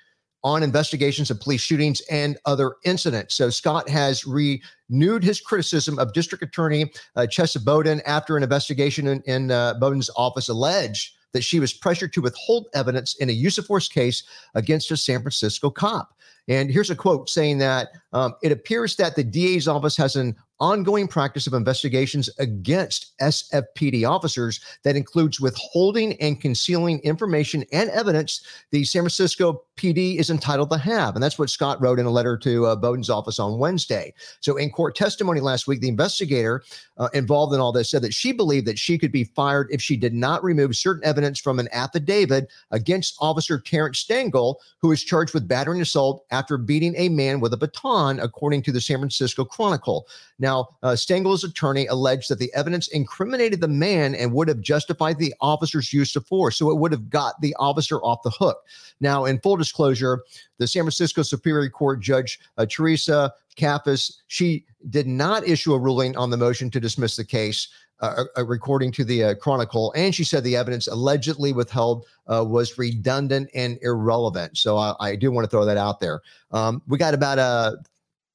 on 0.44 0.64
investigations 0.64 1.32
of 1.32 1.40
police 1.40 1.62
shootings 1.62 2.02
and 2.10 2.38
other 2.46 2.76
incidents. 2.84 3.36
So 3.36 3.50
Scott 3.50 3.88
has 3.90 4.26
renewed 4.26 5.24
his 5.24 5.40
criticism 5.40 5.98
of 6.00 6.14
District 6.14 6.44
Attorney 6.44 6.92
uh, 7.16 7.22
Chesa 7.22 7.64
Boudin 7.64 8.02
after 8.06 8.36
an 8.36 8.44
investigation 8.44 9.08
in, 9.08 9.22
in 9.26 9.52
uh, 9.52 9.76
Boudin's 9.76 10.10
office 10.18 10.50
alleged 10.50 11.16
that 11.34 11.44
she 11.44 11.60
was 11.60 11.74
pressured 11.74 12.14
to 12.14 12.22
withhold 12.22 12.68
evidence 12.74 13.16
in 13.16 13.30
a 13.30 13.34
use 13.34 13.58
of 13.58 13.66
force 13.66 13.88
case 13.88 14.24
against 14.54 14.92
a 14.92 14.98
San 14.98 15.22
Francisco 15.22 15.70
cop. 15.70 16.16
And 16.48 16.70
here's 16.70 16.90
a 16.90 16.96
quote 16.96 17.30
saying 17.30 17.58
that 17.60 17.90
um, 18.12 18.36
it 18.44 18.52
appears 18.52 18.96
that 18.98 19.16
the 19.16 19.24
DA's 19.24 19.68
office 19.68 19.96
has 19.98 20.16
an 20.16 20.36
ongoing 20.60 21.08
practice 21.08 21.48
of 21.48 21.54
investigations 21.54 22.30
against 22.40 23.18
SFPD 23.20 24.08
officers 24.10 24.60
that 24.84 24.96
includes 24.96 25.40
withholding 25.40 26.20
and 26.22 26.40
concealing 26.40 27.00
information 27.00 27.66
and 27.72 27.90
evidence 27.90 28.46
the 28.72 28.84
San 28.84 29.02
Francisco 29.02 29.64
PD 29.76 30.20
is 30.20 30.30
entitled 30.30 30.70
to 30.70 30.78
have. 30.78 31.16
And 31.16 31.24
that's 31.24 31.40
what 31.40 31.50
Scott 31.50 31.82
wrote 31.82 32.00
in 32.00 32.06
a 32.06 32.12
letter 32.12 32.38
to 32.38 32.66
uh, 32.68 32.76
Boudin's 32.76 33.10
office 33.10 33.40
on 33.40 33.58
Wednesday. 33.58 34.14
So, 34.40 34.58
in 34.58 34.70
court 34.70 34.96
testimony 34.96 35.40
last 35.40 35.68
week, 35.68 35.82
the 35.82 35.88
investigator 35.88 36.64
uh, 36.98 37.10
involved 37.14 37.54
in 37.54 37.60
all 37.60 37.72
this 37.72 37.90
said 37.90 38.04
that 38.04 38.14
she 38.14 38.32
believed 38.32 38.68
that 38.68 38.78
she 38.78 38.98
could 38.98 39.12
be 39.12 39.24
fired 39.24 39.68
if 39.72 39.82
she 39.82 39.98
did 39.98 40.14
not 40.14 40.44
remove 40.44 40.76
certain 40.76 41.04
evidence 41.04 41.40
from 41.40 41.60
an 41.60 41.68
affidavit 41.72 42.50
against 42.72 43.16
Officer 43.20 43.60
Terrence 43.60 44.00
Stengel, 44.00 44.62
who 44.78 44.92
is 44.92 45.04
charged 45.04 45.34
with 45.34 45.48
battery 45.48 45.76
and 45.76 45.82
assault 45.82 46.26
after 46.32 46.58
beating 46.58 46.94
a 46.96 47.10
man 47.10 47.40
with 47.40 47.54
a 47.54 47.58
baton, 47.58 48.20
according 48.20 48.62
to 48.64 48.72
the 48.72 48.82
San 48.82 49.00
Francisco 49.00 49.44
Chronicle. 49.44 50.08
Now, 50.44 50.76
uh, 50.84 50.98
Stengel's 50.98 51.46
attorney 51.46 51.88
alleged 51.88 52.30
that 52.30 52.38
the 52.38 52.54
evidence 52.54 52.90
incriminated 52.90 53.62
the 53.62 53.70
man 53.70 54.14
and 54.14 54.34
would 54.34 54.50
have 54.50 54.60
justified 54.60 55.18
the 55.18 55.34
officer's 55.40 55.94
use 55.94 56.18
of 56.18 56.28
force. 56.28 56.58
So 56.58 56.70
it 56.70 56.78
would 56.78 56.92
have 56.92 57.10
got 57.10 57.40
the 57.40 57.56
officer 57.58 58.00
off 58.02 58.24
the 58.24 58.30
hook. 58.30 58.58
Now, 59.00 59.24
in 59.24 59.40
full 59.40 59.56
disclosure, 59.56 60.20
the 60.58 60.68
San 60.68 60.84
Francisco 60.84 61.22
Superior 61.22 61.70
Court 61.70 62.02
Judge 62.02 62.42
uh, 62.58 62.66
Teresa 62.66 63.34
Caffese, 63.56 64.16
she 64.28 64.66
did 64.90 65.08
not 65.08 65.48
issue 65.48 65.74
a 65.74 65.80
ruling 65.80 66.18
on 66.18 66.30
the 66.30 66.36
motion 66.36 66.70
to 66.72 66.80
dismiss 66.82 67.16
the 67.16 67.24
case. 67.24 67.70
Uh, 68.02 68.26
uh, 68.36 68.46
according 68.52 68.92
to 68.92 69.06
the 69.06 69.24
uh, 69.24 69.36
Chronicle, 69.36 69.94
and 69.96 70.14
she 70.14 70.26
said 70.26 70.44
the 70.44 70.58
evidence 70.58 70.88
allegedly 70.88 71.54
withheld 71.54 72.06
uh, 72.28 72.44
was 72.46 72.78
redundant 72.78 73.50
and 73.56 73.80
irrelevant. 73.82 74.58
So 74.58 74.76
I, 74.76 74.94
I 75.00 75.16
do 75.16 75.32
want 75.32 75.46
to 75.46 75.50
throw 75.50 75.64
that 75.64 75.78
out 75.78 76.02
there. 76.02 76.20
Um, 76.52 76.82
we 76.86 76.98
got 76.98 77.14
about 77.14 77.38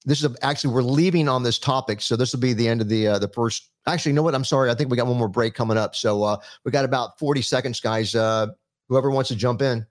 this 0.08 0.24
is 0.24 0.36
actually 0.42 0.72
we're 0.74 0.82
leaving 0.82 1.28
on 1.28 1.42
this 1.42 1.58
topic 1.58 2.00
so 2.00 2.16
this 2.16 2.32
will 2.32 2.40
be 2.40 2.52
the 2.52 2.66
end 2.66 2.80
of 2.80 2.88
the 2.88 3.06
uh, 3.06 3.18
the 3.18 3.28
first 3.28 3.70
actually 3.86 4.10
you 4.10 4.16
know 4.16 4.22
what 4.22 4.34
i'm 4.34 4.44
sorry 4.44 4.70
i 4.70 4.74
think 4.74 4.90
we 4.90 4.96
got 4.96 5.06
one 5.06 5.16
more 5.16 5.28
break 5.28 5.54
coming 5.54 5.76
up 5.78 5.94
so 5.94 6.22
uh 6.22 6.36
we 6.64 6.72
got 6.72 6.84
about 6.84 7.18
40 7.18 7.42
seconds 7.42 7.78
guys 7.80 8.14
uh 8.14 8.46
whoever 8.88 9.10
wants 9.10 9.28
to 9.28 9.36
jump 9.36 9.62
in 9.62 9.86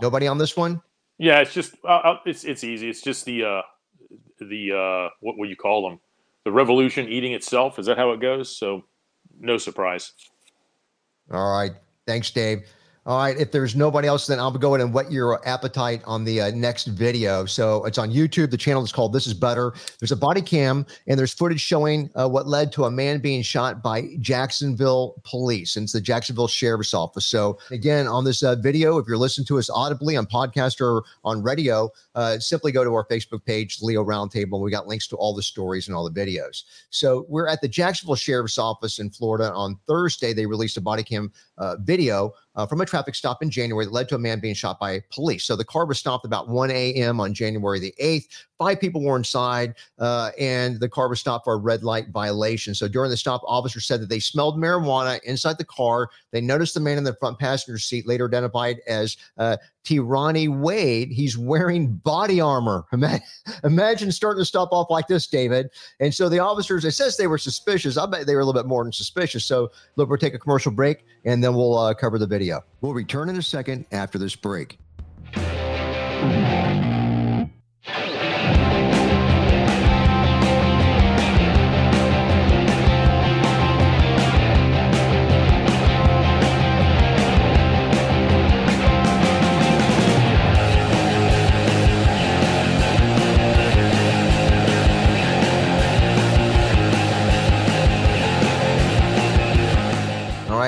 nobody 0.00 0.26
on 0.26 0.38
this 0.38 0.56
one 0.56 0.80
Yeah, 1.18 1.40
it's 1.40 1.52
just 1.52 1.74
uh, 1.84 1.88
uh, 1.88 2.18
it's 2.26 2.44
it's 2.44 2.62
easy. 2.62 2.88
It's 2.88 3.02
just 3.02 3.24
the 3.24 3.42
uh, 3.44 3.62
the 4.38 4.72
uh, 4.72 5.08
what 5.20 5.36
will 5.36 5.48
you 5.48 5.56
call 5.56 5.88
them? 5.88 5.98
The 6.44 6.52
revolution 6.52 7.08
eating 7.08 7.32
itself. 7.32 7.78
Is 7.80 7.86
that 7.86 7.98
how 7.98 8.12
it 8.12 8.20
goes? 8.20 8.56
So, 8.56 8.84
no 9.40 9.58
surprise. 9.58 10.12
all 11.32 11.50
right 11.58 11.72
thanks 12.06 12.30
dave 12.30 12.62
all 13.08 13.16
right 13.16 13.38
if 13.38 13.50
there's 13.50 13.74
nobody 13.74 14.06
else 14.06 14.26
then 14.26 14.38
i'll 14.38 14.50
go 14.50 14.74
ahead 14.74 14.84
and 14.84 14.92
whet 14.92 15.10
your 15.10 15.40
appetite 15.48 16.02
on 16.04 16.24
the 16.24 16.42
uh, 16.42 16.50
next 16.50 16.88
video. 16.88 17.46
So 17.46 17.84
it's 17.86 17.96
on 17.96 18.12
youtube. 18.12 18.50
The 18.50 18.58
channel 18.58 18.84
is 18.84 18.92
called 18.92 19.14
this 19.14 19.26
is 19.26 19.32
better 19.32 19.72
there's 19.98 20.12
a 20.12 20.16
body 20.16 20.42
cam 20.42 20.84
and 21.06 21.18
there's 21.18 21.32
footage 21.32 21.60
showing 21.60 22.10
uh, 22.14 22.28
what 22.28 22.46
led 22.46 22.70
to 22.72 22.84
a 22.84 22.90
man 22.90 23.18
being 23.20 23.40
shot 23.40 23.82
by 23.82 24.10
jacksonville 24.20 25.22
police 25.24 25.76
and 25.76 25.84
it's 25.84 25.94
the 25.94 26.00
jacksonville 26.02 26.48
sheriff's 26.48 26.92
office. 26.92 27.26
So 27.26 27.58
again 27.70 28.06
on 28.06 28.24
this 28.24 28.42
uh, 28.42 28.56
video 28.56 28.98
if 28.98 29.08
you're 29.08 29.16
listening 29.16 29.46
to 29.46 29.58
us 29.58 29.70
audibly 29.70 30.14
on 30.16 30.26
podcast 30.26 30.82
or 30.82 31.02
on 31.24 31.42
radio 31.42 31.90
uh, 32.14 32.38
simply 32.38 32.72
go 32.72 32.84
to 32.84 32.94
our 32.94 33.06
facebook 33.06 33.42
page 33.46 33.78
leo 33.80 34.04
roundtable 34.04 34.60
we 34.60 34.70
got 34.70 34.86
links 34.86 35.06
to 35.08 35.16
all 35.16 35.34
the 35.34 35.42
stories 35.42 35.88
and 35.88 35.96
all 35.96 36.06
the 36.06 36.20
videos. 36.20 36.64
So 36.90 37.24
we're 37.26 37.48
at 37.48 37.62
the 37.62 37.68
jacksonville 37.68 38.16
sheriff's 38.16 38.58
office 38.58 38.98
in 38.98 39.08
florida. 39.08 39.50
On 39.54 39.78
thursday 39.86 40.34
they 40.34 40.44
released 40.44 40.76
a 40.76 40.82
body 40.82 41.02
cam 41.02 41.32
uh, 41.58 41.76
video 41.80 42.32
uh, 42.56 42.66
from 42.66 42.80
a 42.80 42.86
traffic 42.86 43.14
stop 43.14 43.42
in 43.42 43.50
January 43.50 43.84
that 43.84 43.92
led 43.92 44.08
to 44.08 44.14
a 44.14 44.18
man 44.18 44.40
being 44.40 44.54
shot 44.54 44.78
by 44.78 45.02
police. 45.10 45.44
So 45.44 45.56
the 45.56 45.64
car 45.64 45.86
was 45.86 45.98
stopped 45.98 46.24
about 46.24 46.48
1 46.48 46.70
a.m. 46.70 47.20
on 47.20 47.34
January 47.34 47.78
the 47.78 47.94
8th. 48.00 48.46
Five 48.58 48.80
people 48.80 49.02
were 49.02 49.16
inside, 49.16 49.74
uh, 49.98 50.30
and 50.38 50.80
the 50.80 50.88
car 50.88 51.08
was 51.08 51.20
stopped 51.20 51.44
for 51.44 51.54
a 51.54 51.58
red 51.58 51.84
light 51.84 52.08
violation. 52.08 52.74
So 52.74 52.88
during 52.88 53.10
the 53.10 53.16
stop, 53.16 53.42
officers 53.46 53.86
said 53.86 54.00
that 54.02 54.08
they 54.08 54.18
smelled 54.18 54.56
marijuana 54.56 55.20
inside 55.22 55.58
the 55.58 55.64
car. 55.64 56.10
They 56.32 56.40
noticed 56.40 56.74
the 56.74 56.80
man 56.80 56.98
in 56.98 57.04
the 57.04 57.14
front 57.14 57.38
passenger 57.38 57.78
seat, 57.78 58.06
later 58.06 58.26
identified 58.26 58.80
as 58.88 59.16
uh, 59.38 59.58
Tirani 59.84 60.48
Wade. 60.48 61.10
He's 61.10 61.38
wearing 61.38 61.94
body 61.94 62.40
armor. 62.40 62.84
Imagine 63.64 64.12
starting 64.12 64.40
to 64.40 64.44
stop 64.44 64.70
off 64.72 64.90
like 64.90 65.06
this, 65.06 65.26
David. 65.26 65.70
And 66.00 66.12
so 66.12 66.28
the 66.28 66.40
officers, 66.40 66.84
it 66.84 66.92
says 66.92 67.16
they 67.16 67.26
were 67.26 67.38
suspicious. 67.38 67.96
I 67.96 68.06
bet 68.06 68.26
they 68.26 68.34
were 68.34 68.40
a 68.40 68.44
little 68.44 68.60
bit 68.60 68.68
more 68.68 68.84
than 68.84 68.92
suspicious. 68.92 69.44
So 69.44 69.70
look, 69.96 70.08
we'll 70.08 70.18
take 70.18 70.34
a 70.34 70.38
commercial 70.38 70.72
break 70.72 71.04
and 71.24 71.42
then 71.42 71.54
we'll 71.54 71.78
uh, 71.78 71.94
cover 71.94 72.18
the 72.18 72.26
video. 72.26 72.62
We'll 72.80 72.94
return 72.94 73.28
in 73.28 73.36
a 73.36 73.42
second 73.42 73.86
after 73.92 74.18
this 74.18 74.36
break. 74.36 74.78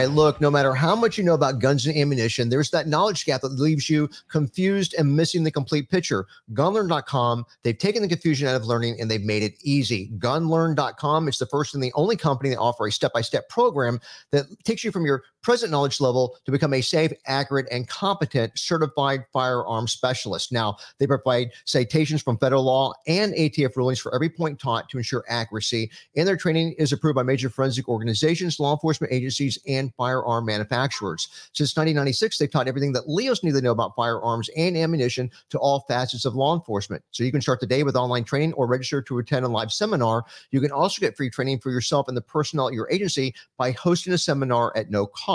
Right, 0.01 0.11
look, 0.11 0.41
no 0.41 0.51
matter 0.51 0.75
how 0.75 0.95
much 0.95 1.19
you 1.19 1.25
know 1.25 1.35
about 1.35 1.59
guns 1.59 1.87
and 1.87 1.97
ammunition, 1.97 2.49
there's 2.49 2.71
that 2.71 2.89
knowledge 2.89 3.25
gap 3.25 3.43
that 3.43 3.53
leaves 3.53 3.89
you 3.89 4.09
confused 4.29 4.95
and 4.99 5.17
missing 5.17 5.45
the 5.45 5.51
complete 5.51 5.91
picture. 5.91 6.27
Gunlearn.com, 6.53 7.47
they've 7.63 7.77
taken 7.77 8.03
the 8.03 8.09
confusion 8.09 8.49
out 8.49 8.57
of 8.57 8.65
learning 8.65 9.01
and 9.01 9.11
they've 9.11 9.23
made 9.23 9.43
it 9.43 9.55
easy. 9.63 10.11
Gunlearn.com 10.19 11.29
is 11.29 11.39
the 11.39 11.47
first 11.47 11.75
and 11.75 11.83
the 11.83 11.93
only 11.95 12.17
company 12.17 12.51
that 12.51 12.59
offer 12.59 12.87
a 12.87 12.93
step-by-step 12.93 13.49
program 13.49 14.01
that 14.33 14.47
takes 14.65 14.85
you 14.85 14.91
from 14.91 15.05
your 15.05 15.23
present 15.42 15.70
knowledge 15.70 16.00
level 16.00 16.37
to 16.44 16.53
become 16.53 16.74
a 16.74 16.81
safe, 16.81 17.12
accurate, 17.26 17.66
and 17.70 17.88
competent 17.88 18.59
certified 18.59 19.24
firearm 19.33 19.88
specialist. 19.88 20.53
Now, 20.53 20.76
they 20.98 21.07
provide 21.07 21.53
citations 21.64 22.22
from 22.22 22.38
federal 22.38 22.62
law 22.62 22.92
and 23.07 23.33
ATF 23.35 23.76
rulings 23.76 23.98
for 23.98 24.14
every 24.14 24.29
point 24.29 24.59
taught 24.59 24.88
to 24.90 24.98
ensure 24.98 25.24
accuracy, 25.29 25.90
and 26.16 26.26
their 26.26 26.37
training 26.37 26.74
is 26.79 26.92
approved 26.92 27.16
by 27.16 27.22
major 27.22 27.48
forensic 27.48 27.88
organizations, 27.88 28.61
law 28.61 28.72
enforcement 28.72 29.12
agencies, 29.12 29.59
and 29.66 29.94
firearm 29.94 30.46
manufacturers. 30.46 31.29
Since 31.53 31.76
1996, 31.76 32.38
they've 32.38 32.50
taught 32.50 32.68
everything 32.68 32.92
that 32.92 33.09
Leos 33.09 33.42
need 33.42 33.55
to 33.55 33.61
know 33.61 33.72
about 33.72 33.96
firearms 33.96 34.50
and 34.57 34.76
ammunition 34.76 35.31
to 35.50 35.59
all 35.59 35.85
facets 35.88 36.24
of 36.24 36.35
law 36.35 36.55
enforcement. 36.55 37.03
So 37.11 37.24
you 37.24 37.33
can 37.33 37.40
start 37.40 37.61
the 37.61 37.66
day 37.66 37.83
with 37.83 37.96
online 37.96 38.24
training 38.24 38.53
or 38.55 38.66
register 38.66 39.03
to 39.03 39.18
attend 39.18 39.44
a 39.44 39.48
live 39.48 39.72
seminar. 39.72 40.24
You 40.50 40.61
can 40.61 40.72
also 40.72 41.00
get 41.00 41.16
free 41.16 41.31
training 41.31 41.61
for 41.61 41.70
yourself 41.70 42.09
and 42.09 42.16
the 42.16 42.22
personnel 42.22 42.68
at 42.68 42.74
your 42.74 42.90
agency 42.90 43.35
by 43.57 43.72
hosting 43.72 44.12
a 44.12 44.18
seminar 44.18 44.76
at 44.76 44.90
no 44.90 45.07
cost. 45.07 45.30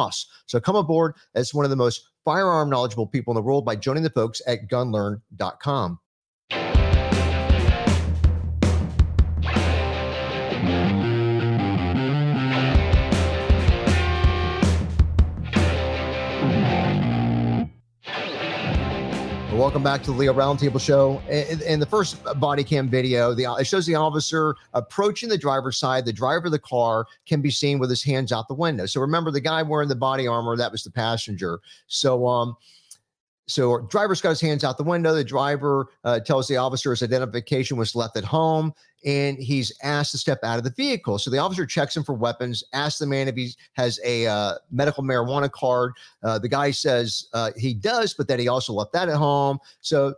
So 0.45 0.59
come 0.59 0.75
aboard 0.75 1.15
as 1.33 1.53
one 1.53 1.65
of 1.65 1.69
the 1.71 1.75
most 1.75 2.09
firearm 2.23 2.69
knowledgeable 2.69 3.07
people 3.07 3.31
in 3.31 3.35
the 3.35 3.41
world 3.41 3.65
by 3.65 3.75
joining 3.75 4.03
the 4.03 4.09
folks 4.09 4.41
at 4.47 4.67
gunlearn.com. 4.69 5.99
Welcome 19.55 19.83
back 19.83 20.03
to 20.03 20.11
the 20.11 20.17
Leo 20.17 20.33
Roundtable 20.33 20.81
Show. 20.81 21.21
In, 21.29 21.61
in, 21.61 21.79
the 21.79 21.85
first 21.85 22.21
body 22.41 22.61
cam 22.61 22.89
video, 22.89 23.33
the, 23.33 23.45
it 23.57 23.63
shows 23.65 23.85
the 23.85 23.95
officer 23.95 24.53
approaching 24.73 25.29
the 25.29 25.37
driver's 25.37 25.77
side. 25.77 26.03
The 26.03 26.11
driver 26.11 26.47
of 26.47 26.51
the 26.51 26.59
car 26.59 27.05
can 27.25 27.41
be 27.41 27.49
seen 27.49 27.79
with 27.79 27.89
his 27.89 28.03
hands 28.03 28.33
out 28.33 28.49
the 28.49 28.53
window. 28.53 28.85
So 28.85 28.99
remember, 28.99 29.31
the 29.31 29.39
guy 29.39 29.63
wearing 29.63 29.87
the 29.87 29.95
body 29.95 30.27
armor 30.27 30.57
that 30.57 30.73
was 30.73 30.83
the 30.83 30.91
passenger. 30.91 31.61
So 31.87 32.27
um, 32.27 32.57
so 33.47 33.81
driver's 33.89 34.21
got 34.21 34.29
his 34.29 34.41
hands 34.41 34.63
out 34.63 34.77
the 34.77 34.83
window. 34.83 35.13
The 35.13 35.23
driver 35.23 35.87
uh, 36.03 36.19
tells 36.19 36.47
the 36.47 36.57
officer 36.57 36.91
his 36.91 37.03
identification 37.03 37.77
was 37.77 37.95
left 37.95 38.17
at 38.17 38.23
home, 38.23 38.73
and 39.05 39.37
he's 39.37 39.71
asked 39.83 40.11
to 40.11 40.17
step 40.17 40.39
out 40.43 40.57
of 40.57 40.63
the 40.63 40.71
vehicle. 40.71 41.19
So 41.19 41.29
the 41.29 41.37
officer 41.37 41.65
checks 41.65 41.95
him 41.95 42.03
for 42.03 42.13
weapons, 42.13 42.63
asks 42.73 42.99
the 42.99 43.05
man 43.05 43.27
if 43.27 43.35
he 43.35 43.53
has 43.73 43.99
a 44.03 44.25
uh, 44.25 44.55
medical 44.71 45.03
marijuana 45.03 45.51
card. 45.51 45.93
Uh, 46.23 46.39
the 46.39 46.49
guy 46.49 46.71
says 46.71 47.27
uh, 47.33 47.51
he 47.55 47.73
does, 47.73 48.13
but 48.15 48.27
that 48.27 48.39
he 48.39 48.47
also 48.47 48.73
left 48.73 48.93
that 48.93 49.09
at 49.09 49.15
home. 49.15 49.59
So 49.81 50.15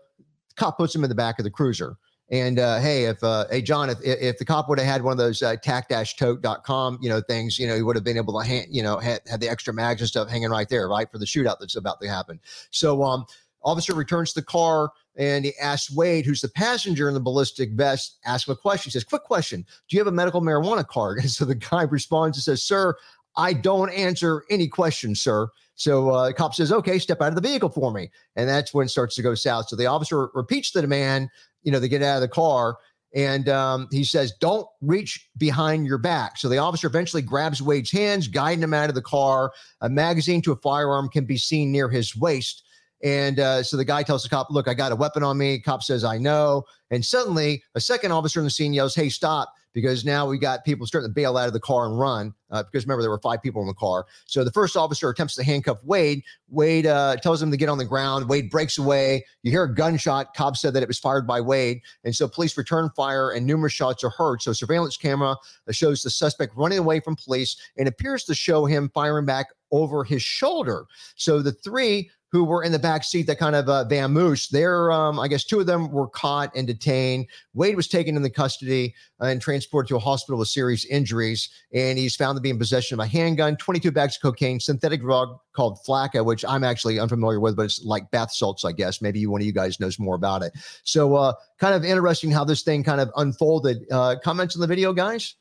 cop 0.56 0.78
puts 0.78 0.96
him 0.96 1.04
in 1.04 1.10
the 1.10 1.16
back 1.16 1.38
of 1.38 1.44
the 1.44 1.52
cruiser. 1.52 1.98
And 2.30 2.60
uh, 2.60 2.80
hey, 2.80 3.06
if 3.06 3.24
uh, 3.24 3.46
hey 3.50 3.62
John, 3.62 3.90
if 3.90 4.00
if 4.04 4.38
the 4.38 4.44
cop 4.44 4.68
would 4.68 4.80
have 4.80 4.88
had 4.88 5.02
one 5.02 5.14
of 5.14 5.18
those 5.18 5.42
uh, 5.42 5.56
tac-tote.com, 5.56 7.00
you 7.02 7.10
know, 7.10 7.22
things, 7.22 7.58
you 7.58 7.68
know, 7.68 7.76
he 7.76 7.82
would 7.82 7.96
have 7.96 8.04
been 8.04 8.18
able 8.18 8.38
to, 8.40 8.46
hand, 8.46 8.68
you 8.70 8.84
know, 8.84 8.98
had, 8.98 9.22
had 9.30 9.40
the 9.40 9.50
extra 9.50 9.74
mags 9.74 10.02
and 10.02 10.10
stuff 10.10 10.30
hanging 10.30 10.50
right 10.50 10.68
there, 10.68 10.90
right, 10.90 11.10
for 11.10 11.20
the 11.20 11.26
shootout 11.26 11.58
that's 11.60 11.78
about 11.78 12.02
to 12.02 12.08
happen. 12.10 12.40
So, 12.72 13.02
um, 13.04 13.26
officer 13.64 13.94
returns 13.94 14.34
to 14.34 14.42
the 14.42 14.46
car 14.46 14.92
and 15.18 15.46
he 15.46 15.54
asks 15.58 15.92
Wade, 15.92 16.26
who's 16.26 16.42
the 16.42 16.50
passenger 16.50 17.08
in 17.08 17.14
the 17.14 17.20
ballistic 17.20 17.72
vest, 17.72 18.18
ask 18.26 18.48
him 18.48 18.54
a 18.54 18.56
question. 18.56 18.90
He 18.90 18.92
says, 18.92 19.04
"Quick 19.04 19.24
question: 19.24 19.66
Do 19.88 19.96
you 19.96 20.00
have 20.00 20.08
a 20.08 20.12
medical 20.12 20.42
marijuana 20.42 20.86
card?" 20.86 21.20
And 21.22 21.32
so 21.32 21.46
the 21.46 21.56
guy 21.56 21.84
responds 21.84 22.38
and 22.38 22.44
says, 22.44 22.62
"Sir, 22.62 22.96
I 23.38 23.54
don't 23.54 23.90
answer 23.92 24.44
any 24.50 24.68
questions, 24.68 25.22
sir." 25.22 25.48
So 25.76 26.10
uh, 26.10 26.28
the 26.28 26.34
cop 26.34 26.56
says, 26.56 26.72
"Okay, 26.72 27.00
step 27.00 27.22
out 27.22 27.30
of 27.30 27.36
the 27.36 27.42
vehicle 27.42 27.70
for 27.70 27.92
me," 27.92 28.10
and 28.36 28.50
that's 28.50 28.74
when 28.74 28.86
it 28.86 28.90
starts 28.90 29.16
to 29.16 29.22
go 29.22 29.36
south. 29.36 29.70
So 29.70 29.76
the 29.76 29.86
officer 29.86 30.30
repeats 30.34 30.72
the 30.72 30.82
demand. 30.82 31.30
you 31.64 31.72
know, 31.72 31.80
they 31.80 31.90
get 31.90 32.02
out 32.02 32.16
of 32.16 32.22
the 32.22 32.28
car. 32.28 32.78
And 33.16 33.48
um, 33.50 33.88
he 33.92 34.04
says, 34.04 34.34
Don't 34.40 34.68
reach 34.82 35.30
behind 35.38 35.86
your 35.86 35.98
back. 35.98 36.38
So 36.38 36.50
the 36.50 36.58
officer 36.58 36.88
eventually 36.88 37.22
grabs 37.22 37.62
Wade's 37.62 37.92
hands, 37.92 38.28
guiding 38.28 38.64
him 38.64 38.74
out 38.74 38.90
of 38.90 38.96
the 38.96 39.02
car. 39.02 39.54
A 39.82 39.90
magazine 39.90 40.42
to 40.44 40.52
a 40.52 40.56
firearm 40.58 41.10
can 41.10 41.26
be 41.26 41.38
seen 41.38 41.72
near 41.72 41.90
his 41.90 42.16
waist. 42.16 42.64
And 43.04 43.40
uh, 43.40 43.64
so 43.64 43.78
the 43.78 43.86
guy 43.86 44.04
tells 44.04 44.24
the 44.24 44.30
cop, 44.30 44.48
Look, 44.50 44.68
I 44.68 44.74
got 44.74 44.92
a 44.92 44.96
weapon 44.96 45.24
on 45.24 45.38
me. 45.38 45.60
Cop 45.60 45.84
says, 45.84 46.04
I 46.04 46.18
know. 46.18 46.64
And 46.92 47.06
suddenly, 47.06 47.64
a 47.76 47.82
second 47.82 48.12
officer 48.12 48.40
in 48.40 48.46
the 48.46 48.52
scene 48.52 48.74
yells, 48.74 48.96
Hey, 48.96 49.10
stop 49.10 49.54
because 49.78 50.04
now 50.04 50.28
we 50.28 50.40
got 50.40 50.66
people 50.66 50.88
starting 50.88 51.08
to 51.08 51.14
bail 51.14 51.38
out 51.38 51.46
of 51.46 51.54
the 51.54 51.60
car 51.60 51.86
and 51.86 52.00
run. 52.00 52.34
Uh, 52.50 52.64
because 52.64 52.84
remember, 52.84 53.04
there 53.04 53.12
were 53.12 53.20
five 53.20 53.44
people 53.44 53.62
in 53.62 53.68
the 53.68 53.76
car. 53.76 54.08
So 54.26 54.44
the 54.44 54.52
first 54.52 54.76
officer 54.76 55.08
attempts 55.08 55.36
to 55.36 55.44
handcuff 55.44 55.78
Wade. 55.84 56.24
Wade 56.50 56.88
uh, 56.88 57.18
tells 57.18 57.44
him 57.44 57.52
to 57.52 57.58
get 57.58 57.70
on 57.70 57.78
the 57.78 57.86
ground. 57.86 58.28
Wade 58.28 58.50
breaks 58.50 58.80
away. 58.80 59.24
You 59.44 59.52
hear 59.52 59.66
a 59.66 59.76
gunshot. 59.76 60.34
Cobb 60.34 60.58
said 60.58 60.74
that 60.74 60.82
it 60.82 60.88
was 60.88 60.98
fired 60.98 61.28
by 61.28 61.42
Wade. 61.42 61.82
And 62.04 62.16
so 62.16 62.28
police 62.28 62.58
return 62.58 62.90
fire 62.96 63.30
and 63.30 63.46
numerous 63.46 63.74
shots 63.74 64.04
are 64.04 64.10
heard. 64.10 64.42
So 64.42 64.52
surveillance 64.52 64.98
camera 64.98 65.36
uh, 65.68 65.72
shows 65.72 66.02
the 66.02 66.10
suspect 66.10 66.54
running 66.56 66.80
away 66.80 67.00
from 67.00 67.16
police 67.16 67.56
and 67.78 67.88
appears 67.88 68.24
to 68.24 68.34
show 68.34 68.66
him 68.66 68.90
firing 68.96 69.28
back 69.28 69.46
over 69.72 70.04
his 70.04 70.24
shoulder. 70.24 70.86
So 71.18 71.44
the 71.44 71.52
three 71.52 72.10
who 72.32 72.44
were 72.44 72.64
in 72.64 72.72
the 72.72 72.80
back 72.80 73.04
seat 73.04 73.28
that 73.28 73.40
kind 73.40 73.56
of 73.56 73.70
uh, 73.70 73.86
vamoose. 73.90 74.50
There, 74.50 74.92
um, 74.92 75.20
I 75.20 75.28
guess 75.28 75.44
two 75.44 75.60
of 75.60 75.66
them 75.66 75.90
were 75.92 76.08
caught 76.08 76.54
and 76.56 76.68
detained. 76.68 77.28
Wade 77.54 77.76
was 77.76 77.88
taken 77.88 78.16
into 78.18 78.30
custody 78.30 78.94
uh, 79.22 79.26
and 79.26 79.42
transported 79.42 79.90
to 79.90 79.96
a 79.96 80.00
hospital 80.00 80.40
with 80.40 80.50
serious 80.50 80.86
injuries, 80.86 81.50
and 81.74 81.98
he's 81.98 82.16
found 82.16 82.36
to 82.36 82.42
be 82.42 82.50
in 82.50 82.58
possession 82.58 83.00
of 83.00 83.06
a 83.06 83.08
handgun, 83.08 83.56
22 83.58 83.92
bags 83.92 84.18
of 84.18 84.22
cocaine, 84.22 84.60
synthetic 84.60 85.02
drug 85.02 85.38
called 85.54 85.80
Flakka, 85.88 86.24
which 86.24 86.44
I'm 86.46 86.64
actually 86.64 87.00
unfamiliar 87.00 87.40
with, 87.40 87.56
but 87.56 87.64
it's 87.64 87.84
like 87.84 88.10
bath 88.12 88.32
salts, 88.32 88.66
I 88.66 88.74
guess. 88.74 89.02
Maybe 89.02 89.26
one 89.26 89.42
of 89.42 89.46
you 89.46 89.54
guys 89.54 89.80
knows 89.80 89.98
more 89.98 90.16
about 90.16 90.44
it. 90.44 90.54
So, 90.84 91.16
uh, 91.16 91.34
kind 91.60 91.74
of 91.74 91.86
interesting 91.86 92.30
how 92.30 92.44
this 92.44 92.62
thing 92.62 92.84
kind 92.84 93.02
of 93.02 93.10
unfolded. 93.16 93.86
Uh, 93.92 94.16
comments 94.24 94.56
on 94.56 94.62
the 94.62 94.68
video, 94.68 94.94
guys? 94.94 95.36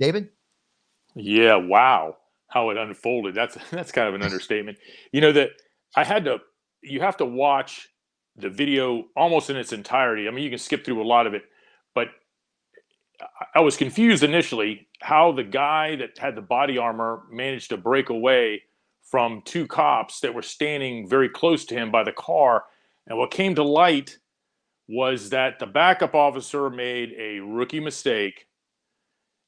David? 0.00 0.30
Yeah, 1.14 1.56
wow, 1.56 2.16
how 2.48 2.70
it 2.70 2.76
unfolded. 2.76 3.34
That's 3.34 3.56
that's 3.70 3.92
kind 3.92 4.08
of 4.08 4.14
an 4.14 4.22
understatement. 4.22 4.78
You 5.12 5.20
know 5.20 5.32
that 5.32 5.50
I 5.96 6.04
had 6.04 6.24
to. 6.24 6.38
You 6.82 7.00
have 7.00 7.16
to 7.18 7.24
watch 7.24 7.88
the 8.36 8.48
video 8.48 9.04
almost 9.16 9.50
in 9.50 9.56
its 9.56 9.72
entirety. 9.72 10.26
I 10.26 10.30
mean, 10.30 10.44
you 10.44 10.50
can 10.50 10.58
skip 10.58 10.84
through 10.84 11.02
a 11.02 11.04
lot 11.04 11.26
of 11.26 11.34
it, 11.34 11.42
but 11.94 12.08
I 13.54 13.60
was 13.60 13.76
confused 13.76 14.22
initially 14.22 14.88
how 15.00 15.32
the 15.32 15.44
guy 15.44 15.96
that 15.96 16.18
had 16.18 16.34
the 16.34 16.42
body 16.42 16.78
armor 16.78 17.22
managed 17.30 17.70
to 17.70 17.76
break 17.76 18.08
away 18.08 18.62
from 19.02 19.42
two 19.44 19.66
cops 19.66 20.20
that 20.20 20.34
were 20.34 20.42
standing 20.42 21.08
very 21.08 21.28
close 21.28 21.64
to 21.66 21.74
him 21.74 21.90
by 21.90 22.02
the 22.02 22.12
car. 22.12 22.64
And 23.06 23.18
what 23.18 23.30
came 23.30 23.54
to 23.56 23.62
light 23.62 24.18
was 24.88 25.30
that 25.30 25.58
the 25.58 25.66
backup 25.66 26.14
officer 26.14 26.70
made 26.70 27.12
a 27.18 27.40
rookie 27.40 27.80
mistake 27.80 28.46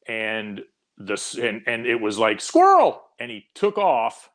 and 0.07 0.63
this 0.97 1.35
and, 1.35 1.63
and 1.67 1.87
it 1.87 2.01
was 2.01 2.19
like 2.19 2.41
squirrel 2.41 3.03
and 3.19 3.31
he 3.31 3.47
took 3.55 3.79
off 3.79 4.31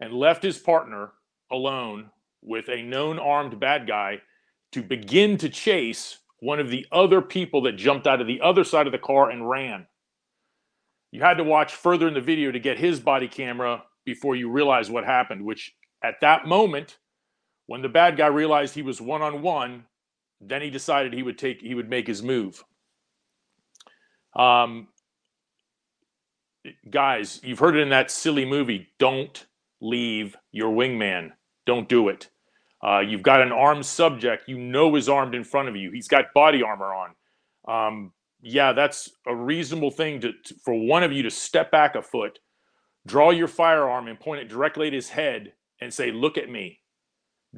and 0.00 0.12
left 0.12 0.42
his 0.42 0.58
partner 0.58 1.12
alone 1.52 2.10
with 2.42 2.68
a 2.68 2.82
known 2.82 3.18
armed 3.18 3.60
bad 3.60 3.86
guy 3.86 4.20
to 4.72 4.82
begin 4.82 5.36
to 5.38 5.48
chase 5.48 6.18
one 6.40 6.58
of 6.58 6.70
the 6.70 6.86
other 6.90 7.22
people 7.22 7.62
that 7.62 7.76
jumped 7.76 8.06
out 8.06 8.20
of 8.20 8.26
the 8.26 8.40
other 8.40 8.64
side 8.64 8.86
of 8.86 8.92
the 8.92 8.98
car 8.98 9.30
and 9.30 9.48
ran. 9.48 9.86
You 11.12 11.20
had 11.20 11.34
to 11.34 11.44
watch 11.44 11.74
further 11.74 12.08
in 12.08 12.14
the 12.14 12.20
video 12.20 12.50
to 12.50 12.58
get 12.58 12.78
his 12.78 12.98
body 12.98 13.28
camera 13.28 13.84
before 14.04 14.34
you 14.34 14.50
realize 14.50 14.90
what 14.90 15.04
happened, 15.04 15.44
which 15.44 15.72
at 16.02 16.20
that 16.22 16.46
moment, 16.46 16.98
when 17.66 17.82
the 17.82 17.88
bad 17.88 18.16
guy 18.16 18.26
realized 18.26 18.74
he 18.74 18.82
was 18.82 19.00
one 19.00 19.22
on 19.22 19.42
one, 19.42 19.84
then 20.40 20.62
he 20.62 20.70
decided 20.70 21.12
he 21.12 21.22
would 21.22 21.38
take 21.38 21.60
he 21.60 21.74
would 21.74 21.88
make 21.88 22.06
his 22.06 22.22
move. 22.22 22.64
Um, 24.34 24.88
guys, 26.90 27.40
you've 27.44 27.58
heard 27.58 27.76
it 27.76 27.82
in 27.82 27.90
that 27.90 28.10
silly 28.10 28.44
movie. 28.44 28.88
Don't 28.98 29.46
leave 29.80 30.36
your 30.50 30.72
wingman. 30.72 31.32
Don't 31.66 31.88
do 31.88 32.08
it. 32.08 32.28
Uh, 32.82 33.00
you've 33.00 33.22
got 33.22 33.40
an 33.40 33.52
armed 33.52 33.86
subject. 33.86 34.48
You 34.48 34.58
know 34.58 34.96
is 34.96 35.08
armed 35.08 35.34
in 35.34 35.44
front 35.44 35.68
of 35.68 35.76
you. 35.76 35.90
He's 35.92 36.08
got 36.08 36.34
body 36.34 36.62
armor 36.62 36.92
on. 36.94 37.14
Um, 37.68 38.12
yeah, 38.40 38.72
that's 38.72 39.10
a 39.26 39.34
reasonable 39.34 39.92
thing 39.92 40.20
to, 40.20 40.32
to, 40.32 40.54
for 40.64 40.74
one 40.74 41.04
of 41.04 41.12
you 41.12 41.22
to 41.22 41.30
step 41.30 41.70
back 41.70 41.94
a 41.94 42.02
foot, 42.02 42.40
draw 43.06 43.30
your 43.30 43.46
firearm 43.46 44.08
and 44.08 44.18
point 44.18 44.40
it 44.40 44.48
directly 44.48 44.88
at 44.88 44.92
his 44.92 45.08
head 45.08 45.52
and 45.80 45.94
say, 45.94 46.10
"Look 46.10 46.36
at 46.38 46.50
me." 46.50 46.80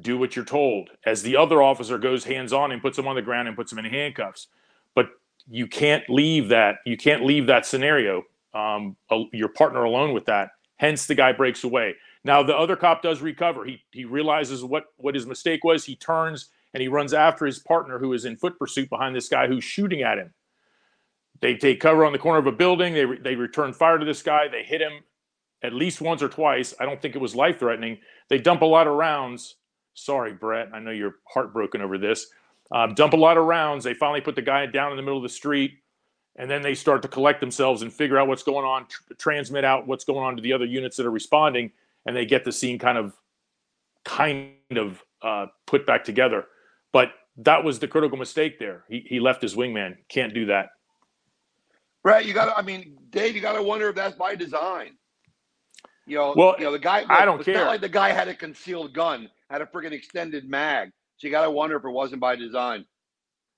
Do 0.01 0.17
what 0.17 0.35
you're 0.35 0.43
told. 0.43 0.89
As 1.05 1.21
the 1.21 1.37
other 1.37 1.63
officer 1.63 1.97
goes 1.97 2.25
hands 2.25 2.51
on 2.51 2.73
and 2.73 2.81
puts 2.81 2.99
him 2.99 3.07
on 3.07 3.15
the 3.15 3.21
ground 3.21 3.47
and 3.47 3.55
puts 3.55 3.71
him 3.71 3.79
in 3.79 3.85
handcuffs, 3.85 4.47
but 4.93 5.07
you 5.49 5.67
can't 5.67 6.03
leave 6.09 6.49
that. 6.49 6.79
You 6.85 6.97
can't 6.97 7.23
leave 7.23 7.47
that 7.47 7.65
scenario. 7.65 8.23
Um, 8.53 8.97
your 9.31 9.47
partner 9.47 9.85
alone 9.85 10.13
with 10.13 10.25
that. 10.25 10.49
Hence, 10.77 11.07
the 11.07 11.15
guy 11.15 11.31
breaks 11.31 11.63
away. 11.63 11.95
Now 12.25 12.41
the 12.41 12.57
other 12.57 12.75
cop 12.75 13.03
does 13.03 13.21
recover. 13.21 13.63
He 13.63 13.83
he 13.91 14.03
realizes 14.03 14.63
what 14.63 14.85
what 14.97 15.13
his 15.13 15.27
mistake 15.27 15.63
was. 15.63 15.85
He 15.85 15.95
turns 15.95 16.49
and 16.73 16.81
he 16.81 16.87
runs 16.87 17.13
after 17.13 17.45
his 17.45 17.59
partner 17.59 17.99
who 17.99 18.11
is 18.13 18.25
in 18.25 18.35
foot 18.35 18.57
pursuit 18.57 18.89
behind 18.89 19.15
this 19.15 19.29
guy 19.29 19.47
who's 19.47 19.63
shooting 19.63 20.01
at 20.01 20.17
him. 20.17 20.33
They 21.39 21.55
take 21.55 21.79
cover 21.79 22.03
on 22.03 22.13
the 22.13 22.19
corner 22.19 22.39
of 22.39 22.47
a 22.47 22.51
building. 22.51 22.95
They 22.95 23.05
re, 23.05 23.19
they 23.19 23.35
return 23.35 23.73
fire 23.73 23.99
to 23.99 24.05
this 24.05 24.23
guy. 24.23 24.47
They 24.47 24.63
hit 24.63 24.81
him 24.81 25.03
at 25.61 25.73
least 25.73 26.01
once 26.01 26.23
or 26.23 26.27
twice. 26.27 26.73
I 26.79 26.85
don't 26.85 26.99
think 26.99 27.15
it 27.15 27.21
was 27.21 27.35
life 27.35 27.59
threatening. 27.59 27.99
They 28.27 28.39
dump 28.39 28.63
a 28.63 28.65
lot 28.65 28.87
of 28.87 28.95
rounds. 28.95 29.55
Sorry, 29.93 30.33
Brett. 30.33 30.69
I 30.73 30.79
know 30.79 30.91
you're 30.91 31.17
heartbroken 31.31 31.81
over 31.81 31.99
this. 31.99 32.25
Um, 32.71 32.95
dump 32.95 33.13
a 33.13 33.17
lot 33.17 33.37
of 33.37 33.45
rounds. 33.45 33.83
They 33.83 33.93
finally 33.93 34.21
put 34.21 34.35
the 34.35 34.41
guy 34.41 34.65
down 34.65 34.91
in 34.91 34.97
the 34.97 35.03
middle 35.03 35.17
of 35.17 35.23
the 35.23 35.29
street, 35.29 35.73
and 36.37 36.49
then 36.49 36.63
they 36.63 36.73
start 36.73 37.03
to 37.03 37.07
collect 37.07 37.39
themselves 37.39 37.83
and 37.83 37.93
figure 37.93 38.17
out 38.17 38.27
what's 38.27 38.43
going 38.43 38.65
on, 38.65 38.87
tr- 38.87 39.13
transmit 39.19 39.63
out 39.63 39.85
what's 39.85 40.03
going 40.03 40.25
on 40.25 40.35
to 40.35 40.41
the 40.41 40.53
other 40.53 40.65
units 40.65 40.97
that 40.97 41.05
are 41.05 41.11
responding 41.11 41.71
and 42.05 42.15
they 42.15 42.25
get 42.25 42.43
the 42.43 42.51
scene 42.51 42.79
kind 42.79 42.97
of 42.97 43.13
kind 44.03 44.53
of 44.75 45.03
uh, 45.21 45.47
put 45.65 45.85
back 45.85 46.03
together. 46.03 46.45
But 46.93 47.11
that 47.37 47.63
was 47.63 47.79
the 47.79 47.87
critical 47.87 48.17
mistake 48.17 48.59
there. 48.59 48.85
He, 48.87 49.05
he 49.07 49.19
left 49.19 49.41
his 49.41 49.55
wingman. 49.55 49.97
Can't 50.07 50.33
do 50.33 50.45
that. 50.45 50.69
Right. 52.03 52.25
You 52.25 52.33
got 52.33 52.45
to, 52.45 52.57
I 52.57 52.61
mean, 52.61 52.97
Dave, 53.09 53.35
you 53.35 53.41
got 53.41 53.53
to 53.53 53.63
wonder 53.63 53.89
if 53.89 53.95
that's 53.95 54.15
by 54.15 54.35
design. 54.35 54.91
You 56.05 56.17
know, 56.17 56.33
well, 56.37 56.55
you 56.59 56.65
know, 56.65 56.71
the 56.71 56.79
guy, 56.79 57.01
look, 57.01 57.11
I 57.11 57.25
don't 57.25 57.39
it's 57.39 57.45
care. 57.45 57.55
not 57.55 57.67
like 57.67 57.81
the 57.81 57.89
guy 57.89 58.11
had 58.11 58.27
a 58.27 58.35
concealed 58.35 58.93
gun, 58.93 59.27
had 59.49 59.61
a 59.61 59.65
freaking 59.65 59.91
extended 59.91 60.47
mag. 60.47 60.91
So 61.17 61.27
you 61.27 61.31
got 61.31 61.43
to 61.43 61.51
wonder 61.51 61.75
if 61.75 61.83
it 61.83 61.89
wasn't 61.89 62.21
by 62.21 62.35
design. 62.35 62.85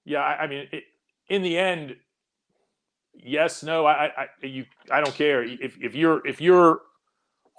Yeah. 0.05 0.19
I, 0.19 0.43
I 0.43 0.47
mean, 0.47 0.67
it, 0.71 0.85
in 1.27 1.41
the 1.41 1.57
end, 1.57 1.97
yes, 3.13 3.63
no, 3.63 3.85
I, 3.85 4.11
I, 4.17 4.27
you, 4.45 4.65
I 4.89 5.01
don't 5.01 5.13
care 5.13 5.43
if, 5.43 5.77
if 5.81 5.93
you're, 5.93 6.25
if 6.25 6.39
you're 6.39 6.79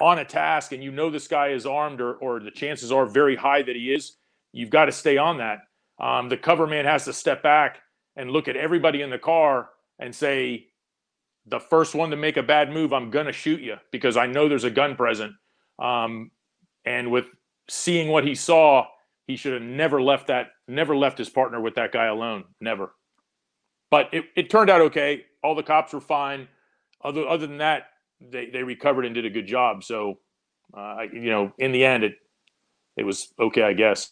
on 0.01 0.19
a 0.19 0.25
task 0.25 0.73
and 0.73 0.83
you 0.83 0.91
know 0.91 1.11
this 1.11 1.29
guy 1.29 1.49
is 1.49 1.67
armed 1.67 2.01
or, 2.01 2.15
or 2.15 2.41
the 2.41 2.51
chances 2.51 2.93
are 2.93 3.07
very 3.07 3.37
high 3.37 3.63
that 3.63 3.77
he 3.77 3.93
is, 3.93 4.17
you've 4.53 4.71
got 4.71 4.87
to 4.87 4.93
stay 4.93 5.17
on 5.17 5.39
that. 5.39 5.61
Um, 6.01 6.29
the 6.29 6.37
cover 6.37 6.67
man 6.67 6.85
has 6.85 7.05
to 7.07 7.13
step 7.13 7.43
back 7.43 7.81
and 8.17 8.31
look 8.31 8.49
at 8.49 8.57
everybody 8.57 9.03
in 9.03 9.11
the 9.11 9.19
car 9.19 9.71
and 9.99 10.15
say, 10.15 10.69
the 11.51 11.61
first 11.61 11.95
one 11.95 12.11
to 12.11 12.17
make 12.17 12.37
a 12.37 12.43
bad 12.43 12.71
move, 12.71 12.93
I'm 12.93 13.11
going 13.11 13.27
to 13.27 13.33
shoot 13.33 13.61
you 13.61 13.77
because 13.91 14.17
I 14.17 14.27
know 14.27 14.49
there's 14.49 14.65
a 14.65 14.71
gun 14.71 14.97
present. 14.97 15.33
Um, 15.79 16.31
and 16.85 17.11
with 17.11 17.27
seeing 17.69 18.09
what 18.09 18.25
he 18.25 18.35
saw, 18.35 18.87
he 19.27 19.37
should 19.37 19.55
have 19.55 19.63
never 19.63 20.01
left 20.01 20.29
that, 20.29 20.49
never 20.67 20.97
left 20.97 21.19
his 21.19 21.29
partner 21.29 21.61
with 21.61 21.75
that 21.77 21.93
guy 21.93 22.07
alone. 22.07 22.45
Never. 22.61 22.95
But 23.91 24.13
it, 24.13 24.25
it 24.37 24.51
turned 24.51 24.71
out 24.71 24.81
okay. 24.83 25.25
All 25.43 25.55
the 25.55 25.63
cops 25.63 25.93
were 25.93 26.01
fine. 26.01 26.49
Other 27.03 27.27
other 27.27 27.47
than 27.47 27.59
that, 27.59 27.85
they, 28.21 28.47
they 28.47 28.63
recovered 28.63 29.05
and 29.05 29.15
did 29.15 29.25
a 29.25 29.31
good 29.31 29.47
job. 29.47 29.85
So, 29.85 30.19
uh, 30.77 31.03
you 31.13 31.31
know, 31.31 31.53
in 31.59 31.73
the 31.73 31.85
end, 31.85 32.05
it 32.05 32.17
it 32.97 33.05
was 33.05 33.33
okay, 33.39 33.63
I 33.63 33.73
guess. 33.73 34.11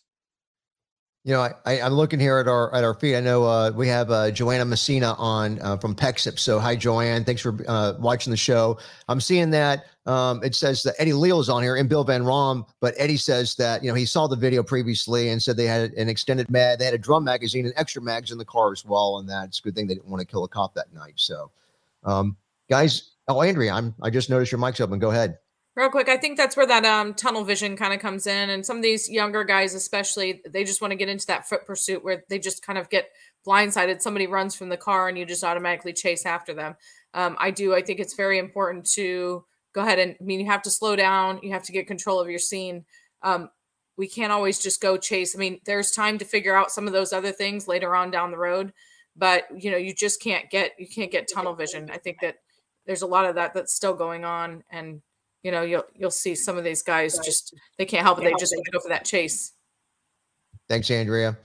You 1.24 1.32
know, 1.32 1.40
I, 1.40 1.80
I'm 1.80 1.94
looking 1.94 2.20
here 2.20 2.38
at 2.38 2.46
our 2.46 2.72
at 2.72 2.84
our 2.84 2.94
feed. 2.94 3.16
I 3.16 3.20
know 3.20 3.42
uh, 3.42 3.72
we 3.74 3.88
have 3.88 4.12
uh, 4.12 4.30
Joanna 4.30 4.64
Messina 4.64 5.14
on 5.18 5.60
uh, 5.60 5.76
from 5.76 5.92
Pexip. 5.92 6.38
So 6.38 6.60
hi, 6.60 6.76
Joanne. 6.76 7.24
Thanks 7.24 7.42
for 7.42 7.58
uh, 7.66 7.94
watching 7.98 8.30
the 8.30 8.36
show. 8.36 8.78
I'm 9.08 9.20
seeing 9.20 9.50
that 9.50 9.86
um, 10.06 10.40
it 10.44 10.54
says 10.54 10.84
that 10.84 10.94
Eddie 11.00 11.14
Leal 11.14 11.40
is 11.40 11.48
on 11.48 11.64
here 11.64 11.74
and 11.74 11.88
Bill 11.88 12.04
Van 12.04 12.24
Rom, 12.24 12.64
but 12.80 12.94
Eddie 12.96 13.16
says 13.16 13.56
that 13.56 13.82
you 13.82 13.90
know 13.90 13.96
he 13.96 14.06
saw 14.06 14.28
the 14.28 14.36
video 14.36 14.62
previously 14.62 15.30
and 15.30 15.42
said 15.42 15.56
they 15.56 15.66
had 15.66 15.90
an 15.94 16.08
extended 16.08 16.48
mag. 16.48 16.78
They 16.78 16.84
had 16.84 16.94
a 16.94 16.98
drum 16.98 17.24
magazine 17.24 17.64
and 17.64 17.74
extra 17.76 18.00
mags 18.00 18.30
in 18.30 18.38
the 18.38 18.44
car 18.44 18.70
as 18.70 18.84
well, 18.84 19.18
and 19.18 19.28
that's 19.28 19.58
a 19.58 19.62
good 19.62 19.74
thing 19.74 19.88
they 19.88 19.94
didn't 19.94 20.08
want 20.08 20.20
to 20.20 20.26
kill 20.26 20.44
a 20.44 20.48
cop 20.48 20.74
that 20.74 20.94
night. 20.94 21.14
So, 21.16 21.50
um, 22.04 22.36
guys, 22.70 23.15
oh 23.28 23.42
Andrea, 23.42 23.72
I'm 23.72 23.94
I 24.02 24.10
just 24.10 24.30
noticed 24.30 24.52
your 24.52 24.60
mic's 24.60 24.80
open. 24.80 24.98
Go 24.98 25.10
ahead. 25.10 25.38
Real 25.74 25.90
quick, 25.90 26.08
I 26.08 26.16
think 26.16 26.38
that's 26.38 26.56
where 26.56 26.66
that 26.66 26.86
um, 26.86 27.12
tunnel 27.12 27.44
vision 27.44 27.76
kind 27.76 27.92
of 27.92 28.00
comes 28.00 28.26
in, 28.26 28.48
and 28.48 28.64
some 28.64 28.78
of 28.78 28.82
these 28.82 29.10
younger 29.10 29.44
guys, 29.44 29.74
especially, 29.74 30.40
they 30.48 30.64
just 30.64 30.80
want 30.80 30.92
to 30.92 30.96
get 30.96 31.10
into 31.10 31.26
that 31.26 31.46
foot 31.46 31.66
pursuit 31.66 32.02
where 32.02 32.24
they 32.30 32.38
just 32.38 32.64
kind 32.64 32.78
of 32.78 32.88
get 32.88 33.10
blindsided. 33.46 34.00
Somebody 34.00 34.26
runs 34.26 34.54
from 34.54 34.70
the 34.70 34.78
car, 34.78 35.08
and 35.08 35.18
you 35.18 35.26
just 35.26 35.44
automatically 35.44 35.92
chase 35.92 36.24
after 36.24 36.54
them. 36.54 36.76
Um, 37.12 37.36
I 37.38 37.50
do. 37.50 37.74
I 37.74 37.82
think 37.82 38.00
it's 38.00 38.14
very 38.14 38.38
important 38.38 38.90
to 38.92 39.44
go 39.74 39.82
ahead 39.82 39.98
and. 39.98 40.16
I 40.18 40.24
mean, 40.24 40.40
you 40.40 40.46
have 40.46 40.62
to 40.62 40.70
slow 40.70 40.96
down. 40.96 41.40
You 41.42 41.52
have 41.52 41.64
to 41.64 41.72
get 41.72 41.86
control 41.86 42.20
of 42.20 42.30
your 42.30 42.38
scene. 42.38 42.86
Um, 43.22 43.50
we 43.98 44.08
can't 44.08 44.32
always 44.32 44.58
just 44.58 44.80
go 44.80 44.96
chase. 44.96 45.36
I 45.36 45.38
mean, 45.38 45.60
there's 45.66 45.90
time 45.90 46.16
to 46.18 46.24
figure 46.24 46.56
out 46.56 46.70
some 46.70 46.86
of 46.86 46.94
those 46.94 47.12
other 47.12 47.32
things 47.32 47.68
later 47.68 47.94
on 47.94 48.10
down 48.10 48.30
the 48.30 48.38
road, 48.38 48.72
but 49.14 49.44
you 49.54 49.70
know, 49.70 49.76
you 49.76 49.94
just 49.94 50.22
can't 50.22 50.48
get 50.50 50.72
you 50.78 50.86
can't 50.88 51.12
get 51.12 51.28
tunnel 51.32 51.54
vision. 51.54 51.90
I 51.90 51.98
think 51.98 52.20
that 52.22 52.36
there's 52.86 53.02
a 53.02 53.06
lot 53.06 53.24
of 53.24 53.34
that 53.34 53.54
that's 53.54 53.74
still 53.74 53.94
going 53.94 54.24
on, 54.24 54.62
and 54.70 55.02
you 55.42 55.50
know 55.50 55.62
you'll 55.62 55.84
you'll 55.94 56.10
see 56.10 56.34
some 56.34 56.56
of 56.56 56.64
these 56.64 56.82
guys 56.82 57.18
just 57.24 57.54
they 57.78 57.84
can't 57.84 58.04
help 58.04 58.18
it. 58.18 58.24
They 58.24 58.34
just 58.38 58.54
go 58.72 58.80
for 58.80 58.88
that 58.88 59.04
chase. 59.04 59.52
Thanks 60.68 60.90
andrea. 60.90 61.36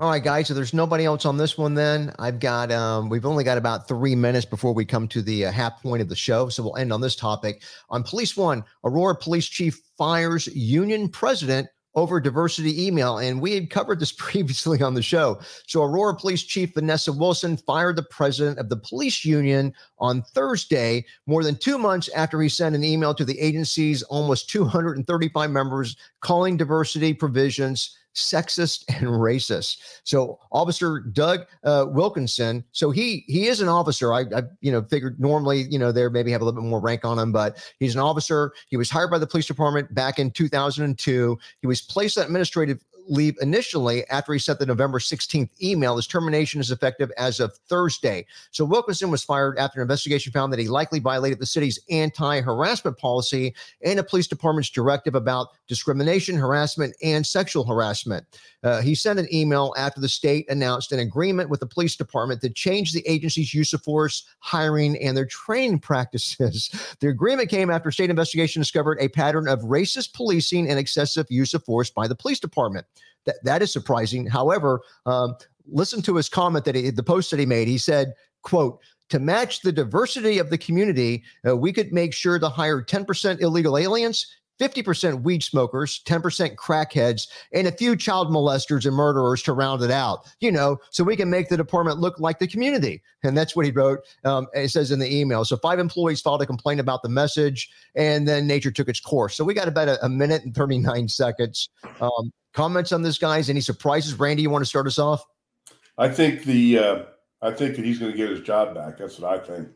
All 0.00 0.10
right 0.10 0.22
guys 0.22 0.48
so 0.48 0.54
there's 0.54 0.74
nobody 0.74 1.04
else 1.04 1.24
on 1.26 1.36
this 1.36 1.58
one 1.58 1.74
then. 1.74 2.12
I've 2.18 2.40
got 2.40 2.70
um 2.70 3.08
we've 3.08 3.26
only 3.26 3.44
got 3.44 3.58
about 3.58 3.88
three 3.88 4.14
minutes 4.14 4.46
before 4.46 4.72
we 4.72 4.84
come 4.84 5.08
to 5.08 5.22
the 5.22 5.46
uh, 5.46 5.52
half 5.52 5.82
point 5.82 6.02
of 6.02 6.08
the 6.08 6.16
show 6.16 6.48
so 6.48 6.62
we'll 6.62 6.76
end 6.76 6.92
on 6.92 7.00
this 7.00 7.16
topic. 7.16 7.62
On 7.90 8.02
police 8.02 8.36
one 8.36 8.64
aurora 8.84 9.16
police 9.16 9.46
chief 9.46 9.80
fires 9.98 10.46
union 10.48 11.08
president 11.08 11.68
over 11.94 12.20
diversity 12.20 12.86
email. 12.86 13.18
And 13.18 13.40
we 13.40 13.52
had 13.54 13.70
covered 13.70 14.00
this 14.00 14.12
previously 14.18 14.82
on 14.82 14.94
the 14.94 15.02
show. 15.02 15.40
So, 15.66 15.82
Aurora 15.82 16.14
Police 16.14 16.42
Chief 16.42 16.74
Vanessa 16.74 17.12
Wilson 17.12 17.56
fired 17.56 17.96
the 17.96 18.02
president 18.02 18.58
of 18.58 18.68
the 18.68 18.76
police 18.76 19.24
union 19.24 19.72
on 19.98 20.22
Thursday, 20.22 21.04
more 21.26 21.42
than 21.42 21.56
two 21.56 21.78
months 21.78 22.08
after 22.10 22.40
he 22.40 22.48
sent 22.48 22.74
an 22.74 22.84
email 22.84 23.14
to 23.14 23.24
the 23.24 23.38
agency's 23.38 24.02
almost 24.04 24.48
235 24.50 25.50
members 25.50 25.96
calling 26.20 26.56
diversity 26.56 27.12
provisions 27.12 27.96
sexist 28.14 28.84
and 28.88 29.06
racist. 29.06 29.78
So 30.04 30.38
Officer 30.50 31.00
Doug 31.00 31.46
uh, 31.64 31.86
Wilkinson, 31.88 32.64
so 32.72 32.90
he 32.90 33.24
he 33.26 33.46
is 33.46 33.60
an 33.60 33.68
officer. 33.68 34.12
I, 34.12 34.20
I 34.34 34.42
you 34.60 34.72
know 34.72 34.82
figured 34.82 35.20
normally 35.20 35.66
you 35.70 35.78
know 35.78 35.92
there 35.92 36.10
maybe 36.10 36.30
have 36.32 36.42
a 36.42 36.44
little 36.44 36.60
bit 36.60 36.68
more 36.68 36.80
rank 36.80 37.04
on 37.04 37.18
him, 37.18 37.32
but 37.32 37.58
he's 37.78 37.94
an 37.94 38.00
officer. 38.00 38.52
He 38.68 38.76
was 38.76 38.90
hired 38.90 39.10
by 39.10 39.18
the 39.18 39.26
police 39.26 39.46
department 39.46 39.94
back 39.94 40.18
in 40.18 40.30
2002. 40.30 41.38
He 41.60 41.66
was 41.66 41.80
placed 41.80 42.18
on 42.18 42.24
administrative 42.24 42.82
leave 43.08 43.36
initially 43.40 44.08
after 44.08 44.32
he 44.32 44.38
sent 44.38 44.58
the 44.58 44.66
November 44.66 44.98
16th 44.98 45.50
email. 45.62 45.96
His 45.96 46.06
termination 46.06 46.60
is 46.60 46.70
effective 46.70 47.10
as 47.18 47.40
of 47.40 47.56
Thursday. 47.68 48.26
So 48.50 48.64
Wilkinson 48.64 49.10
was 49.10 49.24
fired 49.24 49.58
after 49.58 49.80
an 49.80 49.82
investigation 49.82 50.32
found 50.32 50.52
that 50.52 50.60
he 50.60 50.68
likely 50.68 51.00
violated 51.00 51.38
the 51.38 51.46
city's 51.46 51.78
anti 51.90 52.40
harassment 52.40 52.98
policy 52.98 53.54
and 53.84 53.98
a 53.98 54.04
police 54.04 54.26
department's 54.26 54.70
directive 54.70 55.14
about 55.14 55.48
discrimination, 55.68 56.36
harassment, 56.36 56.94
and 57.02 57.26
sexual 57.26 57.64
harassment. 57.64 58.26
Uh, 58.62 58.80
he 58.80 58.94
sent 58.94 59.18
an 59.18 59.32
email 59.32 59.74
after 59.76 60.00
the 60.00 60.08
state 60.08 60.48
announced 60.48 60.92
an 60.92 61.00
agreement 61.00 61.50
with 61.50 61.60
the 61.60 61.66
police 61.66 61.96
department 61.96 62.40
to 62.40 62.50
change 62.50 62.92
the 62.92 63.06
agency's 63.08 63.52
use 63.52 63.72
of 63.72 63.82
force, 63.82 64.24
hiring, 64.38 64.96
and 65.02 65.16
their 65.16 65.26
training 65.26 65.78
practices. 65.78 66.70
the 67.00 67.08
agreement 67.08 67.48
came 67.48 67.70
after 67.70 67.90
state 67.90 68.10
investigation 68.10 68.60
discovered 68.60 68.98
a 69.00 69.08
pattern 69.08 69.48
of 69.48 69.60
racist 69.60 70.12
policing 70.12 70.68
and 70.68 70.78
excessive 70.78 71.26
use 71.28 71.54
of 71.54 71.64
force 71.64 71.90
by 71.90 72.06
the 72.06 72.14
police 72.14 72.40
department. 72.40 72.86
That, 73.24 73.36
that 73.44 73.62
is 73.62 73.72
surprising. 73.72 74.26
However, 74.26 74.80
um, 75.06 75.36
listen 75.66 76.02
to 76.02 76.16
his 76.16 76.28
comment 76.28 76.64
that 76.64 76.74
he, 76.74 76.90
the 76.90 77.02
post 77.02 77.30
that 77.30 77.40
he 77.40 77.46
made. 77.46 77.68
He 77.68 77.78
said, 77.78 78.14
quote, 78.42 78.80
to 79.10 79.18
match 79.18 79.60
the 79.60 79.72
diversity 79.72 80.38
of 80.38 80.50
the 80.50 80.58
community, 80.58 81.22
uh, 81.46 81.56
we 81.56 81.72
could 81.72 81.92
make 81.92 82.14
sure 82.14 82.38
to 82.38 82.48
hire 82.48 82.82
10% 82.82 83.40
illegal 83.40 83.76
aliens, 83.76 84.26
50% 84.60 85.22
weed 85.22 85.42
smokers, 85.42 86.02
10% 86.06 86.54
crackheads, 86.56 87.28
and 87.52 87.66
a 87.66 87.72
few 87.72 87.96
child 87.96 88.28
molesters 88.28 88.86
and 88.86 88.94
murderers 88.94 89.42
to 89.42 89.52
round 89.52 89.82
it 89.82 89.90
out, 89.90 90.26
you 90.40 90.52
know, 90.52 90.78
so 90.90 91.02
we 91.02 91.16
can 91.16 91.30
make 91.30 91.48
the 91.48 91.56
department 91.56 91.98
look 91.98 92.20
like 92.20 92.38
the 92.38 92.46
community. 92.46 93.02
And 93.24 93.36
that's 93.36 93.56
what 93.56 93.64
he 93.64 93.72
wrote. 93.72 94.00
Um, 94.24 94.46
it 94.54 94.70
says 94.70 94.90
in 94.90 94.98
the 94.98 95.12
email. 95.12 95.44
So 95.44 95.56
five 95.56 95.78
employees 95.78 96.20
filed 96.20 96.42
a 96.42 96.46
complaint 96.46 96.80
about 96.80 97.02
the 97.02 97.08
message, 97.08 97.70
and 97.94 98.26
then 98.26 98.46
nature 98.46 98.70
took 98.70 98.88
its 98.88 99.00
course. 99.00 99.34
So 99.34 99.44
we 99.44 99.54
got 99.54 99.68
about 99.68 99.88
a, 99.88 100.04
a 100.04 100.08
minute 100.08 100.44
and 100.44 100.54
39 100.54 101.08
seconds. 101.08 101.68
Um, 102.00 102.32
comments 102.52 102.92
on 102.92 103.02
this, 103.02 103.18
guys? 103.18 103.50
Any 103.50 103.60
surprises? 103.60 104.18
Randy, 104.18 104.42
you 104.42 104.50
want 104.50 104.62
to 104.62 104.68
start 104.68 104.86
us 104.86 104.98
off? 104.98 105.24
I 105.98 106.08
think 106.08 106.44
the 106.44 106.78
uh, 106.78 107.02
I 107.42 107.50
think 107.50 107.76
that 107.76 107.84
he's 107.84 107.98
going 107.98 108.12
to 108.12 108.16
get 108.16 108.30
his 108.30 108.40
job 108.40 108.74
back. 108.74 108.98
That's 108.98 109.18
what 109.18 109.40
I 109.40 109.44
think. 109.44 109.68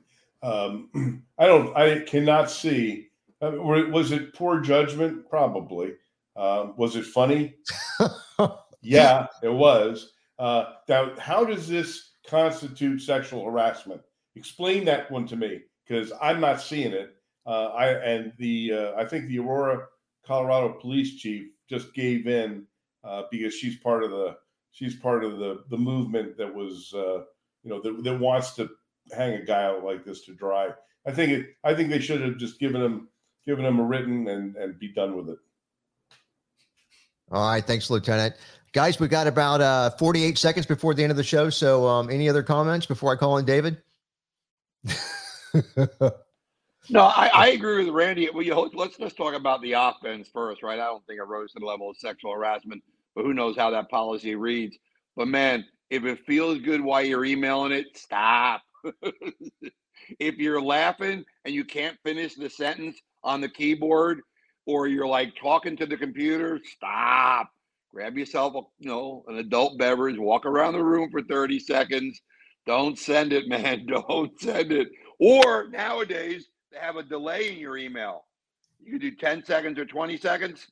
Um, 0.42 1.22
I 1.38 1.46
don't. 1.46 1.76
I 1.76 2.00
cannot 2.00 2.50
see 2.50 3.08
uh, 3.42 3.52
was 3.52 4.12
it 4.12 4.34
poor 4.34 4.60
judgment? 4.60 5.28
Probably. 5.28 5.94
Uh, 6.34 6.72
was 6.76 6.96
it 6.96 7.04
funny? 7.04 7.54
yeah, 8.82 9.26
it 9.42 9.52
was. 9.52 10.12
Uh, 10.38 10.64
now, 10.88 11.12
how 11.18 11.44
does 11.44 11.66
this 11.66 12.12
constitute 12.26 13.00
sexual 13.00 13.44
harassment? 13.44 14.00
Explain 14.34 14.84
that 14.84 15.10
one 15.10 15.26
to 15.28 15.36
me, 15.36 15.62
because 15.86 16.12
I'm 16.20 16.40
not 16.40 16.60
seeing 16.60 16.92
it. 16.92 17.14
Uh, 17.46 17.68
I 17.68 17.88
and 17.88 18.32
the 18.38 18.72
uh, 18.72 18.92
I 18.96 19.06
think 19.06 19.28
the 19.28 19.38
Aurora, 19.38 19.86
Colorado 20.26 20.74
police 20.80 21.16
chief 21.16 21.46
just 21.70 21.94
gave 21.94 22.26
in 22.26 22.66
uh, 23.04 23.22
because 23.30 23.54
she's 23.54 23.76
part 23.76 24.04
of 24.04 24.10
the 24.10 24.36
she's 24.72 24.96
part 24.96 25.24
of 25.24 25.38
the 25.38 25.64
the 25.70 25.78
movement 25.78 26.36
that 26.36 26.52
was 26.52 26.90
you 26.92 27.70
know 27.70 27.80
that, 27.80 28.02
that 28.04 28.18
wants 28.18 28.54
to 28.56 28.68
hang 29.12 29.34
a 29.34 29.44
guy 29.44 29.64
out 29.64 29.84
like 29.84 30.04
this 30.04 30.24
to 30.24 30.34
dry. 30.34 30.70
I 31.06 31.12
think 31.12 31.32
it. 31.32 31.46
I 31.64 31.74
think 31.74 31.88
they 31.88 32.00
should 32.00 32.20
have 32.20 32.36
just 32.36 32.58
given 32.58 32.82
him 32.82 33.08
giving 33.46 33.64
them 33.64 33.78
a 33.78 33.84
written 33.84 34.28
and 34.28 34.56
and 34.56 34.78
be 34.78 34.88
done 34.88 35.16
with 35.16 35.28
it. 35.30 35.38
All 37.30 37.48
right, 37.48 37.64
thanks, 37.64 37.90
Lieutenant. 37.90 38.36
Guys, 38.72 39.00
we've 39.00 39.10
got 39.10 39.26
about 39.26 39.60
uh, 39.60 39.90
48 39.90 40.36
seconds 40.38 40.66
before 40.66 40.94
the 40.94 41.02
end 41.02 41.10
of 41.10 41.16
the 41.16 41.24
show. 41.24 41.50
So, 41.50 41.86
um, 41.86 42.10
any 42.10 42.28
other 42.28 42.42
comments 42.42 42.86
before 42.86 43.12
I 43.12 43.16
call 43.16 43.38
in 43.38 43.44
David? 43.44 43.78
no, 46.90 47.02
I, 47.02 47.30
I, 47.34 47.48
agree 47.48 47.84
with 47.84 47.92
Randy. 47.92 48.28
Well, 48.32 48.42
you 48.42 48.54
let's 48.74 48.98
let's 49.00 49.14
talk 49.14 49.34
about 49.34 49.62
the 49.62 49.72
offense 49.72 50.28
first, 50.32 50.62
right? 50.62 50.78
I 50.78 50.84
don't 50.84 51.04
think 51.06 51.18
it 51.18 51.24
rose 51.24 51.52
to 51.52 51.58
the 51.58 51.66
level 51.66 51.90
of 51.90 51.96
sexual 51.96 52.32
harassment, 52.32 52.82
but 53.14 53.24
who 53.24 53.34
knows 53.34 53.56
how 53.56 53.70
that 53.70 53.88
policy 53.88 54.34
reads. 54.34 54.76
But 55.16 55.28
man, 55.28 55.64
if 55.90 56.04
it 56.04 56.24
feels 56.26 56.58
good 56.58 56.80
while 56.80 57.02
you're 57.02 57.24
emailing 57.24 57.72
it, 57.72 57.96
stop. 57.96 58.62
if 60.20 60.36
you're 60.36 60.60
laughing 60.60 61.24
and 61.44 61.54
you 61.54 61.64
can't 61.64 61.96
finish 62.04 62.34
the 62.34 62.50
sentence, 62.50 63.00
on 63.26 63.40
the 63.40 63.48
keyboard 63.48 64.20
or 64.64 64.86
you're 64.86 65.06
like 65.06 65.34
talking 65.40 65.76
to 65.76 65.86
the 65.86 65.96
computer, 65.96 66.60
stop. 66.64 67.50
Grab 67.92 68.16
yourself 68.16 68.54
a 68.54 68.60
you 68.78 68.88
know 68.88 69.24
an 69.28 69.36
adult 69.36 69.78
beverage, 69.78 70.18
walk 70.18 70.44
around 70.44 70.74
the 70.74 70.84
room 70.84 71.10
for 71.10 71.22
30 71.22 71.58
seconds. 71.60 72.20
Don't 72.66 72.98
send 72.98 73.32
it, 73.32 73.48
man. 73.48 73.86
Don't 73.86 74.38
send 74.40 74.72
it. 74.72 74.88
Or 75.18 75.68
nowadays 75.68 76.48
they 76.72 76.78
have 76.78 76.96
a 76.96 77.02
delay 77.02 77.50
in 77.50 77.58
your 77.58 77.76
email. 77.78 78.24
You 78.82 78.92
can 78.92 79.00
do 79.00 79.16
10 79.16 79.44
seconds 79.44 79.78
or 79.78 79.86
20 79.86 80.16
seconds. 80.18 80.66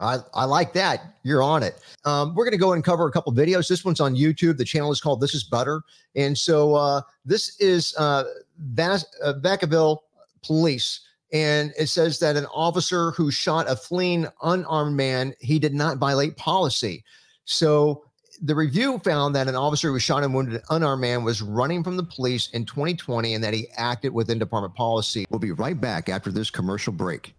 I, 0.00 0.18
I 0.34 0.44
like 0.44 0.72
that. 0.74 1.16
You're 1.24 1.42
on 1.42 1.64
it. 1.64 1.80
Um, 2.04 2.34
we're 2.34 2.44
going 2.44 2.52
to 2.52 2.58
go 2.58 2.72
and 2.72 2.84
cover 2.84 3.08
a 3.08 3.10
couple 3.10 3.32
videos. 3.32 3.66
This 3.66 3.84
one's 3.84 3.98
on 3.98 4.14
YouTube. 4.14 4.56
The 4.56 4.64
channel 4.64 4.92
is 4.92 5.00
called 5.00 5.20
This 5.20 5.34
Is 5.34 5.42
Butter. 5.42 5.82
And 6.14 6.38
so 6.38 6.76
uh, 6.76 7.00
this 7.24 7.58
is 7.58 7.96
uh, 7.98 8.24
Vas- 8.58 9.06
uh, 9.24 9.34
Vacaville 9.40 9.98
Police 10.44 11.00
and 11.32 11.72
it 11.78 11.88
says 11.88 12.18
that 12.20 12.36
an 12.36 12.46
officer 12.46 13.10
who 13.12 13.30
shot 13.30 13.70
a 13.70 13.76
fleeing 13.76 14.26
unarmed 14.42 14.96
man 14.96 15.34
he 15.40 15.58
did 15.58 15.74
not 15.74 15.98
violate 15.98 16.36
policy. 16.36 17.04
So 17.44 18.04
the 18.40 18.54
review 18.54 18.98
found 19.00 19.34
that 19.34 19.48
an 19.48 19.56
officer 19.56 19.90
who 19.90 19.98
shot 19.98 20.22
and 20.22 20.32
wounded 20.32 20.54
an 20.54 20.62
unarmed 20.70 21.00
man 21.00 21.24
was 21.24 21.42
running 21.42 21.82
from 21.82 21.96
the 21.96 22.04
police 22.04 22.50
in 22.50 22.64
2020 22.64 23.34
and 23.34 23.42
that 23.42 23.52
he 23.52 23.66
acted 23.76 24.12
within 24.12 24.38
department 24.38 24.74
policy. 24.74 25.26
We'll 25.30 25.40
be 25.40 25.52
right 25.52 25.78
back 25.78 26.08
after 26.08 26.30
this 26.30 26.50
commercial 26.50 26.92
break 26.92 27.34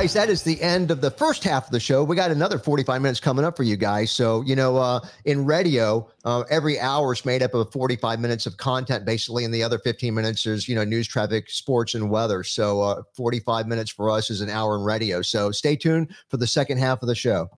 guys, 0.00 0.14
that 0.14 0.30
is 0.30 0.42
the 0.42 0.58
end 0.62 0.90
of 0.90 1.02
the 1.02 1.10
first 1.10 1.44
half 1.44 1.66
of 1.66 1.72
the 1.72 1.78
show. 1.78 2.02
We 2.02 2.16
got 2.16 2.30
another 2.30 2.58
45 2.58 3.02
minutes 3.02 3.20
coming 3.20 3.44
up 3.44 3.54
for 3.54 3.64
you 3.64 3.76
guys. 3.76 4.10
So, 4.10 4.40
you 4.40 4.56
know, 4.56 4.78
uh, 4.78 5.00
in 5.26 5.44
radio, 5.44 6.08
uh, 6.24 6.44
every 6.48 6.80
hour 6.80 7.12
is 7.12 7.26
made 7.26 7.42
up 7.42 7.52
of 7.52 7.70
45 7.70 8.18
minutes 8.18 8.46
of 8.46 8.56
content, 8.56 9.04
basically, 9.04 9.44
and 9.44 9.52
the 9.52 9.62
other 9.62 9.78
15 9.78 10.14
minutes 10.14 10.46
is, 10.46 10.66
you 10.66 10.74
know, 10.74 10.84
news, 10.84 11.06
traffic, 11.06 11.50
sports, 11.50 11.94
and 11.94 12.08
weather. 12.08 12.42
So, 12.42 12.80
uh, 12.80 13.02
45 13.12 13.66
minutes 13.66 13.90
for 13.90 14.08
us 14.08 14.30
is 14.30 14.40
an 14.40 14.48
hour 14.48 14.74
in 14.74 14.84
radio. 14.84 15.20
So, 15.20 15.50
stay 15.50 15.76
tuned 15.76 16.14
for 16.28 16.38
the 16.38 16.46
second 16.46 16.78
half 16.78 17.02
of 17.02 17.06
the 17.06 17.14
show. 17.14 17.50